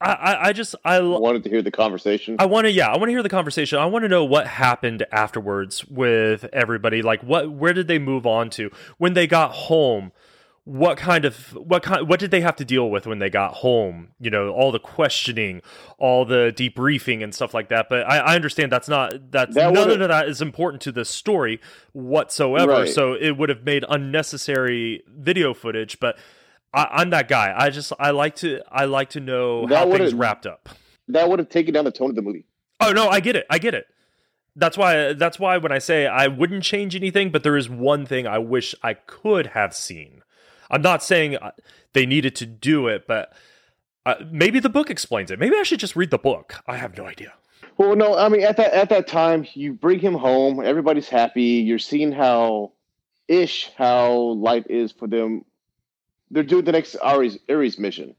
[0.00, 2.36] I, I, I just I wanted to hear the conversation.
[2.38, 3.78] I want to yeah, I want to hear the conversation.
[3.78, 7.02] I want to know what happened afterwards with everybody.
[7.02, 10.12] Like what where did they move on to when they got home?
[10.64, 13.54] What kind of what kind what did they have to deal with when they got
[13.54, 14.08] home?
[14.20, 15.62] You know, all the questioning,
[15.98, 17.88] all the debriefing and stuff like that.
[17.88, 21.06] But I, I understand that's not that's That none of that is important to the
[21.06, 21.60] story
[21.92, 22.72] whatsoever.
[22.72, 22.88] Right.
[22.88, 25.98] So it would have made unnecessary video footage.
[25.98, 26.18] But
[26.74, 27.54] I, I'm that guy.
[27.56, 30.68] I just I like to I like to know That how things wrapped up.
[31.08, 32.44] that would have taken down the tone of the movie.
[32.80, 33.46] Oh no, I get it.
[33.50, 33.86] I get it.
[34.54, 38.04] That's why that's why when I say I wouldn't change anything, but there is one
[38.06, 40.22] thing I wish I could have seen.
[40.70, 41.52] I'm not saying uh,
[41.94, 43.32] they needed to do it, but
[44.04, 45.38] uh, maybe the book explains it.
[45.38, 46.56] Maybe I should just read the book.
[46.66, 47.32] I have no idea.
[47.78, 51.42] Well, no, I mean at that at that time, you bring him home, everybody's happy.
[51.42, 52.72] You're seeing how
[53.28, 55.44] ish how life is for them.
[56.30, 58.14] They're doing the next Ares Ares mission,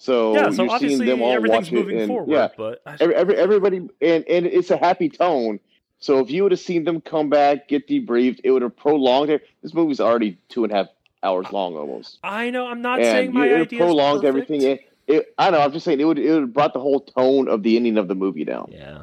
[0.00, 2.48] so yeah, so you're seeing obviously them all everything's watch it, moving and, forward, Yeah,
[2.56, 5.60] but every, every, everybody, and and it's a happy tone.
[5.98, 9.28] So if you would have seen them come back, get debriefed, it would have prolonged
[9.28, 9.42] it.
[9.62, 10.86] This movie's already two and a half
[11.22, 12.18] hours long almost.
[12.22, 14.62] I know I'm not and saying my you- it idea prolonged is everything.
[14.62, 15.60] It, it, I know.
[15.60, 17.98] I'm just saying it would it would have brought the whole tone of the ending
[17.98, 18.70] of the movie down.
[18.72, 19.02] Yeah.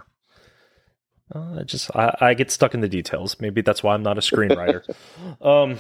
[1.35, 3.39] Uh, I just I, I get stuck in the details.
[3.39, 4.81] Maybe that's why I'm not a screenwriter.
[5.41, 5.77] um.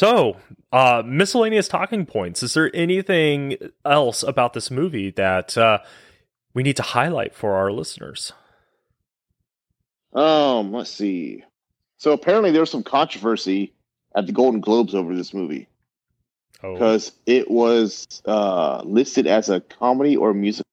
[0.00, 0.38] So,
[0.72, 2.42] uh, miscellaneous talking points.
[2.42, 5.80] Is there anything else about this movie that uh,
[6.54, 8.32] we need to highlight for our listeners?
[10.14, 11.44] Um, let's see.
[11.98, 13.74] So apparently there was some controversy
[14.14, 15.68] at the Golden Globes over this movie
[16.62, 20.64] Oh, because it was uh, listed as a comedy or music.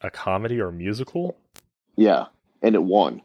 [0.00, 1.36] a comedy or musical?
[1.94, 2.24] Yeah,
[2.62, 3.20] and it won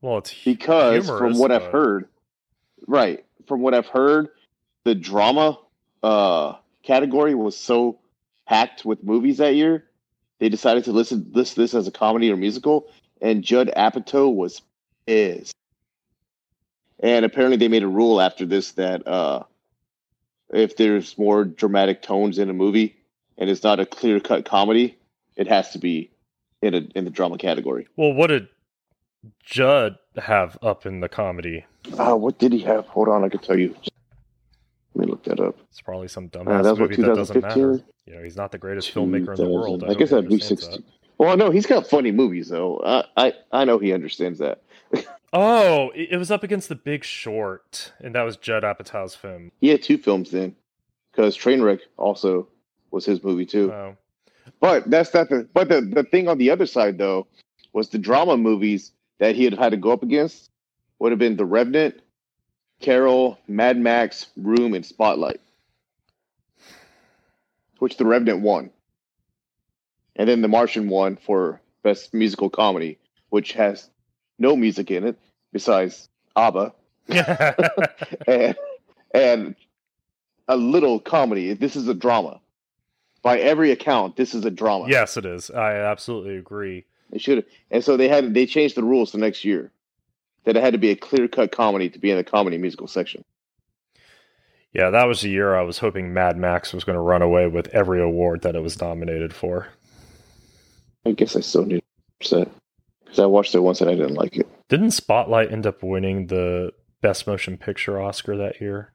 [0.00, 2.08] Well, it's because from humorous, what I've heard,
[2.86, 3.24] right?
[3.46, 4.28] From what I've heard,
[4.84, 5.58] the drama
[6.02, 7.98] uh, category was so
[8.46, 9.84] packed with movies that year,
[10.38, 12.90] they decided to list list this as a comedy or musical,
[13.20, 14.60] and Judd Apatow was
[15.06, 15.52] is.
[16.98, 19.44] And apparently, they made a rule after this that uh,
[20.52, 22.96] if there's more dramatic tones in a movie
[23.38, 24.98] and it's not a clear cut comedy,
[25.36, 26.10] it has to be
[26.60, 27.86] in a in the drama category.
[27.96, 28.48] Well, what did
[29.44, 31.64] Judd have up in the comedy?
[31.98, 32.86] Uh, what did he have?
[32.86, 33.74] Hold on, I can tell you.
[34.94, 35.56] Let me look that up.
[35.70, 37.54] It's probably some Uh, dumbass that was what, movie that doesn't matter.
[37.54, 37.84] 2015?
[38.06, 39.84] You know, he's not the greatest filmmaker in the world.
[39.84, 40.82] I, hope guess that'd be understands 16.
[40.82, 40.92] that.
[41.18, 42.80] Well, no, he's got funny movies though.
[42.84, 44.62] I, I I know he understands that.
[45.34, 49.50] Oh, it it was up against The Big Short, and that was Judd Apatow's film.
[49.62, 50.54] He had two films then,
[51.10, 52.48] because Trainwreck also
[52.90, 53.72] was his movie too.
[53.72, 53.96] Oh,
[54.60, 55.48] But that's not the.
[55.54, 57.26] But the the thing on the other side though
[57.72, 58.92] was the drama movies
[59.22, 60.50] that he had had to go up against
[60.98, 62.02] would have been The Revenant,
[62.80, 65.40] Carol, Mad Max, Room, and Spotlight,
[67.78, 68.70] which The Revenant won,
[70.16, 73.88] and then The Martian won for best musical comedy, which has
[74.40, 75.16] no music in it
[75.52, 76.74] besides ABBA
[78.26, 78.56] and
[79.14, 79.54] and
[80.48, 81.54] a little comedy.
[81.54, 82.40] This is a drama.
[83.22, 84.86] By every account, this is a drama.
[84.88, 85.48] yes, it is.
[85.48, 86.86] I absolutely agree.
[87.12, 87.46] They should have.
[87.70, 89.70] And so they had they changed the rules the next year
[90.44, 92.88] that it had to be a clear cut comedy to be in the comedy musical
[92.88, 93.24] section.
[94.72, 97.46] Yeah, that was the year I was hoping Mad Max was going to run away
[97.46, 99.68] with every award that it was nominated for.
[101.04, 101.82] I guess I still need
[102.20, 102.48] upset
[103.04, 104.48] because I watched it once and I didn't like it.
[104.68, 106.72] Didn't Spotlight end up winning the
[107.02, 108.94] Best Motion Picture Oscar that year?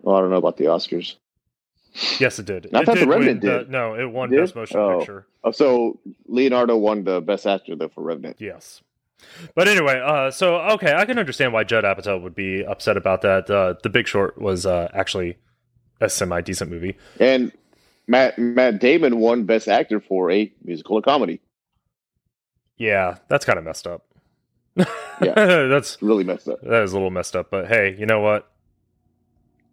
[0.00, 1.14] Well, I don't know about the Oscars.
[2.18, 2.68] Yes, it did.
[2.72, 3.70] I it The did win Revenant the- did.
[3.70, 4.40] no, it won Did?
[4.40, 4.98] Best Motion Oh.
[4.98, 5.26] Picture.
[5.42, 8.36] Oh, so Leonardo won the best actor though for Revenant.
[8.38, 8.82] Yes.
[9.54, 13.22] But anyway, uh, so okay, I can understand why Judd Apatow would be upset about
[13.22, 13.50] that.
[13.50, 15.36] Uh, the Big Short was uh, actually
[16.00, 16.96] a semi decent movie.
[17.18, 17.52] And
[18.06, 21.40] Matt Matt Damon won best actor for a musical or comedy.
[22.78, 24.06] Yeah, that's kind of messed up.
[24.76, 24.84] Yeah.
[25.68, 26.60] that's Really messed up.
[26.62, 27.50] that is a little messed up.
[27.50, 28.50] But hey, you know what?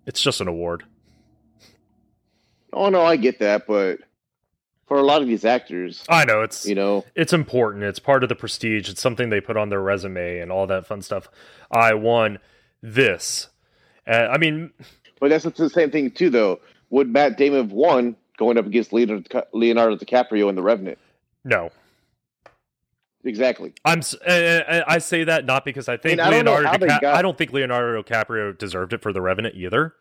[0.06, 0.84] It's just an award.
[2.78, 4.00] Oh no, I get that, but
[4.88, 7.84] for a lot of these actors, I know it's you know, it's important.
[7.84, 8.90] It's part of the prestige.
[8.90, 11.28] It's something they put on their resume and all that fun stuff.
[11.72, 12.40] I won
[12.82, 13.50] this.
[14.08, 14.72] Uh, I mean,
[15.20, 16.30] but that's the same thing too.
[16.30, 16.60] Though,
[16.90, 20.98] would Matt Damon have won going up against Leonardo, DiCaprio in The Revenant?
[21.44, 21.72] no.
[23.24, 23.74] Exactly.
[23.84, 24.00] I'm.
[24.26, 26.68] uh, uh, I say that not because I think I Leonardo.
[26.68, 29.96] how DiCap- got- I don't think Leonardo DiCaprio deserved it for The Revenant either.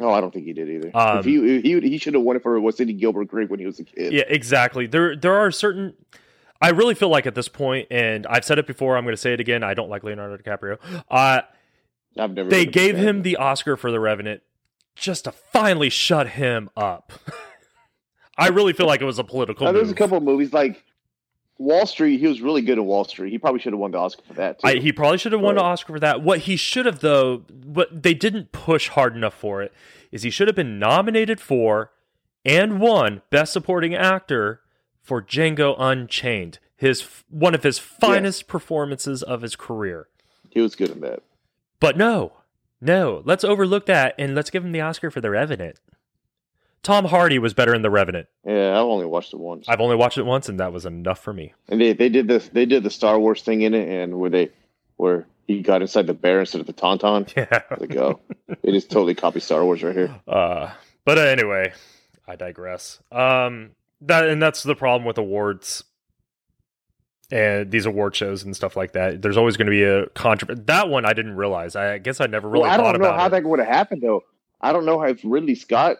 [0.00, 0.90] No, I don't think he did either.
[0.94, 3.50] Um, if he if he he should have won it for What's Eating Gilbert Grape
[3.50, 4.12] when he was a kid.
[4.14, 4.86] Yeah, exactly.
[4.86, 5.94] There, there are certain.
[6.62, 8.96] I really feel like at this point, and I've said it before.
[8.96, 9.62] I'm going to say it again.
[9.62, 10.78] I don't like Leonardo DiCaprio.
[11.10, 11.42] Uh,
[12.18, 12.48] I've never.
[12.48, 14.42] they been a big gave him the Oscar for The Revenant
[14.96, 17.12] just to finally shut him up.
[18.38, 19.66] I really feel like it was a political.
[19.66, 20.82] Now, there's a couple of movies like
[21.60, 22.18] Wall Street.
[22.18, 23.30] He was really good at Wall Street.
[23.30, 24.58] He probably should have won the Oscar for that.
[24.60, 24.66] Too.
[24.66, 25.70] I, he probably should have won an Right.
[25.72, 26.22] Oscar for that.
[26.22, 29.70] What he should have, though, what they didn't push hard enough for it,
[30.10, 31.92] is he should have been nominated for
[32.46, 34.62] and won Best Supporting Actor
[35.02, 40.08] for Django Unchained, his one of his finest performances of his career.
[40.48, 41.22] he was good in that.
[41.78, 42.32] But no,
[42.80, 45.78] no, let's overlook that and let's give him the Oscar for The Revenant.
[46.82, 48.28] Tom Hardy was better in The Revenant.
[48.46, 49.68] Yeah, I've only watched it once.
[49.68, 51.52] I've only watched it once, and that was enough for me.
[51.68, 52.48] And they, they did this.
[52.48, 54.50] They did the Star Wars thing in it, and where they
[54.96, 57.30] where he got inside the bear instead of the tauntaun.
[57.36, 57.62] Yeah.
[57.78, 58.20] Like, oh,
[58.62, 60.14] it is totally copy Star Wars right here.
[60.26, 60.70] Uh,
[61.04, 61.72] but uh, anyway,
[62.26, 63.00] I digress.
[63.12, 63.70] Um,
[64.02, 65.84] that and that's the problem with awards
[67.30, 69.22] and these award shows and stuff like that.
[69.22, 70.62] There's always going to be a controversy.
[70.66, 71.76] That one I didn't realize.
[71.76, 73.30] I guess I never really well, I don't know how it.
[73.30, 74.24] that would have happened though.
[74.60, 75.98] I don't know how if Ridley Scott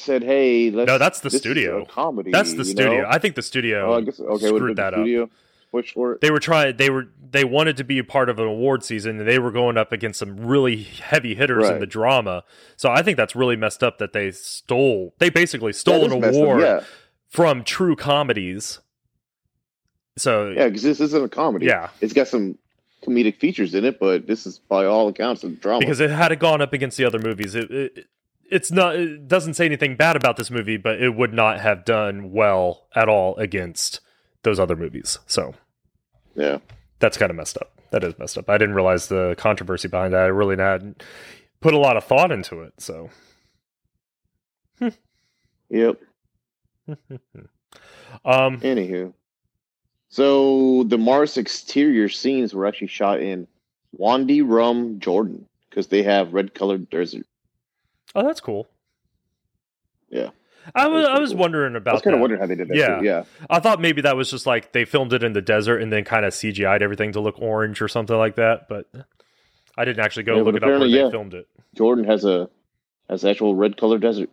[0.00, 1.84] said, "Hey, let's." No, that's the studio.
[1.86, 2.30] comedy.
[2.30, 3.02] That's the studio.
[3.02, 3.08] know?
[3.08, 4.46] I think the studio Oh, I guess okay.
[4.48, 5.00] screwed that up.
[5.00, 5.28] studio
[5.72, 6.20] push for it.
[6.20, 6.76] They were trying.
[6.76, 7.08] They were.
[7.28, 9.92] They wanted to be a part of an award season, and they were going up
[9.92, 12.44] against some really heavy hitters in the drama.
[12.76, 15.12] So I think that's really messed up that they stole.
[15.18, 16.84] They basically stole an up, award Yeah,
[17.28, 18.78] from true comedies.
[20.16, 21.66] So yeah, because this isn't a comedy.
[21.66, 21.90] Yeah.
[22.00, 22.58] it's got some
[23.02, 25.80] comedic features in it, but this is by all accounts a drama.
[25.80, 28.06] because it had it gone up against the other movies, it, it
[28.50, 28.96] it's not.
[28.96, 32.86] It doesn't say anything bad about this movie, but it would not have done well
[32.94, 34.00] at all against
[34.42, 35.18] those other movies.
[35.26, 35.54] So
[36.34, 36.58] yeah,
[36.98, 37.72] that's kind of messed up.
[37.90, 38.48] That is messed up.
[38.50, 40.22] I didn't realize the controversy behind that.
[40.22, 41.02] I really hadn't
[41.60, 42.74] put a lot of thought into it.
[42.78, 43.10] So
[45.68, 46.00] yep.
[48.24, 49.12] um, Anywho,
[50.08, 53.48] so the Mars exterior scenes were actually shot in
[53.92, 57.26] Wadi Rum, Jordan, because they have red colored desert.
[58.14, 58.68] Oh, that's cool.
[60.08, 60.30] Yeah.
[60.74, 61.38] I was I was cool.
[61.38, 62.76] wondering I about was kind of wondering how they did that.
[62.76, 62.98] Yeah.
[62.98, 63.04] too.
[63.04, 63.24] yeah.
[63.48, 66.04] I thought maybe that was just like they filmed it in the desert and then
[66.04, 68.68] kind of CGI'd everything to look orange or something like that.
[68.68, 68.88] But
[69.76, 71.46] I didn't actually go Yeah, look it up where apparently, they filmed it.
[71.76, 72.48] Jordan has a
[73.08, 74.30] has actual red colored desert.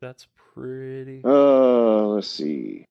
[0.00, 1.22] That's pretty.
[1.24, 2.84] Uh, let's see.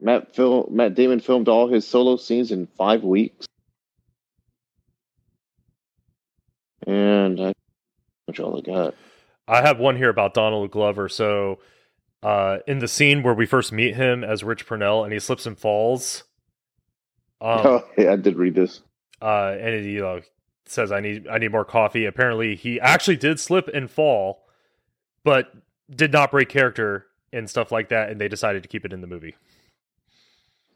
[0.00, 3.46] Matt Phil Matt Damon filmed all his solo scenes in five weeks,
[6.86, 7.52] and I,
[8.30, 8.94] which all I got.
[9.48, 11.08] I have one here about Donald Glover.
[11.08, 11.58] So,
[12.22, 15.46] uh, in the scene where we first meet him as Rich Purnell and he slips
[15.46, 16.24] and falls,
[17.40, 18.82] um, oh, yeah, I did read this.
[19.20, 20.20] uh, and he uh,
[20.66, 24.44] says, "I need, I need more coffee." Apparently, he actually did slip and fall,
[25.24, 25.52] but
[25.90, 28.10] did not break character and stuff like that.
[28.10, 29.34] And they decided to keep it in the movie.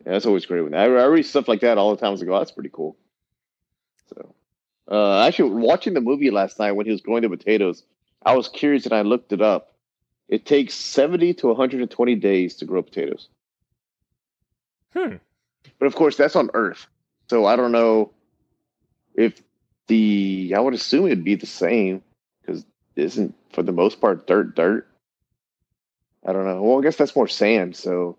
[0.04, 0.62] Yeah, that's always great.
[0.62, 2.08] When I, I read stuff like that all the time.
[2.08, 2.96] I was like, oh, that's pretty cool.
[4.08, 4.34] So,
[4.90, 7.82] uh, actually, watching the movie last night when he was growing the potatoes,
[8.24, 9.72] I was curious and I looked it up.
[10.28, 13.28] It takes seventy to one hundred and twenty days to grow potatoes.
[14.94, 15.16] Hmm.
[15.78, 16.86] But of course, that's on Earth.
[17.28, 18.12] So I don't know
[19.14, 19.40] if
[19.86, 20.54] the.
[20.56, 22.02] I would assume it'd be the same
[22.40, 22.64] because
[22.96, 24.86] isn't for the most part dirt dirt.
[26.26, 26.62] I don't know.
[26.62, 27.76] Well, I guess that's more sand.
[27.76, 28.16] So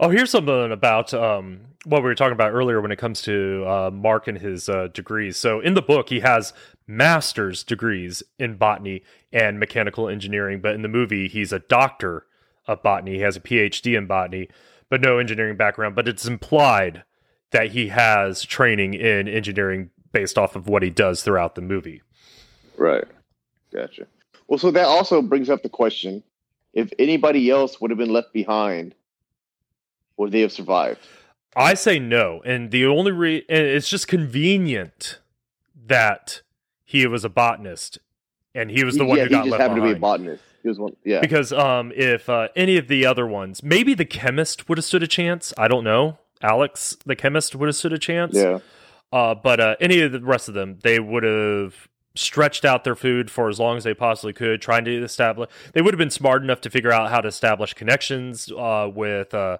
[0.00, 3.64] Oh, here's something about um, what we were talking about earlier when it comes to
[3.66, 5.36] uh, Mark and his uh, degrees.
[5.36, 6.52] So in the book, he has
[6.86, 9.02] master's degrees in botany
[9.32, 12.26] and mechanical engineering, but in the movie, he's a doctor
[12.66, 13.14] of botany.
[13.14, 14.48] He has a PhD in botany,
[14.88, 15.94] but no engineering background.
[15.94, 17.04] But it's implied
[17.52, 22.02] that he has training in engineering based off of what he does throughout the movie.
[22.76, 23.04] right,
[23.72, 24.06] gotcha.
[24.48, 26.22] Well, so that also brings up the question:
[26.72, 28.94] if anybody else would have been left behind,
[30.16, 31.00] would they have survived?
[31.56, 35.20] I say no, and the only re- and it's just convenient
[35.86, 36.42] that
[36.84, 37.98] he was a botanist
[38.54, 39.94] and he was the one yeah, who got he just left happened behind.
[39.94, 40.42] to be a botanist.
[40.62, 40.96] He was one.
[41.04, 44.84] Yeah, because um, if uh, any of the other ones, maybe the chemist would have
[44.84, 45.52] stood a chance.
[45.58, 46.18] I don't know.
[46.40, 48.34] Alex, the chemist, would have stood a chance.
[48.34, 48.60] yeah.
[49.12, 52.96] Uh, but uh, any of the rest of them, they would have stretched out their
[52.96, 55.50] food for as long as they possibly could, trying to establish.
[55.72, 59.32] They would have been smart enough to figure out how to establish connections uh, with
[59.34, 59.58] uh,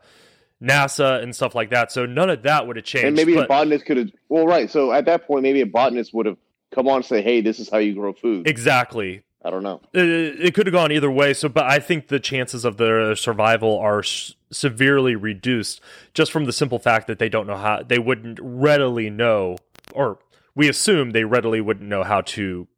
[0.62, 1.92] NASA and stuff like that.
[1.92, 3.06] So none of that would have changed.
[3.06, 4.10] And maybe a but- botanist could have.
[4.28, 4.70] Well, right.
[4.70, 6.38] So at that point, maybe a botanist would have
[6.74, 9.22] come on and say, "Hey, this is how you grow food." exactly.
[9.46, 9.82] I don't know.
[9.92, 10.00] it,
[10.40, 11.34] it could have gone either way.
[11.34, 15.82] So, but I think the chances of their survival are s- severely reduced
[16.14, 19.58] just from the simple fact that they don't know how they wouldn't readily know,
[19.92, 20.18] or
[20.54, 22.68] we assume they readily wouldn't know how to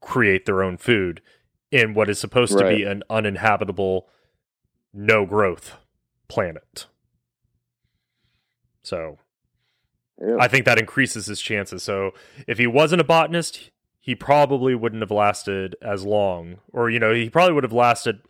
[0.00, 1.20] create their own food
[1.70, 4.08] in what is supposed to be an uninhabitable,
[4.94, 5.76] no growth
[6.28, 6.86] planet.
[8.88, 9.18] So,
[10.20, 10.36] Yeah.
[10.40, 11.82] I think that increases his chances.
[11.82, 12.12] So,
[12.46, 13.70] if he wasn't a botanist,
[14.00, 18.20] he probably wouldn't have lasted as long, or you know, he probably would have lasted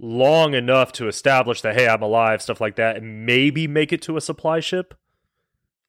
[0.00, 4.02] long enough to establish that hey, I'm alive, stuff like that, and maybe make it
[4.02, 4.94] to a supply ship,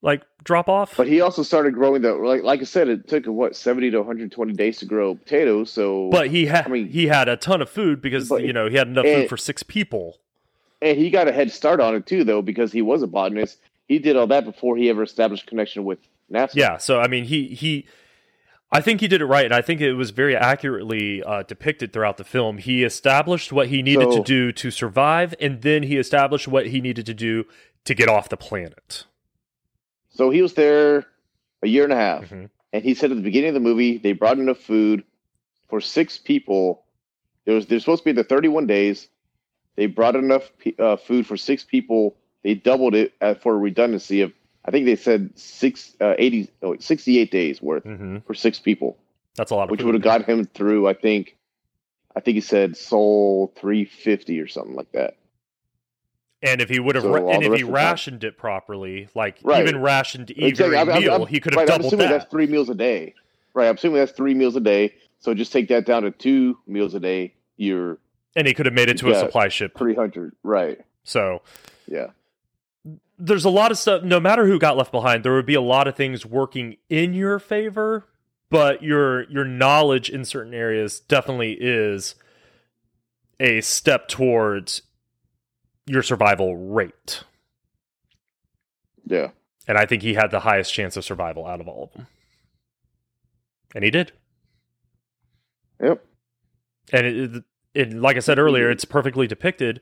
[0.01, 0.95] like drop off.
[0.95, 3.97] But he also started growing the like like I said, it took what seventy to
[3.97, 5.72] one hundred twenty days to grow potatoes.
[5.72, 8.53] So, But he had I mean- he had a ton of food because But- you
[8.53, 10.19] know he had enough and- food for six people.
[10.81, 13.60] and he got a head start on it too, though, because he was a botanist.
[13.90, 15.98] He did all that before he ever established connection with
[16.32, 16.53] NASA.
[16.53, 17.88] Yeah, so I mean, he he,
[18.72, 21.91] I think he did it right, and I think it was very accurately uh, depicted
[21.91, 22.60] throughout the film.
[22.60, 26.80] He established what he needed to do to survive, and then he established what he
[26.82, 27.45] needed to do
[27.86, 29.06] to get off the planet.
[30.11, 31.06] So he was there
[31.64, 32.49] a year and a half, Mhm.
[32.72, 35.03] and he said at the beginning of the movie they brought enough food
[35.68, 36.84] for six people.
[37.45, 39.10] There was there's supposed to be the 31 days.
[39.78, 42.18] They brought enough uh, food for six people.
[42.44, 44.34] They doubled it for redundancy of
[44.66, 48.98] I think they said six uh, 80 no, 68 days worth hmm for six people,
[49.36, 50.88] That's a lot of which would have got him through.
[50.88, 51.36] I think
[52.16, 55.16] I think he said Sol 350 or something like that.
[56.41, 59.61] And if he would have, So ra- and if he rationed it properly, like Right.
[59.68, 60.76] even rationed Exactly.
[60.76, 62.20] a I'm- I'm- meal, I'm- he could have right, I'm doubled assuming that.
[62.20, 63.14] that's three meals a day.
[63.53, 63.68] Right.
[63.68, 64.94] I'm assuming that's three meals a day.
[65.20, 67.34] So just take that down to two meals a day.
[67.57, 67.98] You're
[68.36, 69.78] and he could have made it to a supply ship.
[69.78, 70.34] 300.
[70.44, 70.80] Right.
[71.03, 71.41] So
[71.88, 72.07] Yeah.
[73.20, 74.04] There's a lot of stuff.
[74.04, 77.14] No matter who got left behind, there would be a lot of things working in
[77.14, 78.08] your favor,
[78.50, 82.16] but your your knowledge in certain areas definitely is
[83.40, 84.82] a step towards
[85.86, 87.24] your survival rate.
[89.06, 89.30] Yeah.
[89.68, 92.08] And I think he had the highest chance of survival out of all of them.
[93.76, 94.12] And he did.
[95.82, 96.04] Yep.
[96.91, 97.44] and it, it,
[97.74, 99.80] it, like I said earlier, it's perfectly depicted.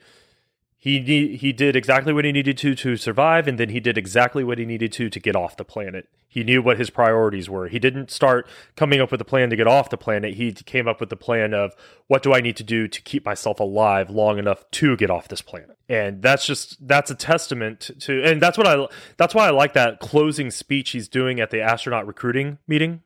[0.79, 3.97] He ne- he did exactly what he needed to to survive, and then he did
[3.97, 6.07] exactly what he needed to to get off the planet.
[6.29, 7.67] He knew what his priorities were.
[7.67, 10.35] He didn't start coming up with a plan to get off the planet.
[10.35, 11.73] He came up with the plan of
[12.05, 15.27] what do I need to do to keep myself alive long enough to get off
[15.27, 15.77] this planet.
[15.89, 18.85] And that's just that's a testament to, and that's what I
[19.17, 23.01] that's why I like that closing speech he's doing at the astronaut recruiting meeting.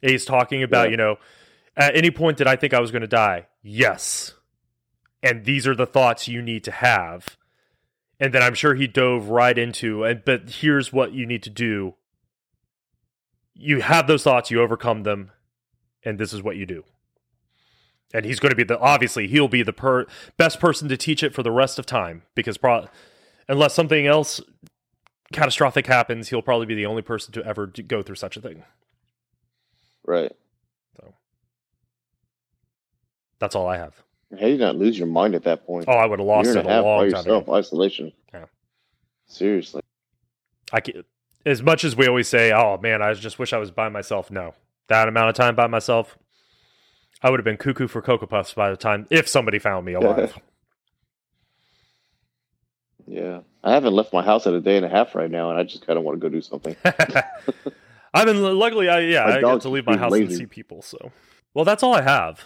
[0.00, 0.92] He's talking about Yeah.
[0.92, 1.16] you know
[1.76, 3.48] at any point did I think I was going to die?
[3.62, 4.32] Yes.
[5.22, 7.36] And these are the thoughts you need to have.
[8.18, 11.50] And then I'm sure he dove right into and but here's what you need to
[11.50, 11.94] do.
[13.54, 15.32] You have those thoughts, you overcome them,
[16.04, 16.84] and this is what you do.
[18.12, 20.06] And he's going to be the obviously he'll be the per,
[20.36, 22.88] best person to teach it for the rest of time because pro,
[23.48, 24.40] unless something else
[25.32, 28.40] catastrophic happens, he'll probably be the only person to ever do, go through such a
[28.40, 28.64] thing.
[30.04, 30.32] Right.
[30.96, 31.14] so
[33.38, 34.02] That's all I have.
[34.32, 35.86] How do you not lose your mind at that point?
[35.88, 37.38] Oh, I would have lost year it a a long time ago.
[37.38, 38.12] yourself, isolation.
[38.32, 38.44] Yeah.
[39.26, 39.82] Seriously.
[40.72, 41.04] I can,
[41.44, 44.30] as much as we always say, "Oh man, I just wish I was by myself."
[44.30, 44.54] No,
[44.88, 46.16] that amount of time by myself,
[47.22, 49.94] I would have been cuckoo for cocoa puffs by the time if somebody found me
[49.94, 50.38] alive.
[53.06, 53.40] Yeah.
[53.64, 55.64] I haven't left my house in a day and a half right now, and I
[55.64, 56.76] just kind of want to go do something.
[58.14, 60.80] I've been luckily, I yeah, My I got to leave my house and see people.
[60.80, 61.10] So,
[61.52, 62.44] well, that's all I have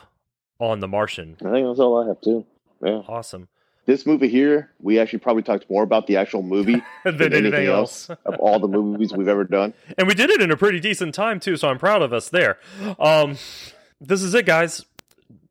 [0.64, 1.36] on The Martian.
[1.40, 2.44] I think that's all I have too.
[2.82, 3.02] Yeah.
[3.08, 3.48] Awesome.
[3.86, 7.66] This movie here, we actually probably talked more about the actual movie than than anything,
[7.66, 8.08] else.
[8.08, 9.74] of all the movies we've ever done.
[9.98, 12.28] and we did it in a pretty decent time too so i'm proud of us
[12.30, 12.58] there
[12.98, 13.36] um
[14.00, 14.86] this is it guys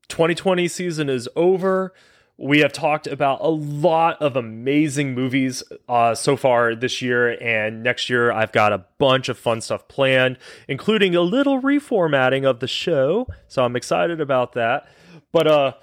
[0.09, 1.93] 2020 season is over
[2.37, 7.83] we have talked about a lot of amazing movies uh, so far this year and
[7.83, 10.37] next year i've got a bunch of fun stuff planned
[10.67, 14.87] including a little reformatting of the show so i'm excited about that
[15.33, 15.73] but uh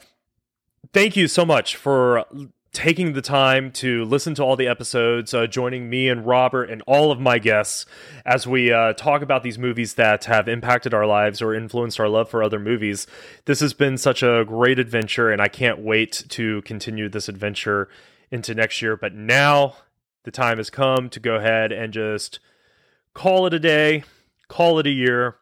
[0.94, 2.24] thank you so much for
[2.72, 6.82] taking the time to listen to all the episodes, uh, joining me and Robert and
[6.86, 7.84] all of my guests
[8.24, 12.08] as we uh, talk about these movies that have impacted our lives or influenced our
[12.08, 13.06] love for other movies.
[13.46, 17.88] This has been such a great adventure, and I can't wait to continue this adventure
[18.30, 18.96] into next year.
[18.96, 19.74] But now
[20.22, 22.38] the time has come to go ahead and just
[23.14, 24.04] call it a day,
[24.46, 25.36] call it a year.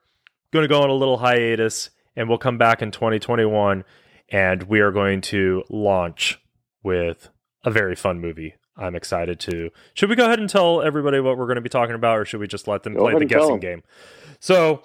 [0.51, 3.85] Going to go on a little hiatus, and we'll come back in 2021
[4.29, 6.41] and we are going to launch
[6.83, 7.31] with
[7.65, 8.55] a very fun movie.
[8.77, 9.71] I'm excited to.
[9.95, 12.25] Should we go ahead and tell everybody what we're going to be talking about, or
[12.25, 13.83] should we just let them Go play the guessing game?
[14.39, 14.83] So,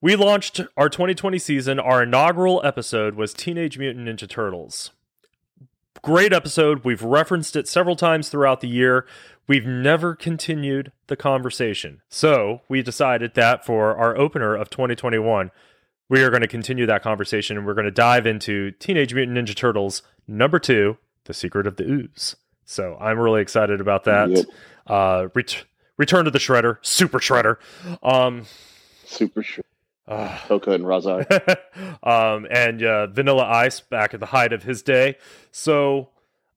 [0.00, 1.80] we launched our 2020 season.
[1.80, 4.92] Our inaugural episode was Teenage Mutant Ninja Turtles.
[6.02, 6.84] Great episode.
[6.84, 9.06] We've referenced it several times throughout the year.
[9.48, 12.02] We've never continued the conversation.
[12.08, 15.50] So, we decided that for our opener of 2021,
[16.08, 19.36] we are going to continue that conversation and we're going to dive into Teenage Mutant
[19.36, 22.36] Ninja Turtles number two, The Secret of the Ooze.
[22.64, 24.30] So I'm really excited about that.
[24.30, 24.46] Yep.
[24.86, 25.64] Uh, ret-
[25.96, 27.56] Return to the Shredder, Super Shredder.
[28.02, 28.44] Um,
[29.06, 29.64] Super sure.
[30.06, 31.24] Uh, Tokka and Rahzar.
[32.02, 35.16] um, and uh, Vanilla Ice back at the height of his day.
[35.50, 36.10] So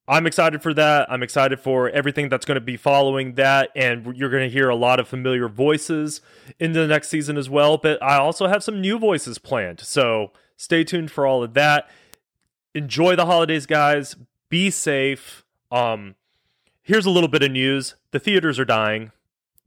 [0.10, 1.10] I'm excited for that.
[1.11, 3.69] I'm excited for everything that's going to be following that.
[3.76, 6.22] And you're going to hear a lot of familiar voices
[6.60, 7.77] in the next season as well.
[7.77, 9.81] But I also have some new voices planned.
[9.81, 11.90] So stay tuned for all of that.
[12.73, 14.15] Enjoy the holidays, guys.
[14.49, 15.45] Be safe.
[15.72, 16.15] Um,
[16.81, 19.11] here's a little bit of news the theaters are dying.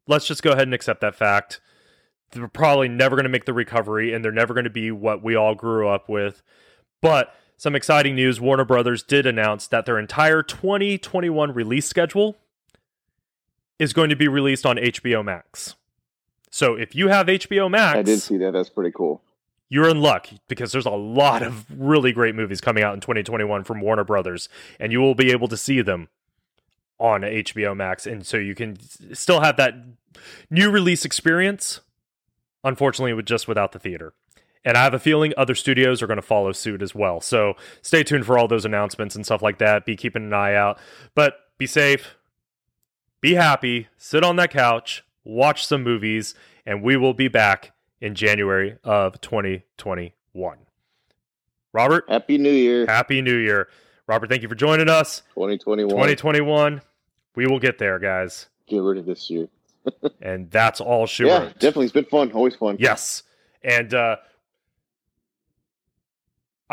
[0.08, 1.60] Let's just go ahead and accept that fact
[2.32, 5.22] they're probably never going to make the recovery and they're never going to be what
[5.22, 6.42] we all grew up with.
[7.00, 12.36] But some exciting news Warner Brothers did announce that their entire 2021 release schedule
[13.78, 15.76] is going to be released on HBO Max.
[16.50, 18.52] So if you have HBO Max, I did see that.
[18.52, 19.22] That's pretty cool.
[19.68, 23.64] You're in luck because there's a lot of really great movies coming out in 2021
[23.64, 24.48] from Warner Brothers,
[24.78, 26.08] and you will be able to see them
[26.98, 28.06] on HBO Max.
[28.06, 28.76] And so you can
[29.14, 29.74] still have that
[30.50, 31.80] new release experience
[32.64, 34.14] unfortunately, with just without the theater.
[34.64, 37.20] And I have a feeling other studios are going to follow suit as well.
[37.20, 39.84] So stay tuned for all those announcements and stuff like that.
[39.84, 40.78] Be keeping an eye out.
[41.14, 42.16] But be safe,
[43.20, 46.34] be happy, sit on that couch, watch some movies,
[46.64, 50.58] and we will be back in January of 2021.
[51.72, 52.86] Robert, Happy New Year.
[52.86, 53.68] Happy New Year.
[54.06, 55.22] Robert, thank you for joining us.
[55.34, 55.88] 2021.
[55.90, 56.82] 2021.
[57.34, 58.48] We will get there, guys.
[58.66, 59.48] Get rid of this year
[60.20, 61.54] and that's all she yeah, wrote.
[61.54, 61.86] definitely.
[61.86, 62.32] It's been fun.
[62.32, 62.76] Always fun.
[62.78, 63.22] Yes.
[63.62, 64.16] And uh,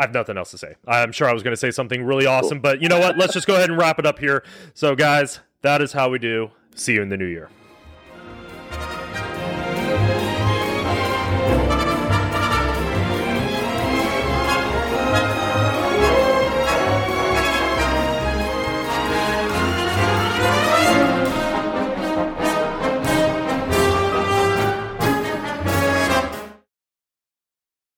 [0.00, 0.76] I have nothing else to say.
[0.88, 2.62] I'm sure I was going to say something really awesome, cool.
[2.62, 3.18] but you know what?
[3.18, 4.42] Let's just go ahead and wrap it up here.
[4.72, 6.52] So, guys, that is how we do.
[6.74, 7.50] See you in the new year.